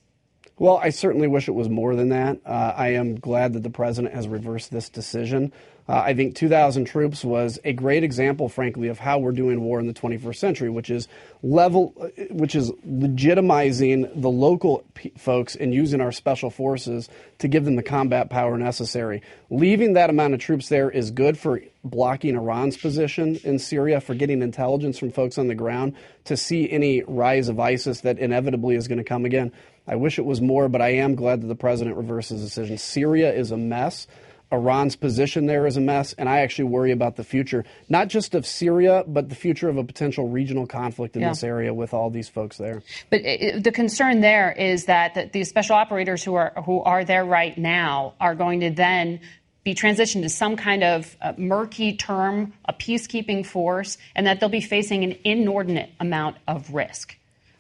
Well, 0.61 0.77
I 0.77 0.91
certainly 0.91 1.27
wish 1.27 1.49
it 1.49 1.53
was 1.53 1.71
more 1.71 1.97
than 1.97 2.11
that. 2.11 2.39
Uh, 2.45 2.75
I 2.77 2.89
am 2.89 3.19
glad 3.19 3.55
that 3.55 3.63
the 3.63 3.71
president 3.71 4.15
has 4.15 4.29
reversed 4.29 4.71
this 4.71 4.91
decision. 4.91 5.55
Uh, 5.91 6.05
I 6.07 6.15
think 6.15 6.37
2,000 6.37 6.85
troops 6.85 7.25
was 7.25 7.59
a 7.65 7.73
great 7.73 8.05
example, 8.05 8.49
frankly, 8.49 8.87
of 8.87 9.01
how 9.01 9.19
we're 9.19 9.33
doing 9.33 9.61
war 9.61 9.81
in 9.81 9.89
the 9.89 9.93
21st 9.93 10.37
century, 10.37 10.71
which 10.71 10.89
is 10.89 11.09
level, 11.43 11.89
which 12.31 12.55
is 12.55 12.71
legitimizing 12.87 14.09
the 14.15 14.31
local 14.31 14.85
p- 14.95 15.11
folks 15.19 15.57
and 15.57 15.75
using 15.75 16.01
our 16.01 16.13
special 16.13 16.49
forces 16.49 17.09
to 17.39 17.49
give 17.49 17.65
them 17.65 17.75
the 17.75 17.83
combat 17.83 18.31
power 18.31 18.57
necessary. 18.57 19.21
Leaving 19.51 19.95
that 19.95 20.11
amount 20.11 20.33
of 20.33 20.39
troops 20.39 20.69
there 20.69 20.89
is 20.89 21.11
good 21.11 21.37
for 21.37 21.61
blocking 21.83 22.37
Iran's 22.37 22.77
position 22.77 23.41
in 23.43 23.59
Syria, 23.59 24.01
for 24.01 24.15
getting 24.15 24.43
intelligence 24.43 24.97
from 24.97 25.11
folks 25.11 25.39
on 25.39 25.49
the 25.49 25.57
ground 25.57 25.97
to 26.27 26.37
see 26.37 26.71
any 26.71 27.03
rise 27.03 27.49
of 27.49 27.59
ISIS 27.59 28.03
that 28.03 28.21
inevitably 28.21 28.77
is 28.77 28.87
going 28.87 28.99
to 28.99 29.05
come 29.05 29.25
again. 29.25 29.51
I 29.89 29.97
wish 29.97 30.21
it 30.21 30.25
was 30.25 30.41
more, 30.41 30.69
but 30.69 30.81
I 30.81 30.91
am 30.91 31.17
glad 31.17 31.41
that 31.41 31.49
the 31.49 31.57
president 31.57 31.97
reversed 31.97 32.31
his 32.31 32.43
decision. 32.43 32.79
Syria 32.79 33.33
is 33.33 33.51
a 33.51 33.57
mess. 33.57 34.07
Iran's 34.53 34.97
position 34.97 35.47
there 35.47 35.67
is 35.67 35.77
a 35.77 35.81
mess, 35.81 36.13
and 36.15 36.29
I 36.29 36.41
actually 36.41 36.65
worry 36.65 36.91
about 36.91 37.17
the 37.17 37.25
future, 37.25 37.65
not 37.89 38.09
just 38.09 38.35
of 38.35 38.45
Syria, 38.45 39.05
but 39.07 39.29
the 39.29 39.35
future 39.35 39.69
of 39.69 39.77
a 39.77 39.85
potential 39.85 40.29
regional 40.29 40.67
conflict 40.67 41.15
in 41.17 41.23
yeah. 41.23 41.29
this 41.29 41.45
area 41.45 41.73
with 41.73 41.95
all 41.95 42.11
these 42.11 42.29
folks 42.29 42.57
there. 42.59 42.83
But 43.11 43.21
it, 43.21 43.63
the 43.63 43.73
concern 43.73 44.21
there 44.21 44.51
is 44.53 44.87
that 44.87 45.33
the, 45.33 45.45
special 45.45 45.77
operators 45.77 46.23
who 46.23 46.35
are 46.35 46.53
who 46.65 46.81
are 46.83 47.05
there 47.05 47.25
right 47.25 47.57
now 47.57 48.15
are 48.21 48.35
going 48.35 48.61
to 48.61 48.71
then 48.71 49.21
be 49.65 49.75
transitioned 49.75 50.23
to 50.23 50.29
some 50.29 50.57
kind 50.57 50.83
of 50.83 51.17
uh, 51.21 51.33
murky 51.37 51.97
term, 51.97 52.53
a 52.65 52.73
peacekeeping 52.73 53.45
force, 53.45 53.99
and 54.15 54.27
that 54.27 54.41
they'll 54.41 54.49
be 54.49 54.61
facing 54.61 55.05
an 55.05 55.17
inordinate 55.25 55.91
amount 56.01 56.37
of 56.49 56.73
risk. 56.73 57.17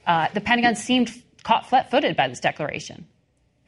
Uh, 0.06 0.28
the 0.32 0.40
Pentagon 0.40 0.76
seemed 0.76 1.12
caught 1.42 1.68
flat-footed 1.68 2.16
by 2.16 2.28
this 2.28 2.40
declaration. 2.40 3.06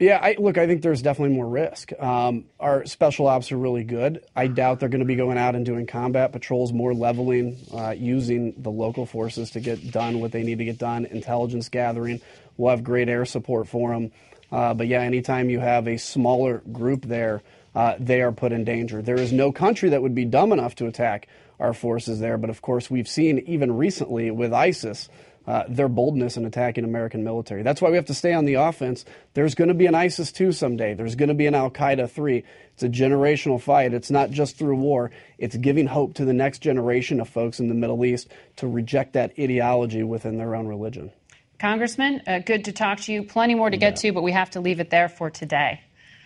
Yeah, 0.03 0.19
I, 0.21 0.35
look, 0.37 0.57
I 0.57 0.67
think 0.67 0.81
there's 0.81 1.01
definitely 1.01 1.33
more 1.33 1.47
risk. 1.47 1.93
Um, 1.97 2.43
our 2.59 2.85
special 2.85 3.25
ops 3.25 3.53
are 3.53 3.57
really 3.57 3.85
good. 3.85 4.21
I 4.35 4.47
doubt 4.47 4.81
they're 4.81 4.89
going 4.89 4.99
to 4.99 5.05
be 5.05 5.15
going 5.15 5.37
out 5.37 5.55
and 5.55 5.65
doing 5.65 5.87
combat 5.87 6.33
patrols, 6.33 6.73
more 6.73 6.93
leveling, 6.93 7.57
uh, 7.73 7.91
using 7.91 8.53
the 8.61 8.69
local 8.69 9.05
forces 9.05 9.51
to 9.51 9.61
get 9.61 9.91
done 9.91 10.19
what 10.19 10.33
they 10.33 10.43
need 10.43 10.57
to 10.57 10.65
get 10.65 10.77
done, 10.77 11.05
intelligence 11.05 11.69
gathering. 11.69 12.19
We'll 12.57 12.71
have 12.71 12.83
great 12.83 13.07
air 13.07 13.23
support 13.23 13.69
for 13.69 13.93
them. 13.93 14.11
Uh, 14.51 14.73
but 14.73 14.87
yeah, 14.87 14.99
anytime 14.99 15.49
you 15.49 15.61
have 15.61 15.87
a 15.87 15.95
smaller 15.95 16.57
group 16.57 17.05
there, 17.05 17.41
uh, 17.73 17.95
they 17.97 18.21
are 18.21 18.33
put 18.33 18.51
in 18.51 18.65
danger. 18.65 19.01
There 19.01 19.15
is 19.15 19.31
no 19.31 19.53
country 19.53 19.91
that 19.91 20.01
would 20.01 20.13
be 20.13 20.25
dumb 20.25 20.51
enough 20.51 20.75
to 20.75 20.87
attack 20.87 21.29
our 21.61 21.73
forces 21.73 22.19
there. 22.19 22.37
But 22.37 22.49
of 22.49 22.61
course, 22.61 22.91
we've 22.91 23.07
seen 23.07 23.39
even 23.47 23.77
recently 23.77 24.31
with 24.31 24.51
ISIS 24.51 25.07
uh, 25.45 25.63
their 25.67 25.87
boldness 25.87 26.37
in 26.37 26.45
attacking 26.45 26.83
American 26.83 27.23
military. 27.23 27.63
That's 27.63 27.81
why 27.81 27.89
we 27.89 27.95
have 27.97 28.05
to 28.05 28.13
stay 28.13 28.33
on 28.33 28.45
the 28.45 28.55
offense. 28.55 29.03
There's 29.33 29.55
going 29.55 29.67
to 29.67 29.73
be 29.73 29.85
an 29.85 29.95
ISIS 29.95 30.31
2 30.31 30.51
someday. 30.51 30.93
There's 30.93 31.15
going 31.15 31.29
to 31.29 31.35
be 31.35 31.47
an 31.47 31.55
Al 31.55 31.69
Qaeda 31.69 32.09
3. 32.09 32.43
It's 32.73 32.83
a 32.83 32.89
generational 32.89 33.61
fight. 33.61 33.93
It's 33.93 34.09
not 34.09 34.31
just 34.31 34.57
through 34.57 34.77
war, 34.77 35.11
it's 35.37 35.55
giving 35.57 35.87
hope 35.87 36.15
to 36.15 36.25
the 36.25 36.33
next 36.33 36.59
generation 36.59 37.19
of 37.19 37.29
folks 37.29 37.59
in 37.59 37.67
the 37.67 37.75
Middle 37.75 38.05
East 38.05 38.29
to 38.57 38.67
reject 38.67 39.13
that 39.13 39.33
ideology 39.37 40.03
within 40.03 40.37
their 40.37 40.55
own 40.55 40.67
religion. 40.67 41.11
Congressman, 41.59 42.21
uh, 42.27 42.39
good 42.39 42.65
to 42.65 42.71
talk 42.71 42.99
to 43.01 43.13
you. 43.13 43.23
Plenty 43.23 43.55
more 43.55 43.69
to 43.69 43.77
get 43.77 43.97
to, 43.97 44.11
but 44.11 44.23
we 44.23 44.31
have 44.31 44.49
to 44.51 44.59
leave 44.59 44.79
it 44.79 44.89
there 44.89 45.07
for 45.07 45.29
today. 45.29 45.81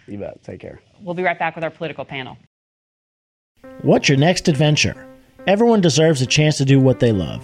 You 0.08 0.18
bet. 0.18 0.44
Take 0.44 0.62
care. 0.62 0.80
We'll 1.02 1.16
be 1.16 1.24
right 1.24 1.38
back 1.38 1.56
with 1.56 1.64
our 1.64 1.70
political 1.70 2.06
panel. 2.06 2.38
What's 3.82 4.10
your 4.10 4.18
next 4.18 4.48
adventure? 4.48 5.08
Everyone 5.46 5.82
deserves 5.82 6.22
a 6.22 6.26
chance 6.26 6.58
to 6.58 6.66
do 6.66 6.80
what 6.80 7.00
they 7.00 7.12
love. 7.12 7.44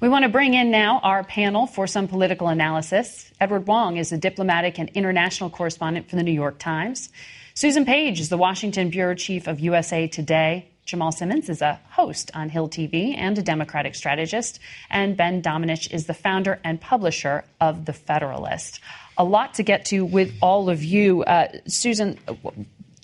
We 0.00 0.08
want 0.08 0.22
to 0.22 0.28
bring 0.28 0.54
in 0.54 0.70
now 0.70 1.00
our 1.00 1.24
panel 1.24 1.66
for 1.66 1.88
some 1.88 2.06
political 2.06 2.46
analysis. 2.46 3.32
Edward 3.40 3.66
Wong 3.66 3.96
is 3.96 4.12
a 4.12 4.16
diplomatic 4.16 4.78
and 4.78 4.88
international 4.90 5.50
correspondent 5.50 6.08
for 6.08 6.14
the 6.14 6.22
New 6.22 6.30
York 6.30 6.60
Times. 6.60 7.08
Susan 7.54 7.84
Page 7.84 8.20
is 8.20 8.28
the 8.28 8.36
Washington 8.38 8.90
bureau 8.90 9.16
chief 9.16 9.48
of 9.48 9.58
USA 9.58 10.06
Today. 10.06 10.68
Jamal 10.84 11.10
Simmons 11.10 11.48
is 11.48 11.62
a 11.62 11.80
host 11.90 12.30
on 12.32 12.48
Hill 12.48 12.68
TV 12.68 13.18
and 13.18 13.36
a 13.38 13.42
Democratic 13.42 13.96
strategist. 13.96 14.60
And 14.88 15.16
Ben 15.16 15.42
Domenech 15.42 15.92
is 15.92 16.06
the 16.06 16.14
founder 16.14 16.60
and 16.62 16.80
publisher 16.80 17.44
of 17.60 17.84
The 17.84 17.92
Federalist. 17.92 18.78
A 19.16 19.24
lot 19.24 19.54
to 19.54 19.64
get 19.64 19.84
to 19.86 20.04
with 20.04 20.32
all 20.40 20.70
of 20.70 20.84
you. 20.84 21.24
Uh, 21.24 21.48
Susan, 21.66 22.20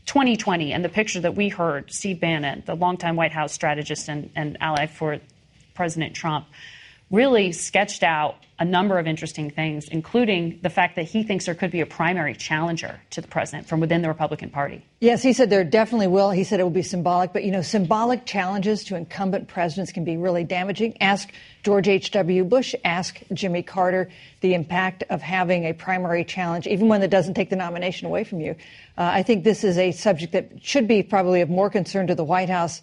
2020 0.07 0.73
and 0.73 0.85
the 0.85 0.89
picture 0.89 1.21
that 1.23 1.35
we 1.35 1.49
heard, 1.49 1.93
Steve 1.93 2.21
Bannon, 2.21 2.63
the 2.67 2.77
longtime 2.77 3.17
White 3.17 3.33
House 3.33 3.53
strategist 3.53 4.09
and, 4.09 4.31
and 4.37 4.57
ally 4.61 4.87
for 4.87 5.19
President 5.75 6.15
Trump, 6.15 6.47
really 7.11 7.53
sketched 7.53 8.03
out 8.03 8.37
a 8.59 8.65
number 8.65 8.99
of 8.99 9.07
interesting 9.07 9.51
things, 9.51 9.89
including 9.89 10.61
the 10.63 10.71
fact 10.71 10.95
that 10.95 11.03
he 11.03 11.25
thinks 11.25 11.47
there 11.47 11.57
could 11.57 11.73
be 11.73 11.81
a 11.81 11.87
primary 11.87 12.35
challenger 12.35 13.01
to 13.11 13.21
the 13.21 13.27
president 13.27 13.69
from 13.69 13.81
within 13.81 14.01
the 14.01 14.09
Republican 14.09 14.49
Party. 14.49 14.85
Yes, 15.01 15.23
he 15.23 15.33
said 15.33 15.51
there 15.51 15.65
definitely 15.65 16.07
will. 16.07 16.31
He 16.31 16.45
said 16.45 16.61
it 16.61 16.63
will 16.63 16.71
be 16.71 16.83
symbolic, 16.83 17.33
but 17.33 17.43
you 17.43 17.51
know, 17.51 17.63
symbolic 17.63 18.25
challenges 18.27 18.85
to 18.85 18.97
incumbent 18.97 19.49
presidents 19.49 19.91
can 19.91 20.05
be 20.05 20.17
really 20.17 20.45
damaging. 20.45 20.97
Ask 21.01 21.33
George 21.65 21.89
H.W. 21.89 22.45
Bush, 22.45 22.77
ask 22.85 23.21
Jimmy 23.33 23.63
Carter 23.63 24.09
the 24.41 24.55
impact 24.55 25.03
of 25.11 25.21
having 25.21 25.65
a 25.65 25.73
primary 25.73 26.25
challenge, 26.25 26.69
even 26.69 26.89
one 26.89 27.01
that 27.01 27.11
doesn't 27.11 27.35
take 27.35 27.51
the 27.51 27.57
nomination 27.57 28.07
away 28.07 28.23
from 28.23 28.41
you. 28.41 28.53
Uh, 28.97 29.11
I 29.15 29.25
think 29.25 29.43
this 29.43 29.65
is 29.65 29.79
a 29.79 29.91
subject 29.91 30.33
that 30.33 30.63
should 30.63 30.87
be 30.87 31.03
probably 31.03 31.41
of 31.41 31.51
more 31.51 31.71
concern 31.71 32.07
to 32.07 32.15
the 32.15 32.25
White 32.25 32.51
House 32.51 32.83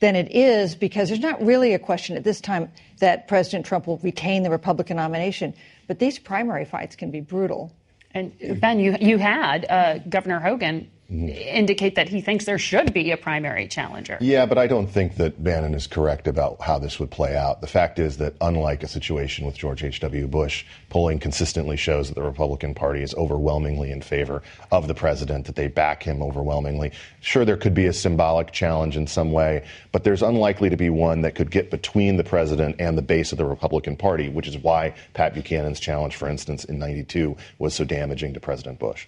than 0.00 0.16
it 0.16 0.34
is 0.34 0.74
because 0.74 1.08
there's 1.08 1.20
not 1.20 1.42
really 1.44 1.74
a 1.74 1.78
question 1.78 2.16
at 2.16 2.24
this 2.24 2.40
time 2.40 2.70
that 2.98 3.28
President 3.28 3.64
Trump 3.64 3.86
will 3.86 3.98
retain 3.98 4.42
the 4.42 4.50
Republican 4.50 4.96
nomination. 4.96 5.54
But 5.86 5.98
these 5.98 6.18
primary 6.18 6.64
fights 6.64 6.96
can 6.96 7.10
be 7.10 7.20
brutal. 7.20 7.72
And 8.12 8.32
Ben, 8.60 8.80
you 8.80 8.96
you 9.00 9.18
had 9.18 9.66
uh, 9.70 9.98
Governor 10.08 10.40
Hogan. 10.40 10.90
Indicate 11.10 11.96
that 11.96 12.08
he 12.08 12.20
thinks 12.20 12.44
there 12.44 12.58
should 12.58 12.92
be 12.92 13.10
a 13.10 13.16
primary 13.16 13.66
challenger. 13.66 14.16
Yeah, 14.20 14.46
but 14.46 14.58
I 14.58 14.66
don't 14.68 14.86
think 14.86 15.16
that 15.16 15.42
Bannon 15.42 15.74
is 15.74 15.86
correct 15.86 16.28
about 16.28 16.60
how 16.60 16.78
this 16.78 17.00
would 17.00 17.10
play 17.10 17.36
out. 17.36 17.60
The 17.60 17.66
fact 17.66 17.98
is 17.98 18.18
that, 18.18 18.34
unlike 18.40 18.82
a 18.82 18.88
situation 18.88 19.44
with 19.44 19.56
George 19.56 19.82
H.W. 19.82 20.28
Bush, 20.28 20.64
polling 20.88 21.18
consistently 21.18 21.76
shows 21.76 22.08
that 22.08 22.14
the 22.14 22.22
Republican 22.22 22.74
Party 22.74 23.02
is 23.02 23.14
overwhelmingly 23.14 23.90
in 23.90 24.02
favor 24.02 24.42
of 24.70 24.86
the 24.86 24.94
president, 24.94 25.46
that 25.46 25.56
they 25.56 25.66
back 25.66 26.02
him 26.02 26.22
overwhelmingly. 26.22 26.92
Sure, 27.20 27.44
there 27.44 27.56
could 27.56 27.74
be 27.74 27.86
a 27.86 27.92
symbolic 27.92 28.52
challenge 28.52 28.96
in 28.96 29.06
some 29.06 29.32
way, 29.32 29.64
but 29.90 30.04
there's 30.04 30.22
unlikely 30.22 30.70
to 30.70 30.76
be 30.76 30.90
one 30.90 31.22
that 31.22 31.34
could 31.34 31.50
get 31.50 31.70
between 31.70 32.16
the 32.16 32.24
president 32.24 32.76
and 32.78 32.96
the 32.96 33.02
base 33.02 33.32
of 33.32 33.38
the 33.38 33.44
Republican 33.44 33.96
Party, 33.96 34.28
which 34.28 34.46
is 34.46 34.56
why 34.58 34.94
Pat 35.14 35.34
Buchanan's 35.34 35.80
challenge, 35.80 36.14
for 36.14 36.28
instance, 36.28 36.64
in 36.64 36.78
92 36.78 37.36
was 37.58 37.74
so 37.74 37.84
damaging 37.84 38.34
to 38.34 38.40
President 38.40 38.78
Bush. 38.78 39.06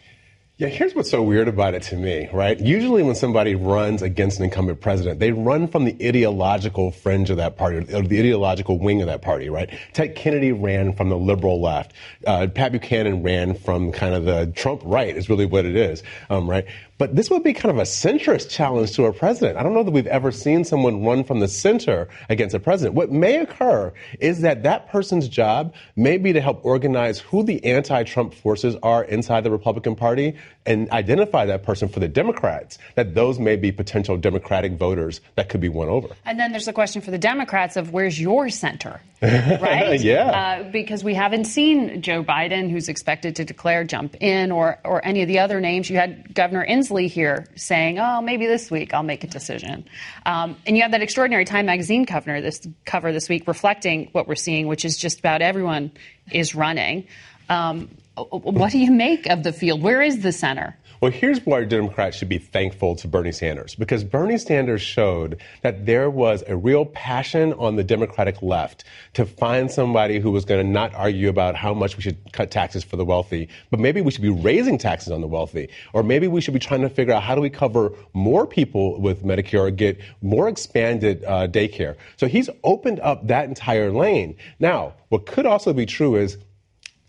Yeah, 0.63 0.69
here's 0.69 0.95
what's 0.95 1.11
so 1.11 1.25
weird 1.25 1.49
about 1.49 1.75
it 1.75 1.83
to 1.83 1.97
me, 1.97 2.29
right? 2.33 2.57
Usually 2.61 3.03
when 3.03 3.17
somebody 3.17 3.57
runs 3.57 4.01
against 4.01 4.39
an 4.39 4.45
incumbent 4.45 4.81
president, 4.81 5.19
they 5.19 5.33
run 5.33 5.67
from 5.67 5.85
the 5.85 5.97
ideological 6.01 6.93
fringe 6.93 7.31
of 7.31 7.39
that 7.39 7.57
party, 7.57 7.79
or 7.79 8.03
the 8.03 8.21
ideological 8.21 8.79
wing 8.79 9.01
of 9.01 9.09
that 9.09 9.23
party, 9.23 9.51
right? 9.51 9.69
Ted 9.93 10.15
Kennedy 10.15 10.53
ran 10.53 10.93
from 10.93 11.09
the 11.09 11.19
liberal 11.19 11.61
left. 11.61 11.95
Uh, 12.25 12.47
Pat 12.47 12.71
Buchanan 12.71 13.25
ran 13.25 13.55
from 13.55 13.91
kind 13.91 14.15
of 14.15 14.25
the 14.25 14.53
Trump 14.55 14.83
right, 14.85 15.17
is 15.17 15.29
really 15.29 15.47
what 15.47 15.65
it 15.65 15.75
is, 15.75 16.05
um, 16.31 16.49
right? 16.49 16.65
But 17.03 17.17
this 17.17 17.31
would 17.31 17.43
be 17.43 17.53
kind 17.53 17.73
of 17.73 17.79
a 17.79 17.83
centrist 17.83 18.49
challenge 18.49 18.93
to 18.93 19.07
a 19.07 19.13
president. 19.13 19.59
I 19.59 19.65
don't 19.65 19.75
know 19.75 19.83
that 19.83 19.91
we've 19.91 20.07
ever 20.07 20.31
seen 20.31 20.63
someone 20.63 21.05
run 21.05 21.25
from 21.25 21.41
the 21.41 21.49
center 21.49 22.09
against 22.29 22.55
a 22.55 22.61
president. 22.61 22.95
What 22.95 23.11
may 23.11 23.41
occur 23.41 23.93
is 24.21 24.43
that 24.43 24.63
that 24.63 24.89
person's 24.89 25.27
job 25.27 25.75
may 25.97 26.17
be 26.17 26.33
to 26.33 26.41
help 26.41 26.65
organize 26.65 27.19
who 27.19 27.43
the 27.43 27.65
anti-Trump 27.65 28.35
forces 28.35 28.77
are 28.85 29.03
inside 29.03 29.43
the 29.43 29.51
Republican 29.51 29.97
Party 29.97 30.37
and 30.65 30.89
identify 30.93 31.45
that 31.45 31.65
person 31.65 31.89
for 31.89 31.99
the 31.99 32.07
Democrats, 32.07 32.79
that 32.95 33.17
those 33.17 33.41
may 33.41 33.57
be 33.57 33.73
potential 33.73 34.17
Democratic 34.17 34.75
voters 34.75 35.21
that 35.35 35.49
could 35.49 35.61
be 35.61 35.69
won 35.69 35.89
over. 35.89 36.07
And 36.25 36.39
then 36.39 36.53
there's 36.53 36.67
the 36.67 36.73
question 36.73 37.03
for 37.03 37.11
the 37.11 37.19
Democrats 37.19 37.77
of 37.77 37.93
where's 37.93 38.21
your 38.21 38.49
center, 38.49 39.01
right? 39.23 40.01
yeah. 40.01 40.61
Uh, 40.63 40.71
because 40.71 41.03
we 41.03 41.15
haven't 41.15 41.47
seen 41.47 42.01
Joe 42.01 42.23
Biden, 42.23 42.71
who's 42.71 42.89
expected 42.89 43.35
to 43.37 43.45
declare 43.45 43.83
jump 43.83 44.15
in, 44.21 44.53
or, 44.53 44.79
or 44.85 45.05
any 45.05 45.23
of 45.23 45.27
the 45.27 45.41
other 45.41 45.61
names. 45.61 45.91
You 45.91 45.97
had 45.97 46.33
Governor 46.33 46.65
Inslee 46.65 46.92
here 47.01 47.47
saying, 47.57 47.99
oh, 47.99 48.21
maybe 48.21 48.47
this 48.47 48.71
week 48.71 48.95
I'll 48.95 49.03
make 49.03 49.25
a 49.25 49.27
decision. 49.27 49.85
Um, 50.27 50.57
and 50.67 50.77
you 50.77 50.83
have 50.83 50.93
that 50.93 51.03
extraordinary 51.03 51.45
Time 51.45 51.67
magazine 51.67 52.07
cover 52.07 52.41
this, 52.41 52.67
cover 52.85 53.13
this 53.13 53.29
week 53.29 53.47
reflecting 53.47 54.09
what 54.13 54.29
we're 54.29 54.35
seeing, 54.35 54.67
which 54.67 54.85
is 54.85 54.97
just 54.97 55.19
about 55.19 55.43
everyone 55.43 55.93
is 56.31 56.55
running. 56.55 57.07
Um, 57.49 57.89
what 58.17 58.73
do 58.73 58.79
you 58.79 58.91
make 58.91 59.27
of 59.27 59.43
the 59.43 59.53
field? 59.53 59.83
Where 59.83 60.03
is 60.03 60.21
the 60.21 60.33
center? 60.33 60.77
Well, 61.03 61.11
here's 61.11 61.45
why 61.45 61.65
Democrats 61.65 62.17
should 62.17 62.29
be 62.29 62.39
thankful 62.39 62.95
to 62.95 63.09
Bernie 63.09 63.33
Sanders, 63.33 63.75
because 63.75 64.05
Bernie 64.05 64.39
Sanders 64.39 64.83
showed 64.83 65.43
that 65.63 65.85
there 65.85 66.09
was 66.09 66.45
a 66.47 66.57
real 66.57 66.87
passion 66.87 67.55
on 67.55 67.75
the 67.75 67.83
Democratic 67.83 68.41
left 68.41 68.85
to 69.15 69.27
find 69.27 69.69
somebody 69.69 70.21
who 70.21 70.31
was 70.31 70.45
going 70.45 70.65
to 70.65 70.73
not 70.73 70.95
argue 70.95 71.29
about 71.29 71.57
how 71.57 71.75
much 71.75 71.97
we 71.97 72.05
should 72.05 72.33
cut 72.33 72.53
taxes 72.53 72.85
for 72.85 72.97
the 72.97 73.05
wealthy, 73.05 73.49
but 73.69 73.81
maybe 73.81 74.01
we 74.01 74.13
should 74.13 74.23
be 74.23 74.29
raising 74.29 74.79
taxes 74.79 75.11
on 75.11 75.21
the 75.21 75.27
wealthy, 75.27 75.71
or 75.93 76.05
maybe 76.05 76.29
we 76.29 76.41
should 76.41 76.55
be 76.55 76.61
trying 76.61 76.83
to 76.83 76.89
figure 76.89 77.13
out 77.13 77.25
how 77.25 77.35
do 77.35 77.41
we 77.41 77.51
cover 77.51 77.91
more 78.13 78.47
people 78.47 79.01
with 79.01 79.25
Medicare 79.25 79.67
or 79.67 79.71
get 79.73 80.01
more 80.21 80.49
expanded 80.49 81.25
uh, 81.25 81.49
daycare. 81.49 81.97
So 82.17 82.29
he's 82.29 82.49
opened 82.63 83.01
up 83.01 83.27
that 83.27 83.49
entire 83.49 83.91
lane. 83.91 84.37
Now, 84.61 84.93
what 85.09 85.27
could 85.27 85.47
also 85.47 85.73
be 85.73 85.85
true 85.85 86.15
is 86.15 86.39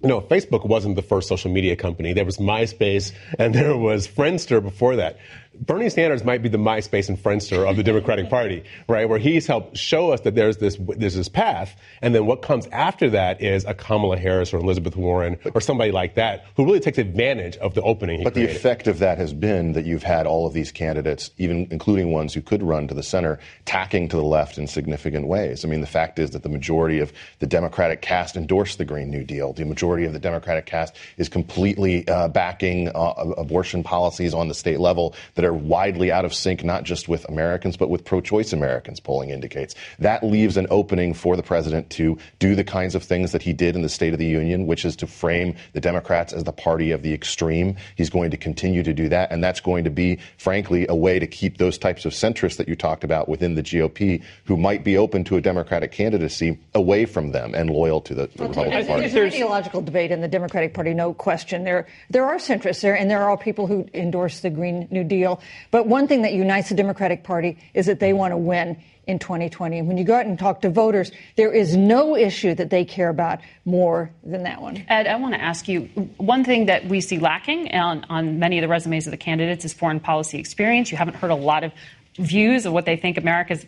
you 0.03 0.09
know, 0.09 0.19
Facebook 0.19 0.67
wasn't 0.67 0.97
the 0.97 1.01
first 1.01 1.29
social 1.29 1.49
media 1.49 1.77
company. 1.77 2.11
There 2.11 2.25
was 2.25 2.37
MySpace 2.37 3.13
and 3.39 3.55
there 3.55 3.77
was 3.77 4.07
Friendster 4.07 4.61
before 4.61 4.97
that. 4.97 5.17
Bernie 5.59 5.89
Sanders 5.89 6.23
might 6.23 6.41
be 6.41 6.49
the 6.49 6.57
MySpace 6.57 7.09
and 7.09 7.17
Friendster 7.17 7.69
of 7.69 7.75
the 7.75 7.83
Democratic 7.83 8.29
Party, 8.29 8.63
right? 8.87 9.07
Where 9.07 9.19
he's 9.19 9.45
helped 9.45 9.77
show 9.77 10.11
us 10.11 10.21
that 10.21 10.35
there's 10.35 10.57
this 10.57 10.77
there's 10.79 11.15
this 11.15 11.29
path, 11.29 11.75
and 12.01 12.15
then 12.15 12.25
what 12.25 12.41
comes 12.41 12.67
after 12.67 13.11
that 13.11 13.41
is 13.41 13.63
a 13.65 13.73
Kamala 13.73 14.17
Harris 14.17 14.53
or 14.53 14.57
Elizabeth 14.57 14.95
Warren 14.95 15.37
or 15.53 15.61
somebody 15.61 15.91
like 15.91 16.15
that 16.15 16.45
who 16.55 16.65
really 16.65 16.79
takes 16.79 16.97
advantage 16.97 17.57
of 17.57 17.75
the 17.75 17.81
opening. 17.81 18.23
but 18.23 18.33
the 18.33 18.45
effect 18.45 18.87
of 18.87 18.99
that 18.99 19.17
has 19.17 19.33
been 19.33 19.73
that 19.73 19.85
you've 19.85 20.03
had 20.03 20.25
all 20.25 20.47
of 20.47 20.53
these 20.53 20.71
candidates, 20.71 21.29
even 21.37 21.67
including 21.69 22.11
ones 22.11 22.33
who 22.33 22.41
could 22.41 22.63
run 22.63 22.87
to 22.87 22.93
the 22.93 23.03
center, 23.03 23.39
tacking 23.65 24.07
to 24.09 24.17
the 24.17 24.23
left 24.23 24.57
in 24.57 24.67
significant 24.67 25.27
ways. 25.27 25.63
I 25.63 25.67
mean, 25.67 25.81
the 25.81 25.87
fact 25.87 26.17
is 26.19 26.31
that 26.31 26.43
the 26.43 26.49
majority 26.49 26.99
of 26.99 27.13
the 27.39 27.47
Democratic 27.47 28.01
cast 28.01 28.35
endorsed 28.35 28.79
the 28.79 28.85
Green 28.85 29.09
New 29.09 29.23
Deal. 29.23 29.53
The 29.53 29.65
majority 29.65 30.05
of 30.05 30.13
the 30.13 30.19
Democratic 30.19 30.65
cast 30.65 30.95
is 31.17 31.29
completely 31.29 32.07
uh, 32.07 32.27
backing 32.27 32.89
uh, 32.89 33.13
abortion 33.37 33.83
policies 33.83 34.33
on 34.33 34.47
the 34.47 34.53
state 34.53 34.79
level 34.79 35.13
that 35.35 35.42
that 35.43 35.49
are 35.49 35.53
widely 35.53 36.09
out 36.09 36.23
of 36.23 36.33
sync, 36.33 36.63
not 36.63 36.85
just 36.85 37.09
with 37.09 37.27
Americans, 37.27 37.75
but 37.75 37.89
with 37.89 38.05
pro 38.05 38.21
choice 38.21 38.53
Americans, 38.53 39.01
polling 39.01 39.29
indicates. 39.29 39.75
That 39.99 40.23
leaves 40.23 40.55
an 40.55 40.67
opening 40.69 41.13
for 41.13 41.35
the 41.35 41.43
president 41.43 41.89
to 41.91 42.17
do 42.39 42.55
the 42.55 42.63
kinds 42.63 42.95
of 42.95 43.03
things 43.03 43.33
that 43.33 43.41
he 43.41 43.51
did 43.51 43.75
in 43.75 43.81
the 43.81 43.89
State 43.89 44.13
of 44.13 44.19
the 44.19 44.25
Union, 44.25 44.67
which 44.67 44.85
is 44.85 44.95
to 44.97 45.07
frame 45.07 45.55
the 45.73 45.81
Democrats 45.81 46.31
as 46.31 46.45
the 46.45 46.53
party 46.53 46.91
of 46.91 47.01
the 47.01 47.13
extreme. 47.13 47.75
He's 47.97 48.09
going 48.09 48.31
to 48.31 48.37
continue 48.37 48.83
to 48.83 48.93
do 48.93 49.09
that, 49.09 49.33
and 49.33 49.43
that's 49.43 49.59
going 49.59 49.83
to 49.83 49.89
be, 49.89 50.19
frankly, 50.37 50.85
a 50.87 50.95
way 50.95 51.19
to 51.19 51.27
keep 51.27 51.57
those 51.57 51.77
types 51.77 52.05
of 52.05 52.13
centrists 52.13 52.55
that 52.55 52.69
you 52.69 52.77
talked 52.77 53.03
about 53.03 53.27
within 53.27 53.55
the 53.55 53.63
GOP 53.63 54.23
who 54.45 54.55
might 54.55 54.85
be 54.85 54.97
open 54.97 55.25
to 55.25 55.35
a 55.35 55.41
Democratic 55.41 55.91
candidacy 55.91 56.57
away 56.73 57.03
from 57.03 57.33
them 57.33 57.53
and 57.53 57.69
loyal 57.69 57.99
to 57.99 58.13
the, 58.13 58.29
the 58.37 58.47
Republican 58.47 58.87
Party. 58.87 59.09
There's 59.09 59.33
an 59.33 59.41
ideological 59.41 59.81
debate 59.81 60.11
in 60.11 60.21
the 60.21 60.29
Democratic 60.29 60.73
Party, 60.73 60.93
no 60.93 61.13
question. 61.13 61.65
There, 61.65 61.85
there 62.09 62.23
are 62.23 62.37
centrists 62.37 62.79
there, 62.79 62.95
and 62.95 63.11
there 63.11 63.23
are 63.23 63.37
people 63.37 63.67
who 63.67 63.89
endorse 63.93 64.39
the 64.39 64.49
Green 64.49 64.87
New 64.89 65.03
Deal. 65.03 65.32
But 65.71 65.87
one 65.87 66.07
thing 66.07 66.23
that 66.23 66.33
unites 66.33 66.69
the 66.69 66.75
Democratic 66.75 67.23
Party 67.23 67.57
is 67.73 67.85
that 67.85 67.99
they 67.99 68.13
want 68.13 68.31
to 68.31 68.37
win 68.37 68.77
in 69.05 69.19
2020. 69.19 69.79
And 69.79 69.87
when 69.87 69.97
you 69.97 70.03
go 70.03 70.15
out 70.15 70.25
and 70.25 70.39
talk 70.39 70.61
to 70.61 70.69
voters, 70.69 71.11
there 71.35 71.51
is 71.51 71.75
no 71.75 72.15
issue 72.15 72.55
that 72.55 72.69
they 72.69 72.85
care 72.85 73.09
about 73.09 73.39
more 73.65 74.11
than 74.23 74.43
that 74.43 74.61
one. 74.61 74.83
Ed, 74.87 75.07
I 75.07 75.17
want 75.17 75.33
to 75.33 75.41
ask 75.41 75.67
you 75.67 75.81
one 76.17 76.43
thing 76.43 76.67
that 76.67 76.85
we 76.87 77.01
see 77.01 77.19
lacking 77.19 77.73
on, 77.73 78.05
on 78.09 78.39
many 78.39 78.57
of 78.57 78.61
the 78.61 78.69
resumes 78.69 79.07
of 79.07 79.11
the 79.11 79.17
candidates 79.17 79.65
is 79.65 79.73
foreign 79.73 79.99
policy 79.99 80.39
experience. 80.39 80.91
You 80.91 80.97
haven't 80.97 81.15
heard 81.15 81.31
a 81.31 81.35
lot 81.35 81.63
of 81.63 81.73
views 82.17 82.65
of 82.65 82.73
what 82.73 82.85
they 82.85 82.95
think 82.95 83.17
America's 83.17 83.65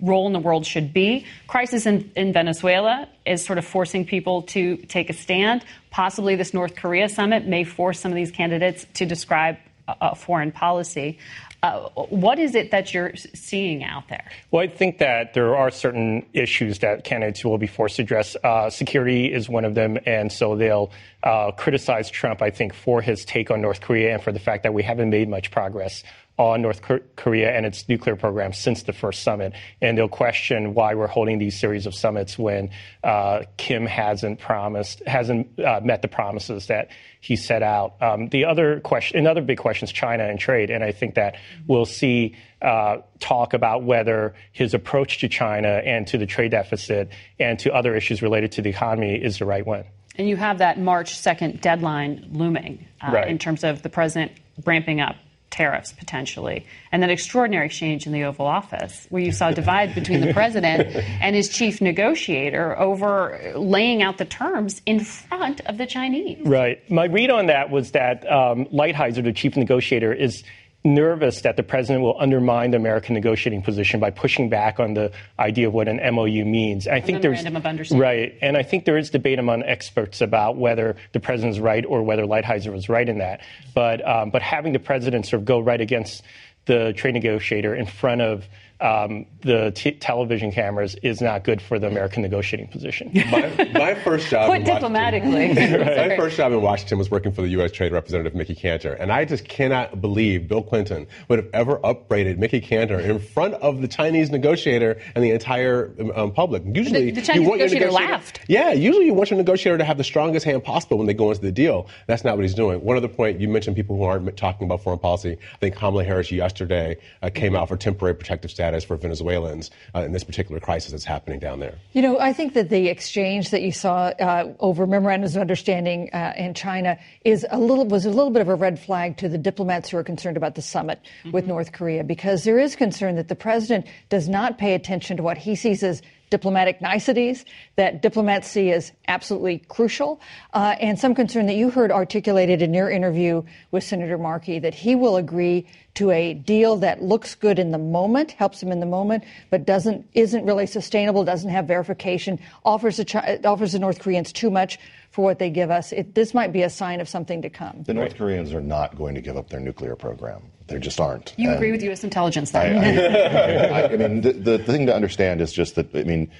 role 0.00 0.26
in 0.26 0.32
the 0.32 0.38
world 0.38 0.64
should 0.64 0.92
be. 0.92 1.26
Crisis 1.48 1.84
in, 1.84 2.10
in, 2.16 2.32
Venezuela 2.32 3.08
is 3.26 3.44
sort 3.44 3.58
of 3.58 3.64
forcing 3.64 4.06
people 4.06 4.42
to 4.42 4.76
take 4.76 5.10
a 5.10 5.12
stand. 5.12 5.64
Possibly 5.90 6.36
this 6.36 6.54
North 6.54 6.76
Korea 6.76 7.08
summit 7.08 7.46
may 7.46 7.64
force 7.64 8.00
some 8.00 8.12
of 8.12 8.16
these 8.16 8.30
candidates 8.30 8.86
to 8.94 9.06
describe 9.06 9.56
uh, 9.88 10.14
foreign 10.14 10.52
policy. 10.52 11.18
Uh, 11.62 11.88
what 12.08 12.40
is 12.40 12.56
it 12.56 12.72
that 12.72 12.92
you're 12.92 13.14
seeing 13.14 13.84
out 13.84 14.08
there? 14.08 14.28
Well, 14.50 14.64
I 14.64 14.66
think 14.66 14.98
that 14.98 15.34
there 15.34 15.54
are 15.54 15.70
certain 15.70 16.26
issues 16.32 16.80
that 16.80 17.04
candidates 17.04 17.44
will 17.44 17.58
be 17.58 17.68
forced 17.68 17.96
to 17.96 18.02
address. 18.02 18.34
Uh, 18.42 18.68
security 18.68 19.32
is 19.32 19.48
one 19.48 19.64
of 19.64 19.76
them, 19.76 19.96
and 20.04 20.32
so 20.32 20.56
they'll 20.56 20.90
uh, 21.22 21.52
criticize 21.52 22.10
Trump, 22.10 22.42
I 22.42 22.50
think, 22.50 22.74
for 22.74 23.00
his 23.00 23.24
take 23.24 23.52
on 23.52 23.60
North 23.60 23.80
Korea 23.80 24.14
and 24.14 24.22
for 24.22 24.32
the 24.32 24.40
fact 24.40 24.64
that 24.64 24.74
we 24.74 24.82
haven't 24.82 25.10
made 25.10 25.28
much 25.28 25.52
progress 25.52 26.02
on 26.42 26.60
North 26.60 26.80
Korea 27.14 27.52
and 27.52 27.64
its 27.64 27.88
nuclear 27.88 28.16
program 28.16 28.52
since 28.52 28.82
the 28.82 28.92
first 28.92 29.22
summit. 29.22 29.52
And 29.80 29.96
they'll 29.96 30.08
question 30.08 30.74
why 30.74 30.94
we're 30.94 31.06
holding 31.06 31.38
these 31.38 31.58
series 31.58 31.86
of 31.86 31.94
summits 31.94 32.36
when 32.36 32.70
uh, 33.04 33.42
Kim 33.58 33.86
hasn't 33.86 34.40
promised, 34.40 35.06
hasn't 35.06 35.56
uh, 35.60 35.80
met 35.84 36.02
the 36.02 36.08
promises 36.08 36.66
that 36.66 36.88
he 37.20 37.36
set 37.36 37.62
out. 37.62 37.94
Um, 38.02 38.28
the 38.28 38.44
other 38.44 38.80
question, 38.80 39.18
another 39.18 39.40
big 39.40 39.58
question 39.58 39.86
is 39.86 39.92
China 39.92 40.24
and 40.24 40.36
trade. 40.36 40.70
And 40.70 40.82
I 40.82 40.90
think 40.90 41.14
that 41.14 41.36
we'll 41.68 41.86
see 41.86 42.34
uh, 42.60 42.98
talk 43.20 43.54
about 43.54 43.84
whether 43.84 44.34
his 44.50 44.74
approach 44.74 45.18
to 45.18 45.28
China 45.28 45.68
and 45.68 46.08
to 46.08 46.18
the 46.18 46.26
trade 46.26 46.50
deficit 46.50 47.10
and 47.38 47.56
to 47.60 47.72
other 47.72 47.94
issues 47.94 48.20
related 48.20 48.50
to 48.52 48.62
the 48.62 48.70
economy 48.70 49.14
is 49.14 49.38
the 49.38 49.44
right 49.44 49.64
one. 49.64 49.84
And 50.16 50.28
you 50.28 50.36
have 50.36 50.58
that 50.58 50.76
March 50.76 51.14
2nd 51.14 51.60
deadline 51.60 52.30
looming 52.32 52.84
uh, 53.00 53.12
right. 53.12 53.28
in 53.28 53.38
terms 53.38 53.62
of 53.62 53.82
the 53.82 53.88
president 53.88 54.32
ramping 54.66 55.00
up 55.00 55.14
tariffs 55.52 55.92
potentially, 55.92 56.66
and 56.90 57.02
that 57.02 57.10
extraordinary 57.10 57.66
exchange 57.66 58.06
in 58.06 58.12
the 58.12 58.24
Oval 58.24 58.46
Office, 58.46 59.06
where 59.10 59.22
you 59.22 59.30
saw 59.30 59.50
a 59.50 59.54
divide 59.54 59.94
between 59.94 60.20
the 60.20 60.32
president 60.32 60.94
and 61.20 61.36
his 61.36 61.48
chief 61.48 61.80
negotiator 61.80 62.76
over 62.78 63.52
laying 63.54 64.02
out 64.02 64.18
the 64.18 64.24
terms 64.24 64.82
in 64.86 64.98
front 64.98 65.60
of 65.66 65.78
the 65.78 65.86
Chinese. 65.86 66.44
Right. 66.44 66.78
My 66.90 67.04
read 67.04 67.30
on 67.30 67.46
that 67.46 67.70
was 67.70 67.92
that 67.92 68.28
um, 68.30 68.66
Lighthizer, 68.66 69.22
the 69.22 69.32
chief 69.32 69.56
negotiator, 69.56 70.12
is 70.12 70.42
nervous 70.84 71.42
that 71.42 71.56
the 71.56 71.62
president 71.62 72.02
will 72.02 72.16
undermine 72.18 72.72
the 72.72 72.76
American 72.76 73.14
negotiating 73.14 73.62
position 73.62 74.00
by 74.00 74.10
pushing 74.10 74.48
back 74.48 74.80
on 74.80 74.94
the 74.94 75.12
idea 75.38 75.68
of 75.68 75.74
what 75.74 75.88
an 75.88 76.00
MOU 76.14 76.44
means. 76.44 76.88
I 76.88 77.00
think 77.00 77.22
there's 77.22 77.44
right, 77.92 78.36
and 78.42 78.56
I 78.56 78.62
think 78.62 78.84
there 78.84 78.98
is 78.98 79.10
debate 79.10 79.38
among 79.38 79.62
experts 79.62 80.20
about 80.20 80.56
whether 80.56 80.96
the 81.12 81.20
president's 81.20 81.58
right 81.58 81.84
or 81.84 82.02
whether 82.02 82.24
Lighthizer 82.24 82.72
was 82.72 82.88
right 82.88 83.08
in 83.08 83.18
that. 83.18 83.40
But 83.74 84.06
um, 84.06 84.30
but 84.30 84.42
having 84.42 84.72
the 84.72 84.80
president 84.80 85.26
sort 85.26 85.40
of 85.40 85.46
go 85.46 85.60
right 85.60 85.80
against 85.80 86.22
the 86.66 86.92
trade 86.96 87.14
negotiator 87.14 87.74
in 87.74 87.86
front 87.86 88.20
of 88.20 88.44
um, 88.82 89.26
the 89.42 89.70
t- 89.74 89.92
television 89.92 90.50
cameras 90.50 90.96
is 90.96 91.20
not 91.20 91.44
good 91.44 91.62
for 91.62 91.78
the 91.78 91.86
American 91.86 92.22
negotiating 92.22 92.68
position. 92.68 93.10
my, 93.30 93.70
my 93.72 93.94
first 93.94 94.28
job 94.28 94.50
Put 94.50 94.64
diplomatically. 94.64 95.48
my 95.54 96.16
first 96.16 96.36
job 96.36 96.52
in 96.52 96.60
Washington 96.60 96.98
was 96.98 97.10
working 97.10 97.32
for 97.32 97.42
the 97.42 97.48
U.S. 97.48 97.72
Trade 97.72 97.92
Representative 97.92 98.34
Mickey 98.34 98.54
Kantor, 98.54 98.94
and 98.94 99.12
I 99.12 99.24
just 99.24 99.46
cannot 99.46 100.00
believe 100.00 100.48
Bill 100.48 100.62
Clinton 100.62 101.06
would 101.28 101.38
have 101.38 101.48
ever 101.52 101.84
upbraided 101.84 102.38
Mickey 102.38 102.60
Kantor 102.60 102.98
in 103.00 103.18
front 103.18 103.54
of 103.54 103.80
the 103.80 103.88
Chinese 103.88 104.30
negotiator 104.30 105.00
and 105.14 105.22
the 105.22 105.30
entire 105.30 105.94
um, 106.14 106.32
public. 106.32 106.62
Usually, 106.66 107.10
The- 107.10 107.20
the 107.20 107.22
Chinese 107.22 107.42
you 107.42 107.48
want 107.48 107.60
your 107.60 107.68
negotiator 107.68 107.82
negotiator 107.86 108.12
laughed. 108.12 108.40
Yeah, 108.48 108.72
usually 108.72 109.06
you 109.06 109.14
want 109.14 109.30
your 109.30 109.36
negotiator 109.38 109.78
to 109.78 109.84
have 109.84 109.98
the 109.98 110.04
strongest 110.04 110.44
hand 110.44 110.64
possible 110.64 110.98
when 110.98 111.06
they 111.06 111.14
go 111.14 111.30
into 111.30 111.42
the 111.42 111.52
deal. 111.52 111.88
That's 112.06 112.24
not 112.24 112.36
what 112.36 112.42
he's 112.42 112.54
doing. 112.54 112.82
One 112.82 112.96
other 112.96 113.08
point, 113.08 113.40
you 113.40 113.48
mentioned 113.48 113.76
people 113.76 113.96
who 113.96 114.04
aren't 114.04 114.36
talking 114.36 114.66
about 114.66 114.82
foreign 114.82 114.98
policy. 114.98 115.38
I 115.54 115.56
think 115.58 115.76
Kamala 115.76 116.04
Harris 116.04 116.30
yesterday 116.32 116.96
uh, 117.22 117.30
came 117.32 117.54
out 117.54 117.68
for 117.68 117.76
temporary 117.76 118.14
protective 118.14 118.50
status 118.50 118.71
for 118.80 118.96
Venezuelans 118.96 119.70
uh, 119.94 120.00
in 120.00 120.12
this 120.12 120.24
particular 120.24 120.60
crisis 120.60 120.92
that's 120.92 121.04
happening 121.04 121.38
down 121.38 121.60
there. 121.60 121.74
You 121.92 122.02
know, 122.02 122.18
I 122.18 122.32
think 122.32 122.54
that 122.54 122.70
the 122.70 122.88
exchange 122.88 123.50
that 123.50 123.62
you 123.62 123.72
saw 123.72 124.06
uh, 124.18 124.52
over 124.60 124.86
memorandums 124.86 125.36
of 125.36 125.40
understanding 125.40 126.10
uh, 126.12 126.32
in 126.36 126.54
China 126.54 126.98
is 127.24 127.46
a 127.50 127.58
little 127.58 127.84
was 127.84 128.06
a 128.06 128.10
little 128.10 128.30
bit 128.30 128.42
of 128.42 128.48
a 128.48 128.54
red 128.54 128.78
flag 128.78 129.16
to 129.18 129.28
the 129.28 129.38
diplomats 129.38 129.90
who 129.90 129.96
are 129.98 130.04
concerned 130.04 130.36
about 130.36 130.54
the 130.54 130.62
summit 130.62 131.00
with 131.32 131.46
North 131.46 131.72
Korea 131.72 132.04
because 132.04 132.44
there 132.44 132.58
is 132.58 132.74
concern 132.76 133.16
that 133.16 133.28
the 133.28 133.34
president 133.34 133.86
does 134.08 134.28
not 134.28 134.58
pay 134.58 134.74
attention 134.74 135.16
to 135.16 135.22
what 135.22 135.36
he 135.36 135.54
sees 135.54 135.82
as 135.82 136.02
diplomatic 136.32 136.80
niceties 136.80 137.44
that 137.76 138.00
diplomacy 138.00 138.70
is 138.70 138.90
absolutely 139.06 139.58
crucial, 139.68 140.18
uh, 140.54 140.74
and 140.80 140.98
some 140.98 141.14
concern 141.14 141.44
that 141.44 141.56
you 141.56 141.68
heard 141.68 141.92
articulated 141.92 142.62
in 142.62 142.72
your 142.72 142.90
interview 142.90 143.42
with 143.70 143.84
Senator 143.84 144.16
Markey 144.16 144.58
that 144.58 144.72
he 144.72 144.94
will 144.94 145.16
agree 145.16 145.68
to 145.94 146.10
a 146.10 146.32
deal 146.32 146.78
that 146.78 147.02
looks 147.02 147.34
good 147.34 147.58
in 147.58 147.70
the 147.70 147.78
moment, 147.78 148.30
helps 148.32 148.62
him 148.62 148.72
in 148.72 148.80
the 148.80 148.86
moment, 148.86 149.24
but 149.50 149.66
doesn't 149.66 150.06
isn't 150.14 150.46
really 150.46 150.66
sustainable, 150.66 151.22
doesn't 151.22 151.50
have 151.50 151.66
verification, 151.66 152.40
offers 152.64 152.96
the 152.96 153.40
offers 153.44 153.72
the 153.72 153.78
North 153.78 154.00
Koreans 154.00 154.32
too 154.32 154.50
much 154.50 154.78
for 155.10 155.22
what 155.22 155.38
they 155.38 155.50
give 155.50 155.70
us. 155.70 155.92
It, 155.92 156.14
this 156.14 156.32
might 156.32 156.50
be 156.50 156.62
a 156.62 156.70
sign 156.70 157.02
of 157.02 157.08
something 157.10 157.42
to 157.42 157.50
come. 157.50 157.82
The 157.84 157.92
North 157.92 158.16
Koreans 158.16 158.54
are 158.54 158.62
not 158.62 158.96
going 158.96 159.14
to 159.14 159.20
give 159.20 159.36
up 159.36 159.50
their 159.50 159.60
nuclear 159.60 159.96
program. 159.96 160.40
They 160.72 160.78
just 160.78 161.00
aren't. 161.00 161.34
You 161.36 161.48
And 161.48 161.56
agree 161.56 161.70
with 161.70 161.82
U.S. 161.82 162.02
intelligence 162.02 162.54
I, 162.54 162.68
then? 162.68 163.72
I, 163.72 163.84
I 163.92 163.96
mean, 163.96 164.22
the, 164.22 164.32
the 164.32 164.58
thing 164.58 164.86
to 164.86 164.94
understand 164.94 165.40
is 165.40 165.52
just 165.52 165.74
that, 165.74 165.94
I 165.94 166.04
mean, 166.04 166.30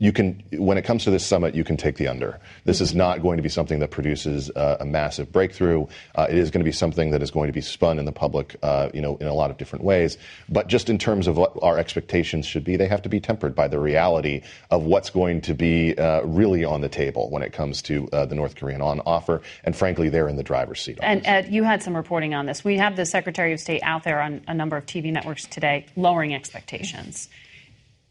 you 0.00 0.12
can, 0.12 0.42
when 0.52 0.78
it 0.78 0.82
comes 0.82 1.04
to 1.04 1.10
this 1.10 1.26
summit, 1.26 1.56
you 1.56 1.64
can 1.64 1.76
take 1.76 1.96
the 1.96 2.06
under. 2.06 2.38
This 2.64 2.80
is 2.80 2.94
not 2.94 3.20
going 3.20 3.36
to 3.38 3.42
be 3.42 3.48
something 3.48 3.80
that 3.80 3.90
produces 3.90 4.48
uh, 4.50 4.76
a 4.78 4.84
massive 4.84 5.32
breakthrough. 5.32 5.86
Uh, 6.14 6.26
it 6.30 6.38
is 6.38 6.52
going 6.52 6.60
to 6.60 6.64
be 6.64 6.72
something 6.72 7.10
that 7.10 7.20
is 7.20 7.32
going 7.32 7.48
to 7.48 7.52
be 7.52 7.60
spun 7.60 7.98
in 7.98 8.04
the 8.04 8.12
public, 8.12 8.54
uh, 8.62 8.90
you 8.94 9.00
know, 9.00 9.16
in 9.16 9.26
a 9.26 9.34
lot 9.34 9.50
of 9.50 9.56
different 9.56 9.84
ways. 9.84 10.16
But 10.48 10.68
just 10.68 10.88
in 10.88 10.98
terms 10.98 11.26
of 11.26 11.36
what 11.36 11.52
our 11.62 11.78
expectations 11.78 12.46
should 12.46 12.62
be, 12.62 12.76
they 12.76 12.86
have 12.86 13.02
to 13.02 13.08
be 13.08 13.18
tempered 13.18 13.56
by 13.56 13.66
the 13.66 13.80
reality 13.80 14.42
of 14.70 14.84
what's 14.84 15.10
going 15.10 15.40
to 15.42 15.54
be 15.54 15.98
uh, 15.98 16.22
really 16.22 16.64
on 16.64 16.80
the 16.80 16.88
table 16.88 17.28
when 17.30 17.42
it 17.42 17.52
comes 17.52 17.82
to 17.82 18.08
uh, 18.12 18.24
the 18.24 18.36
North 18.36 18.54
Korean 18.54 18.80
on 18.80 19.00
offer. 19.00 19.42
And 19.64 19.74
frankly, 19.74 20.10
they're 20.10 20.28
in 20.28 20.36
the 20.36 20.44
driver's 20.44 20.80
seat. 20.80 21.00
And 21.02 21.26
Ed, 21.26 21.52
you 21.52 21.64
had 21.64 21.82
some 21.82 21.96
reporting 21.96 22.34
on 22.34 22.46
this. 22.46 22.62
We 22.62 22.76
have 22.76 22.94
the 22.94 23.04
Secretary 23.04 23.52
of 23.52 23.58
State 23.58 23.82
out 23.82 24.04
there 24.04 24.20
on 24.20 24.42
a 24.46 24.54
number 24.54 24.76
of 24.76 24.86
TV 24.86 25.12
networks 25.12 25.44
today 25.46 25.86
lowering 25.96 26.34
expectations. 26.34 27.28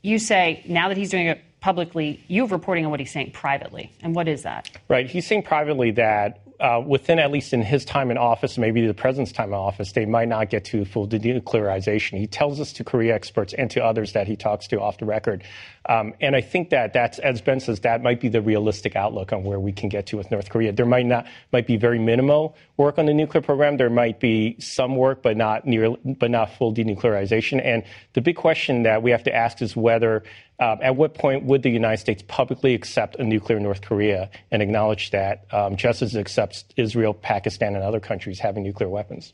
You 0.01 0.19
say 0.19 0.63
now 0.67 0.89
that 0.89 0.97
he's 0.97 1.09
doing 1.09 1.27
it 1.27 1.41
publicly, 1.60 2.24
you 2.28 2.41
have 2.41 2.51
reporting 2.51 2.86
on 2.86 2.91
what 2.91 2.99
he's 2.99 3.12
saying 3.12 3.32
privately. 3.32 3.91
And 4.01 4.16
what 4.16 4.28
is 4.28 4.43
that? 4.43 4.70
Right. 4.88 5.10
He's 5.10 5.26
saying 5.26 5.43
privately 5.43 5.91
that 5.91 6.41
uh, 6.60 6.82
within 6.86 7.20
at 7.20 7.32
least 7.32 7.53
in 7.53 7.62
his 7.62 7.86
time 7.86 8.10
in 8.10 8.18
office, 8.18 8.58
maybe 8.58 8.86
the 8.86 8.93
president's 8.93 9.32
time 9.32 9.49
in 9.49 9.55
office, 9.55 9.91
they 9.91 10.05
might 10.05 10.28
not 10.28 10.49
get 10.49 10.66
to 10.66 10.86
full 10.86 11.08
denuclearization. 11.08 12.18
He 12.18 12.28
tells 12.28 12.60
us 12.60 12.74
to 12.74 12.84
Korea 12.84 13.14
experts 13.14 13.53
and 13.53 13.70
to 13.72 13.84
others 13.84 14.14
that 14.14 14.28
he 14.28 14.36
talks 14.36 14.68
to 14.68 14.82
off 14.82 14.97
the 14.97 15.05
record. 15.05 15.43
Um, 15.88 16.14
and 16.20 16.36
I 16.36 16.41
think 16.41 16.72
that 16.72 16.93
that's, 16.93 17.20
as 17.20 17.41
Ben 17.41 17.60
says, 17.60 17.82
that 17.82 18.01
might 18.01 18.20
be 18.20 18.28
the 18.28 18.41
realistic 18.41 18.95
outlook 18.95 19.32
on 19.32 19.43
where 19.43 19.60
we 19.60 19.72
can 19.72 19.88
get 19.88 20.08
to 20.08 20.18
with 20.18 20.32
North 20.32 20.49
Korea. 20.49 20.72
There 20.72 20.86
might 20.86 21.05
not 21.05 21.28
might 21.53 21.68
be 21.68 21.78
very 21.78 21.99
minimal 21.99 22.58
work 22.76 22.97
on 22.97 23.05
the 23.05 23.14
nuclear 23.14 23.41
program. 23.41 23.78
There 23.78 23.89
might 23.89 24.20
be 24.20 24.60
some 24.60 24.95
work, 24.95 25.22
but 25.22 25.38
not 25.38 25.66
near, 25.66 25.95
but 26.03 26.32
not 26.32 26.53
full 26.58 26.74
denuclearization. 26.74 27.64
And 27.64 27.84
the 28.14 28.22
big 28.22 28.36
question 28.36 28.84
that 28.84 29.03
we 29.03 29.12
have 29.12 29.24
to 29.24 29.34
ask 29.34 29.62
is 29.62 29.76
whether 29.76 30.24
at 30.60 30.95
what 30.95 31.14
point 31.14 31.43
would 31.43 31.64
the 31.64 31.70
United 31.70 31.99
States 31.99 32.24
publicly 32.28 32.74
accept 32.74 33.16
a 33.18 33.24
nuclear 33.24 33.60
North 33.60 33.82
Korea 33.82 34.30
and 34.51 34.62
acknowledge 34.62 35.12
that, 35.12 35.45
um, 35.51 35.76
just 35.76 36.01
as 36.01 36.16
it 36.16 36.20
accepts 36.20 36.66
Israel, 36.76 37.14
Pakistan, 37.14 37.76
and 37.76 37.84
other 37.84 37.99
countries 37.99 38.39
having 38.39 38.64
nuclear 38.64 38.89
weapons? 38.89 39.34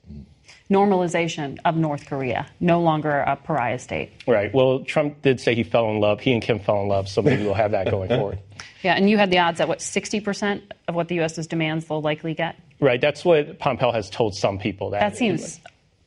Normalization 0.69 1.59
of 1.65 1.76
North 1.76 2.05
Korea, 2.05 2.47
no 2.59 2.82
longer 2.82 3.19
a 3.19 3.36
pariah 3.36 3.80
state. 3.80 4.11
Right. 4.28 4.53
Well, 4.53 4.84
Trump 4.84 5.21
did 5.21 5.39
say 5.39 5.55
he 5.55 5.63
fell 5.63 5.89
in 5.89 5.99
love. 5.99 6.19
He 6.19 6.34
and 6.34 6.41
Kim 6.41 6.59
fell 6.59 6.82
in 6.82 6.88
love, 6.88 7.07
so 7.07 7.21
maybe 7.21 7.43
we'll 7.43 7.53
have 7.53 7.71
that 7.71 7.89
going 7.91 8.09
forward. 8.17 8.39
Yeah, 8.82 8.95
and 8.95 9.09
you 9.09 9.17
had 9.17 9.32
the 9.32 9.39
odds 9.39 9.61
at 9.61 9.67
what, 9.67 9.80
60% 9.80 10.61
of 10.88 10.95
what 10.95 11.07
the 11.07 11.15
U.S.'s 11.15 11.47
demands 11.47 11.86
they'll 11.86 12.01
likely 12.01 12.34
get? 12.34 12.55
Right. 12.80 12.99
That's 12.99 13.24
what 13.24 13.59
Pompeo 13.59 13.91
has 13.91 14.09
told 14.09 14.36
some 14.36 14.59
people. 14.59 14.89
That, 14.89 14.99
That 14.99 15.17
seems 15.17 15.59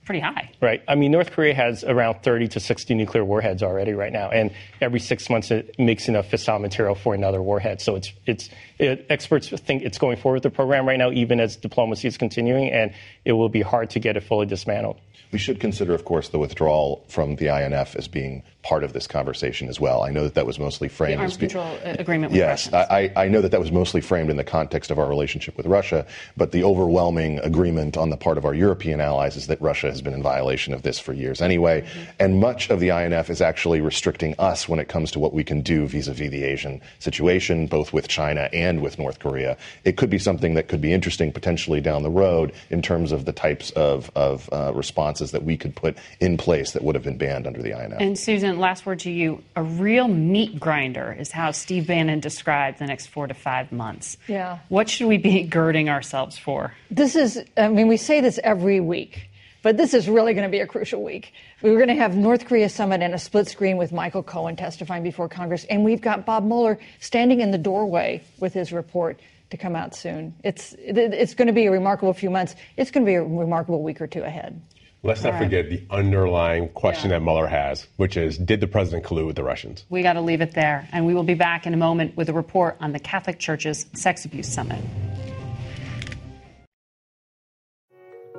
pretty 0.06 0.20
high. 0.20 0.50
Right. 0.62 0.82
I 0.88 0.94
mean, 0.94 1.10
North 1.10 1.32
Korea 1.32 1.52
has 1.52 1.84
around 1.84 2.22
30 2.22 2.48
to 2.48 2.60
60 2.60 2.94
nuclear 2.94 3.24
warheads 3.24 3.62
already 3.62 3.92
right 3.92 4.12
now, 4.12 4.30
and 4.30 4.52
every 4.80 5.00
six 5.00 5.28
months 5.28 5.50
it 5.50 5.78
makes 5.78 6.08
enough 6.08 6.30
fissile 6.30 6.60
material 6.60 6.94
for 6.94 7.14
another 7.14 7.42
warhead. 7.42 7.80
So 7.82 7.96
it's 7.96 8.12
it's 8.24 8.48
it, 8.78 9.04
experts 9.10 9.48
think 9.48 9.82
it's 9.82 9.98
going 9.98 10.16
forward 10.16 10.36
with 10.36 10.44
the 10.44 10.50
program 10.50 10.86
right 10.86 10.98
now, 10.98 11.10
even 11.10 11.40
as 11.40 11.56
diplomacy 11.56 12.08
is 12.08 12.16
continuing, 12.16 12.70
and 12.70 12.92
it 13.24 13.32
will 13.32 13.48
be 13.48 13.60
hard 13.60 13.90
to 13.90 13.98
get 13.98 14.16
it 14.16 14.22
fully 14.22 14.46
dismantled. 14.46 14.98
We 15.32 15.38
should 15.38 15.58
consider, 15.58 15.92
of 15.92 16.04
course, 16.04 16.28
the 16.28 16.38
withdrawal 16.38 17.04
from 17.08 17.36
the 17.36 17.48
INF 17.48 17.96
as 17.96 18.06
being 18.06 18.44
part 18.66 18.82
of 18.82 18.92
this 18.92 19.06
conversation 19.06 19.68
as 19.68 19.78
well. 19.78 20.02
I 20.02 20.10
know 20.10 20.24
that 20.24 20.34
that 20.34 20.44
was 20.44 20.58
mostly 20.58 20.88
The 20.88 20.94
framed 20.94 21.20
arms 21.20 21.34
as 21.34 21.38
being. 21.38 21.50
control 21.50 21.78
uh, 21.84 21.94
agreement 22.00 22.32
with 22.32 22.38
Yes, 22.38 22.72
I, 22.72 23.12
I 23.14 23.28
know 23.28 23.40
that 23.40 23.52
that 23.52 23.60
was 23.60 23.70
mostly 23.70 24.00
framed 24.00 24.28
in 24.28 24.36
the 24.36 24.44
context 24.58 24.90
of 24.90 24.98
our 24.98 25.08
relationship 25.08 25.56
with 25.56 25.66
Russia, 25.66 26.04
but 26.36 26.50
the 26.50 26.64
overwhelming 26.64 27.38
agreement 27.40 27.96
on 27.96 28.10
the 28.10 28.16
part 28.16 28.38
of 28.38 28.44
our 28.44 28.54
European 28.54 29.00
allies 29.00 29.36
is 29.36 29.46
that 29.46 29.60
Russia 29.60 29.86
has 29.86 30.02
been 30.02 30.14
in 30.14 30.22
violation 30.22 30.74
of 30.74 30.82
this 30.82 30.98
for 30.98 31.12
years 31.12 31.40
anyway. 31.40 31.86
And 32.18 32.40
much 32.40 32.68
of 32.68 32.80
the 32.80 32.88
INF 32.88 33.30
is 33.30 33.40
actually 33.40 33.80
restricting 33.80 34.34
us 34.40 34.68
when 34.68 34.80
it 34.80 34.88
comes 34.88 35.12
to 35.12 35.20
what 35.20 35.32
we 35.32 35.44
can 35.44 35.60
do 35.60 35.86
vis 35.86 36.08
a 36.08 36.12
vis 36.12 36.30
the 36.30 36.42
Asian 36.42 36.80
situation, 36.98 37.68
both 37.68 37.92
with 37.92 38.08
China 38.08 38.48
and 38.52 38.82
with 38.82 38.98
North 38.98 39.20
Korea. 39.20 39.56
It 39.84 39.96
could 39.96 40.10
be 40.10 40.18
something 40.18 40.54
that 40.54 40.66
could 40.66 40.80
be 40.80 40.92
interesting 40.92 41.30
potentially 41.30 41.80
down 41.80 42.02
the 42.02 42.10
road 42.10 42.52
in 42.70 42.82
terms 42.82 43.12
of 43.12 43.26
the 43.26 43.32
types 43.32 43.70
of, 43.72 44.10
of 44.16 44.48
uh, 44.52 44.72
responses 44.74 45.30
that 45.30 45.44
we 45.44 45.56
could 45.56 45.76
put 45.76 45.96
in 46.18 46.36
place 46.36 46.72
that 46.72 46.82
would 46.82 46.96
have 46.96 47.04
been 47.04 47.16
banned 47.18 47.46
under 47.46 47.62
the 47.62 47.70
INF. 47.70 48.00
And 48.00 48.18
Susan, 48.18 48.55
last 48.56 48.86
word 48.86 49.00
to 49.00 49.10
you. 49.10 49.42
A 49.54 49.62
real 49.62 50.08
meat 50.08 50.58
grinder 50.58 51.16
is 51.18 51.30
how 51.30 51.50
Steve 51.50 51.86
Bannon 51.86 52.20
described 52.20 52.78
the 52.78 52.86
next 52.86 53.06
four 53.06 53.26
to 53.26 53.34
five 53.34 53.72
months. 53.72 54.16
Yeah. 54.26 54.58
What 54.68 54.88
should 54.88 55.06
we 55.06 55.18
be 55.18 55.42
girding 55.42 55.88
ourselves 55.88 56.36
for? 56.38 56.72
This 56.90 57.16
is, 57.16 57.42
I 57.56 57.68
mean, 57.68 57.88
we 57.88 57.96
say 57.96 58.20
this 58.20 58.38
every 58.42 58.80
week, 58.80 59.28
but 59.62 59.76
this 59.76 59.94
is 59.94 60.08
really 60.08 60.34
going 60.34 60.46
to 60.46 60.50
be 60.50 60.60
a 60.60 60.66
crucial 60.66 61.02
week. 61.02 61.32
We're 61.62 61.76
going 61.76 61.88
to 61.88 61.94
have 61.94 62.16
North 62.16 62.46
Korea 62.46 62.68
summit 62.68 63.02
and 63.02 63.14
a 63.14 63.18
split 63.18 63.48
screen 63.48 63.76
with 63.76 63.92
Michael 63.92 64.22
Cohen 64.22 64.56
testifying 64.56 65.02
before 65.02 65.28
Congress, 65.28 65.64
and 65.64 65.84
we've 65.84 66.00
got 66.00 66.26
Bob 66.26 66.44
Mueller 66.44 66.78
standing 67.00 67.40
in 67.40 67.50
the 67.50 67.58
doorway 67.58 68.22
with 68.38 68.54
his 68.54 68.72
report 68.72 69.20
to 69.50 69.56
come 69.56 69.76
out 69.76 69.94
soon. 69.94 70.34
It's 70.42 70.74
it's 70.78 71.34
going 71.34 71.46
to 71.46 71.52
be 71.52 71.66
a 71.66 71.70
remarkable 71.70 72.12
few 72.12 72.30
months. 72.30 72.56
It's 72.76 72.90
going 72.90 73.04
to 73.04 73.10
be 73.10 73.14
a 73.14 73.22
remarkable 73.22 73.82
week 73.82 74.00
or 74.00 74.06
two 74.06 74.22
ahead. 74.22 74.60
Let's 75.02 75.22
not 75.22 75.34
All 75.34 75.40
right. 75.40 75.44
forget 75.44 75.68
the 75.70 75.82
underlying 75.90 76.68
question 76.70 77.10
that 77.10 77.22
Mueller 77.22 77.46
has, 77.46 77.86
which 77.96 78.16
is 78.16 78.38
did 78.38 78.60
the 78.60 78.66
president 78.66 79.04
collude 79.04 79.26
with 79.26 79.36
the 79.36 79.44
Russians? 79.44 79.84
We 79.88 80.02
got 80.02 80.14
to 80.14 80.20
leave 80.20 80.40
it 80.40 80.52
there. 80.52 80.88
And 80.90 81.06
we 81.06 81.14
will 81.14 81.22
be 81.22 81.34
back 81.34 81.66
in 81.66 81.74
a 81.74 81.76
moment 81.76 82.16
with 82.16 82.28
a 82.28 82.32
report 82.32 82.76
on 82.80 82.92
the 82.92 82.98
Catholic 82.98 83.38
Church's 83.38 83.86
Sex 83.92 84.24
Abuse 84.24 84.52
Summit. 84.52 84.82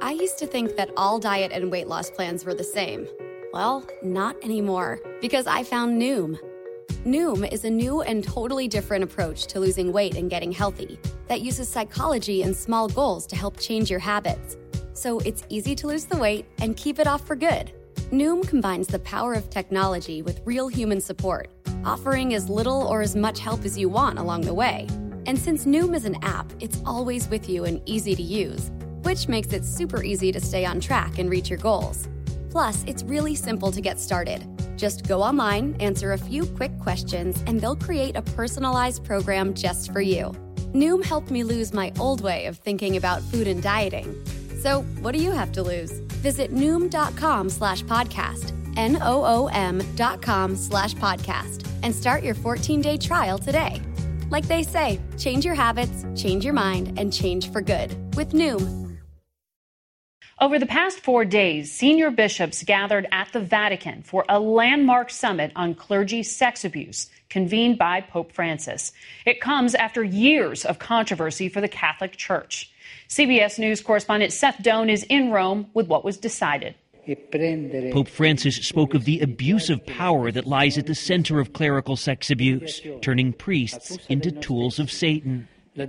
I 0.02 0.12
used 0.12 0.38
to 0.40 0.48
think 0.48 0.76
that 0.76 0.90
all 0.98 1.20
diet 1.20 1.52
and 1.52 1.72
weight 1.72 1.88
loss 1.88 2.10
plans 2.10 2.46
were 2.46 2.54
the 2.54 2.64
same. 2.64 3.08
Well, 3.54 3.88
not 4.04 4.36
anymore, 4.44 5.00
because 5.22 5.48
I 5.48 5.64
found 5.64 6.02
Noom. 6.02 6.38
Noom 7.06 7.50
is 7.52 7.64
a 7.64 7.70
new 7.70 8.02
and 8.02 8.24
totally 8.24 8.68
different 8.68 9.04
approach 9.04 9.48
to 9.48 9.60
losing 9.60 9.92
weight 9.92 10.16
and 10.16 10.30
getting 10.30 10.52
healthy 10.52 11.00
that 11.28 11.42
uses 11.42 11.70
psychology 11.70 12.44
and 12.44 12.56
small 12.56 12.88
goals 12.90 13.26
to 13.28 13.36
help 13.36 13.58
change 13.60 13.90
your 13.90 14.00
habits. 14.00 14.58
So 14.98 15.20
it's 15.20 15.44
easy 15.50 15.76
to 15.76 15.86
lose 15.86 16.06
the 16.06 16.18
weight 16.18 16.48
and 16.58 16.76
keep 16.76 16.98
it 16.98 17.06
off 17.06 17.28
for 17.28 17.36
good. 17.36 17.72
Noom 18.12 18.46
combines 18.48 18.88
the 18.88 18.98
power 18.98 19.36
of 19.36 19.48
technology 19.52 20.24
with 20.24 20.42
real 20.44 20.68
human 20.68 21.00
support, 21.00 21.52
offering 21.86 22.34
as 22.34 22.50
little 22.50 22.82
or 22.82 23.04
as 23.04 23.16
much 23.16 23.40
help 23.40 23.64
as 23.64 23.78
you 23.78 23.90
want 23.90 24.18
along 24.18 24.42
the 24.42 24.56
way. 24.56 24.88
And 25.28 25.38
since 25.38 25.66
Noom 25.66 25.96
is 25.96 26.06
an 26.06 26.18
app, 26.24 26.52
it's 26.60 26.82
always 26.84 27.30
with 27.30 27.48
you 27.48 27.66
and 27.66 27.80
easy 27.86 28.16
to 28.16 28.24
use, 28.24 28.72
which 29.04 29.28
makes 29.28 29.54
it 29.54 29.66
super 29.66 30.04
easy 30.04 30.32
to 30.32 30.42
stay 30.42 30.66
on 30.66 30.80
track 30.80 31.20
and 31.20 31.30
reach 31.30 31.52
your 31.52 31.60
goals. 31.60 32.08
Plus, 32.50 32.84
it's 32.88 33.04
really 33.04 33.36
simple 33.36 33.72
to 33.72 33.82
get 33.82 34.00
started. 34.00 34.48
Just 34.78 35.08
go 35.08 35.22
online, 35.22 35.76
answer 35.80 36.14
a 36.14 36.18
few 36.18 36.44
quick 36.44 36.76
questions, 36.80 37.44
and 37.46 37.62
they'll 37.62 37.76
create 37.76 38.16
a 38.16 38.24
personalized 38.24 39.06
program 39.06 39.54
just 39.54 39.94
for 39.94 40.02
you. 40.02 40.32
Noom 40.74 41.06
helped 41.06 41.30
me 41.30 41.44
lose 41.44 41.72
my 41.72 41.94
old 42.00 42.22
way 42.22 42.48
of 42.48 42.58
thinking 42.58 42.98
about 42.98 43.22
food 43.22 43.48
and 43.48 43.62
dieting. 43.62 44.16
So, 44.62 44.82
what 45.02 45.14
do 45.14 45.22
you 45.22 45.32
have 45.32 45.52
to 45.54 45.64
lose? 45.64 45.92
Visit 46.22 46.54
Noom.com 46.54 47.50
slash 47.50 47.84
podcast 47.84 48.54
N-O-O-M 48.78 49.82
dot 49.96 50.22
com 50.22 50.56
slash 50.56 50.94
podcast 50.96 51.68
and 51.84 51.94
start 51.94 52.24
your 52.24 52.36
14-day 52.36 52.98
trial 52.98 53.38
today. 53.38 53.82
Like 54.30 54.46
they 54.46 54.64
say, 54.64 55.00
change 55.18 55.46
your 55.46 55.56
habits, 55.56 56.06
change 56.16 56.44
your 56.44 56.54
mind, 56.54 57.00
and 57.00 57.12
change 57.12 57.52
for 57.52 57.62
good 57.62 57.96
with 58.16 58.34
Noom. 58.34 58.88
Over 60.40 60.60
the 60.60 60.68
past 60.68 61.00
four 61.00 61.26
days, 61.26 61.72
senior 61.72 62.12
bishops 62.12 62.62
gathered 62.62 63.08
at 63.12 63.30
the 63.34 63.40
Vatican 63.40 64.04
for 64.04 64.24
a 64.30 64.40
landmark 64.40 65.10
summit 65.10 65.52
on 65.56 65.74
clergy 65.74 66.22
sex 66.22 66.64
abuse 66.64 67.10
convened 67.28 67.80
by 67.80 68.02
Pope 68.02 68.32
Francis. 68.34 68.92
It 69.26 69.42
comes 69.42 69.74
after 69.74 70.04
years 70.04 70.64
of 70.64 70.78
controversy 70.78 71.50
for 71.50 71.60
the 71.60 71.68
Catholic 71.68 72.16
Church. 72.18 72.72
CBS 73.10 73.58
News 73.58 73.82
correspondent 73.82 74.34
Seth 74.34 74.58
Doane 74.58 74.92
is 74.92 75.04
in 75.04 75.32
Rome 75.32 75.68
with 75.74 75.88
what 75.88 76.04
was 76.04 76.18
decided. 76.18 76.76
Pope 77.94 78.10
Francis 78.10 78.58
spoke 78.58 78.94
of 78.94 79.06
the 79.06 79.22
abuse 79.22 79.70
of 79.70 79.86
power 79.86 80.30
that 80.30 80.46
lies 80.46 80.78
at 80.78 80.88
the 80.88 80.96
center 80.96 81.40
of 81.40 81.54
clerical 81.54 81.96
sex 81.96 82.30
abuse, 82.30 82.82
turning 83.02 83.32
priests 83.32 83.98
into 84.10 84.30
tools 84.30 84.78
of 84.78 84.92
Satan. 84.92 85.48
The 85.78 85.86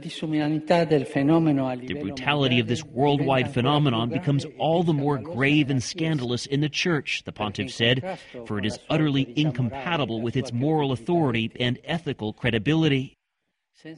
brutality 2.00 2.60
of 2.60 2.68
this 2.68 2.84
worldwide 2.84 3.52
phenomenon 3.52 4.10
becomes 4.10 4.46
all 4.58 4.84
the 4.84 4.92
more 4.92 5.18
grave 5.18 5.70
and 5.70 5.82
scandalous 5.82 6.46
in 6.46 6.60
the 6.60 6.68
Church, 6.68 7.24
the 7.24 7.32
pontiff 7.32 7.72
said, 7.72 8.18
for 8.46 8.58
it 8.58 8.66
is 8.66 8.78
utterly 8.88 9.32
incompatible 9.34 10.20
with 10.20 10.36
its 10.36 10.52
moral 10.52 10.92
authority 10.92 11.50
and 11.58 11.80
ethical 11.82 12.32
credibility. 12.32 13.17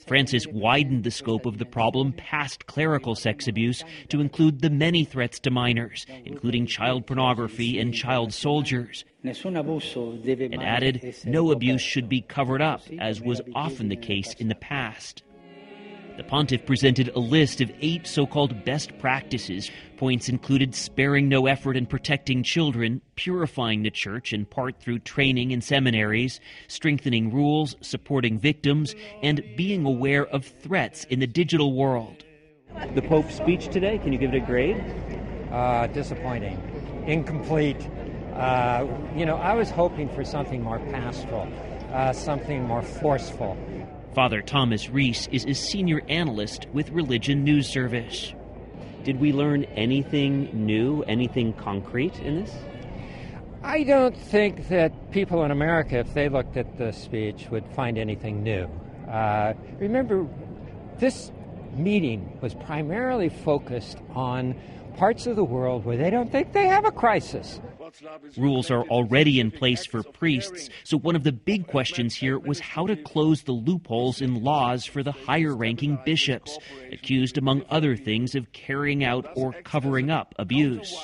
Francis 0.06 0.46
widened 0.46 1.04
the 1.04 1.10
scope 1.10 1.46
of 1.46 1.58
the 1.58 1.64
problem 1.64 2.12
past 2.12 2.66
clerical 2.66 3.14
sex 3.14 3.48
abuse 3.48 3.82
to 4.08 4.20
include 4.20 4.60
the 4.60 4.68
many 4.68 5.04
threats 5.04 5.38
to 5.40 5.50
minors, 5.50 6.06
including 6.24 6.66
child 6.66 7.06
pornography 7.06 7.78
and 7.78 7.94
child 7.94 8.34
soldiers, 8.34 9.04
and 9.22 10.62
added 10.62 11.14
no 11.24 11.50
abuse 11.50 11.80
should 11.80 12.08
be 12.08 12.20
covered 12.20 12.60
up, 12.60 12.82
as 12.98 13.22
was 13.22 13.40
often 13.54 13.88
the 13.88 13.96
case 13.96 14.34
in 14.34 14.48
the 14.48 14.54
past. 14.54 15.22
The 16.20 16.24
pontiff 16.24 16.66
presented 16.66 17.08
a 17.16 17.18
list 17.18 17.62
of 17.62 17.72
eight 17.80 18.06
so 18.06 18.26
called 18.26 18.62
best 18.62 18.98
practices. 18.98 19.70
Points 19.96 20.28
included 20.28 20.74
sparing 20.74 21.30
no 21.30 21.46
effort 21.46 21.78
in 21.78 21.86
protecting 21.86 22.42
children, 22.42 23.00
purifying 23.16 23.84
the 23.84 23.90
church 23.90 24.34
in 24.34 24.44
part 24.44 24.78
through 24.82 24.98
training 24.98 25.50
in 25.50 25.62
seminaries, 25.62 26.38
strengthening 26.68 27.32
rules, 27.32 27.74
supporting 27.80 28.38
victims, 28.38 28.94
and 29.22 29.42
being 29.56 29.86
aware 29.86 30.26
of 30.26 30.44
threats 30.44 31.04
in 31.04 31.20
the 31.20 31.26
digital 31.26 31.72
world. 31.72 32.22
The 32.94 33.00
Pope's 33.00 33.36
speech 33.36 33.68
today, 33.68 33.96
can 33.96 34.12
you 34.12 34.18
give 34.18 34.34
it 34.34 34.42
a 34.42 34.46
grade? 34.46 34.84
Uh, 35.50 35.86
disappointing, 35.86 36.60
incomplete. 37.06 37.88
Uh, 38.34 38.86
you 39.16 39.24
know, 39.24 39.36
I 39.36 39.54
was 39.54 39.70
hoping 39.70 40.10
for 40.10 40.22
something 40.22 40.62
more 40.62 40.80
pastoral, 40.80 41.48
uh, 41.94 42.12
something 42.12 42.64
more 42.64 42.82
forceful. 42.82 43.56
Father 44.14 44.42
Thomas 44.42 44.90
Reese 44.90 45.28
is 45.28 45.44
a 45.44 45.54
senior 45.54 46.02
analyst 46.08 46.66
with 46.72 46.90
Religion 46.90 47.44
News 47.44 47.68
Service. 47.68 48.34
Did 49.04 49.20
we 49.20 49.32
learn 49.32 49.64
anything 49.76 50.50
new, 50.52 51.02
anything 51.04 51.52
concrete 51.52 52.18
in 52.18 52.44
this? 52.44 52.52
I 53.62 53.84
don't 53.84 54.16
think 54.16 54.66
that 54.68 55.12
people 55.12 55.44
in 55.44 55.52
America, 55.52 55.98
if 55.98 56.12
they 56.12 56.28
looked 56.28 56.56
at 56.56 56.76
the 56.76 56.90
speech, 56.90 57.46
would 57.52 57.64
find 57.76 57.98
anything 57.98 58.42
new. 58.42 58.68
Uh, 59.08 59.54
remember, 59.78 60.26
this 60.98 61.30
meeting 61.76 62.36
was 62.40 62.52
primarily 62.54 63.28
focused 63.28 63.98
on 64.16 64.56
parts 64.96 65.28
of 65.28 65.36
the 65.36 65.44
world 65.44 65.84
where 65.84 65.96
they 65.96 66.10
don't 66.10 66.32
think 66.32 66.52
they 66.52 66.66
have 66.66 66.84
a 66.84 66.90
crisis. 66.90 67.60
Rules 68.36 68.70
are 68.70 68.82
already 68.84 69.40
in 69.40 69.50
place 69.50 69.86
for 69.86 70.02
priests, 70.02 70.68
so 70.84 70.98
one 70.98 71.16
of 71.16 71.24
the 71.24 71.32
big 71.32 71.66
questions 71.66 72.14
here 72.14 72.38
was 72.38 72.60
how 72.60 72.86
to 72.86 72.96
close 72.96 73.42
the 73.42 73.52
loopholes 73.52 74.20
in 74.20 74.42
laws 74.42 74.84
for 74.84 75.02
the 75.02 75.12
higher 75.12 75.56
ranking 75.56 75.98
bishops, 76.04 76.58
accused, 76.92 77.38
among 77.38 77.64
other 77.70 77.96
things, 77.96 78.34
of 78.34 78.52
carrying 78.52 79.04
out 79.04 79.26
or 79.36 79.52
covering 79.64 80.10
up 80.10 80.34
abuse. 80.38 80.96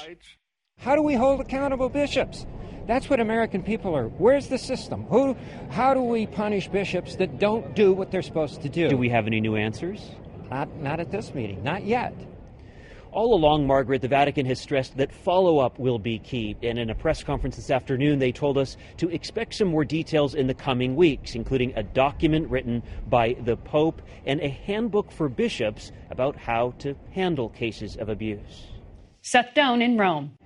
How 0.78 0.94
do 0.94 1.02
we 1.02 1.14
hold 1.14 1.40
accountable 1.40 1.88
bishops? 1.88 2.46
That's 2.86 3.10
what 3.10 3.18
American 3.18 3.62
people 3.62 3.96
are. 3.96 4.08
Where's 4.08 4.48
the 4.48 4.58
system? 4.58 5.04
Who, 5.04 5.36
how 5.70 5.94
do 5.94 6.00
we 6.00 6.26
punish 6.26 6.68
bishops 6.68 7.16
that 7.16 7.38
don't 7.38 7.74
do 7.74 7.92
what 7.92 8.10
they're 8.10 8.22
supposed 8.22 8.62
to 8.62 8.68
do? 8.68 8.88
Do 8.88 8.96
we 8.96 9.08
have 9.08 9.26
any 9.26 9.40
new 9.40 9.56
answers? 9.56 10.12
Not, 10.50 10.72
not 10.76 11.00
at 11.00 11.10
this 11.10 11.34
meeting, 11.34 11.64
not 11.64 11.84
yet. 11.84 12.14
All 13.16 13.32
along, 13.32 13.66
Margaret, 13.66 14.02
the 14.02 14.08
Vatican 14.08 14.44
has 14.44 14.60
stressed 14.60 14.98
that 14.98 15.10
follow 15.10 15.58
up 15.58 15.78
will 15.78 15.98
be 15.98 16.18
key. 16.18 16.54
And 16.62 16.78
in 16.78 16.90
a 16.90 16.94
press 16.94 17.24
conference 17.24 17.56
this 17.56 17.70
afternoon, 17.70 18.18
they 18.18 18.30
told 18.30 18.58
us 18.58 18.76
to 18.98 19.08
expect 19.08 19.54
some 19.54 19.68
more 19.68 19.86
details 19.86 20.34
in 20.34 20.48
the 20.48 20.52
coming 20.52 20.96
weeks, 20.96 21.34
including 21.34 21.72
a 21.76 21.82
document 21.82 22.50
written 22.50 22.82
by 23.08 23.34
the 23.40 23.56
Pope 23.56 24.02
and 24.26 24.38
a 24.42 24.50
handbook 24.50 25.10
for 25.10 25.30
bishops 25.30 25.92
about 26.10 26.36
how 26.36 26.74
to 26.80 26.94
handle 27.12 27.48
cases 27.48 27.96
of 27.96 28.10
abuse. 28.10 28.66
Seth 29.22 29.54
Doane 29.54 29.82
in 29.82 29.96
Rome. 29.96 30.36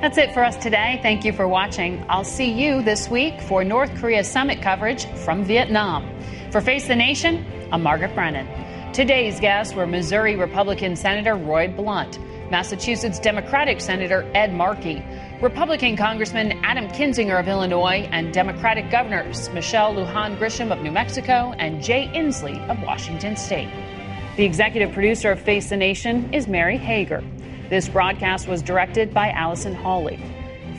That's 0.00 0.16
it 0.16 0.32
for 0.32 0.42
us 0.42 0.56
today. 0.56 0.98
Thank 1.02 1.22
you 1.22 1.34
for 1.34 1.46
watching. 1.46 2.02
I'll 2.08 2.24
see 2.24 2.50
you 2.50 2.80
this 2.82 3.10
week 3.10 3.42
for 3.42 3.62
North 3.62 3.94
Korea 3.96 4.24
summit 4.24 4.62
coverage 4.62 5.04
from 5.26 5.44
Vietnam. 5.44 6.18
For 6.50 6.62
Face 6.62 6.88
the 6.88 6.96
Nation, 6.96 7.44
I'm 7.70 7.82
Margaret 7.82 8.14
Brennan. 8.14 8.65
Today's 8.96 9.38
guests 9.40 9.74
were 9.74 9.86
Missouri 9.86 10.36
Republican 10.36 10.96
Senator 10.96 11.34
Roy 11.34 11.68
Blunt, 11.68 12.18
Massachusetts 12.50 13.18
Democratic 13.18 13.82
Senator 13.82 14.26
Ed 14.34 14.54
Markey, 14.54 15.04
Republican 15.42 15.98
Congressman 15.98 16.52
Adam 16.64 16.88
Kinzinger 16.88 17.38
of 17.38 17.46
Illinois, 17.46 18.08
and 18.10 18.32
Democratic 18.32 18.90
Governors 18.90 19.50
Michelle 19.50 19.92
Lujan 19.92 20.38
Grisham 20.38 20.72
of 20.72 20.80
New 20.80 20.90
Mexico 20.90 21.54
and 21.58 21.82
Jay 21.82 22.10
Inslee 22.14 22.58
of 22.70 22.82
Washington 22.84 23.36
State. 23.36 23.68
The 24.38 24.46
executive 24.46 24.92
producer 24.92 25.30
of 25.30 25.40
Face 25.40 25.68
the 25.68 25.76
Nation 25.76 26.32
is 26.32 26.48
Mary 26.48 26.78
Hager. 26.78 27.22
This 27.68 27.90
broadcast 27.90 28.48
was 28.48 28.62
directed 28.62 29.12
by 29.12 29.28
Allison 29.28 29.74
Hawley. 29.74 30.18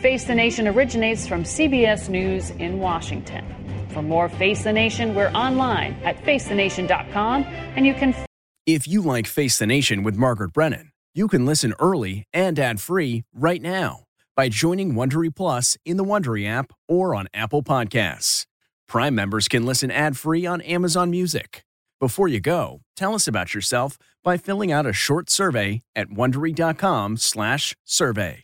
Face 0.01 0.23
the 0.23 0.33
Nation 0.33 0.67
originates 0.67 1.27
from 1.27 1.43
CBS 1.43 2.09
News 2.09 2.49
in 2.49 2.79
Washington. 2.79 3.45
For 3.93 4.01
more 4.01 4.27
Face 4.29 4.63
the 4.63 4.73
Nation, 4.73 5.13
we're 5.15 5.29
online 5.29 5.93
at 6.03 6.21
facethenation.com 6.23 7.43
and 7.43 7.85
you 7.85 7.93
can. 7.93 8.15
If 8.65 8.87
you 8.87 9.01
like 9.01 9.27
Face 9.27 9.57
the 9.57 9.67
Nation 9.67 10.03
with 10.03 10.15
Margaret 10.17 10.51
Brennan, 10.53 10.91
you 11.15 11.27
can 11.27 11.45
listen 11.45 11.73
early 11.79 12.23
and 12.33 12.59
ad 12.59 12.79
free 12.81 13.23
right 13.33 13.61
now 13.61 14.03
by 14.35 14.49
joining 14.49 14.93
Wondery 14.93 15.33
Plus 15.35 15.77
in 15.85 15.97
the 15.97 16.03
Wondery 16.03 16.47
app 16.47 16.71
or 16.87 17.15
on 17.15 17.27
Apple 17.33 17.63
Podcasts. 17.63 18.45
Prime 18.87 19.15
members 19.15 19.47
can 19.47 19.65
listen 19.65 19.89
ad 19.89 20.15
free 20.17 20.45
on 20.45 20.61
Amazon 20.61 21.09
Music. 21.09 21.63
Before 21.99 22.27
you 22.27 22.39
go, 22.39 22.81
tell 22.95 23.15
us 23.15 23.27
about 23.27 23.55
yourself 23.55 23.97
by 24.23 24.37
filling 24.37 24.71
out 24.71 24.85
a 24.85 24.93
short 24.93 25.31
survey 25.31 25.81
at 25.95 26.09
wondery.com/survey. 26.09 28.43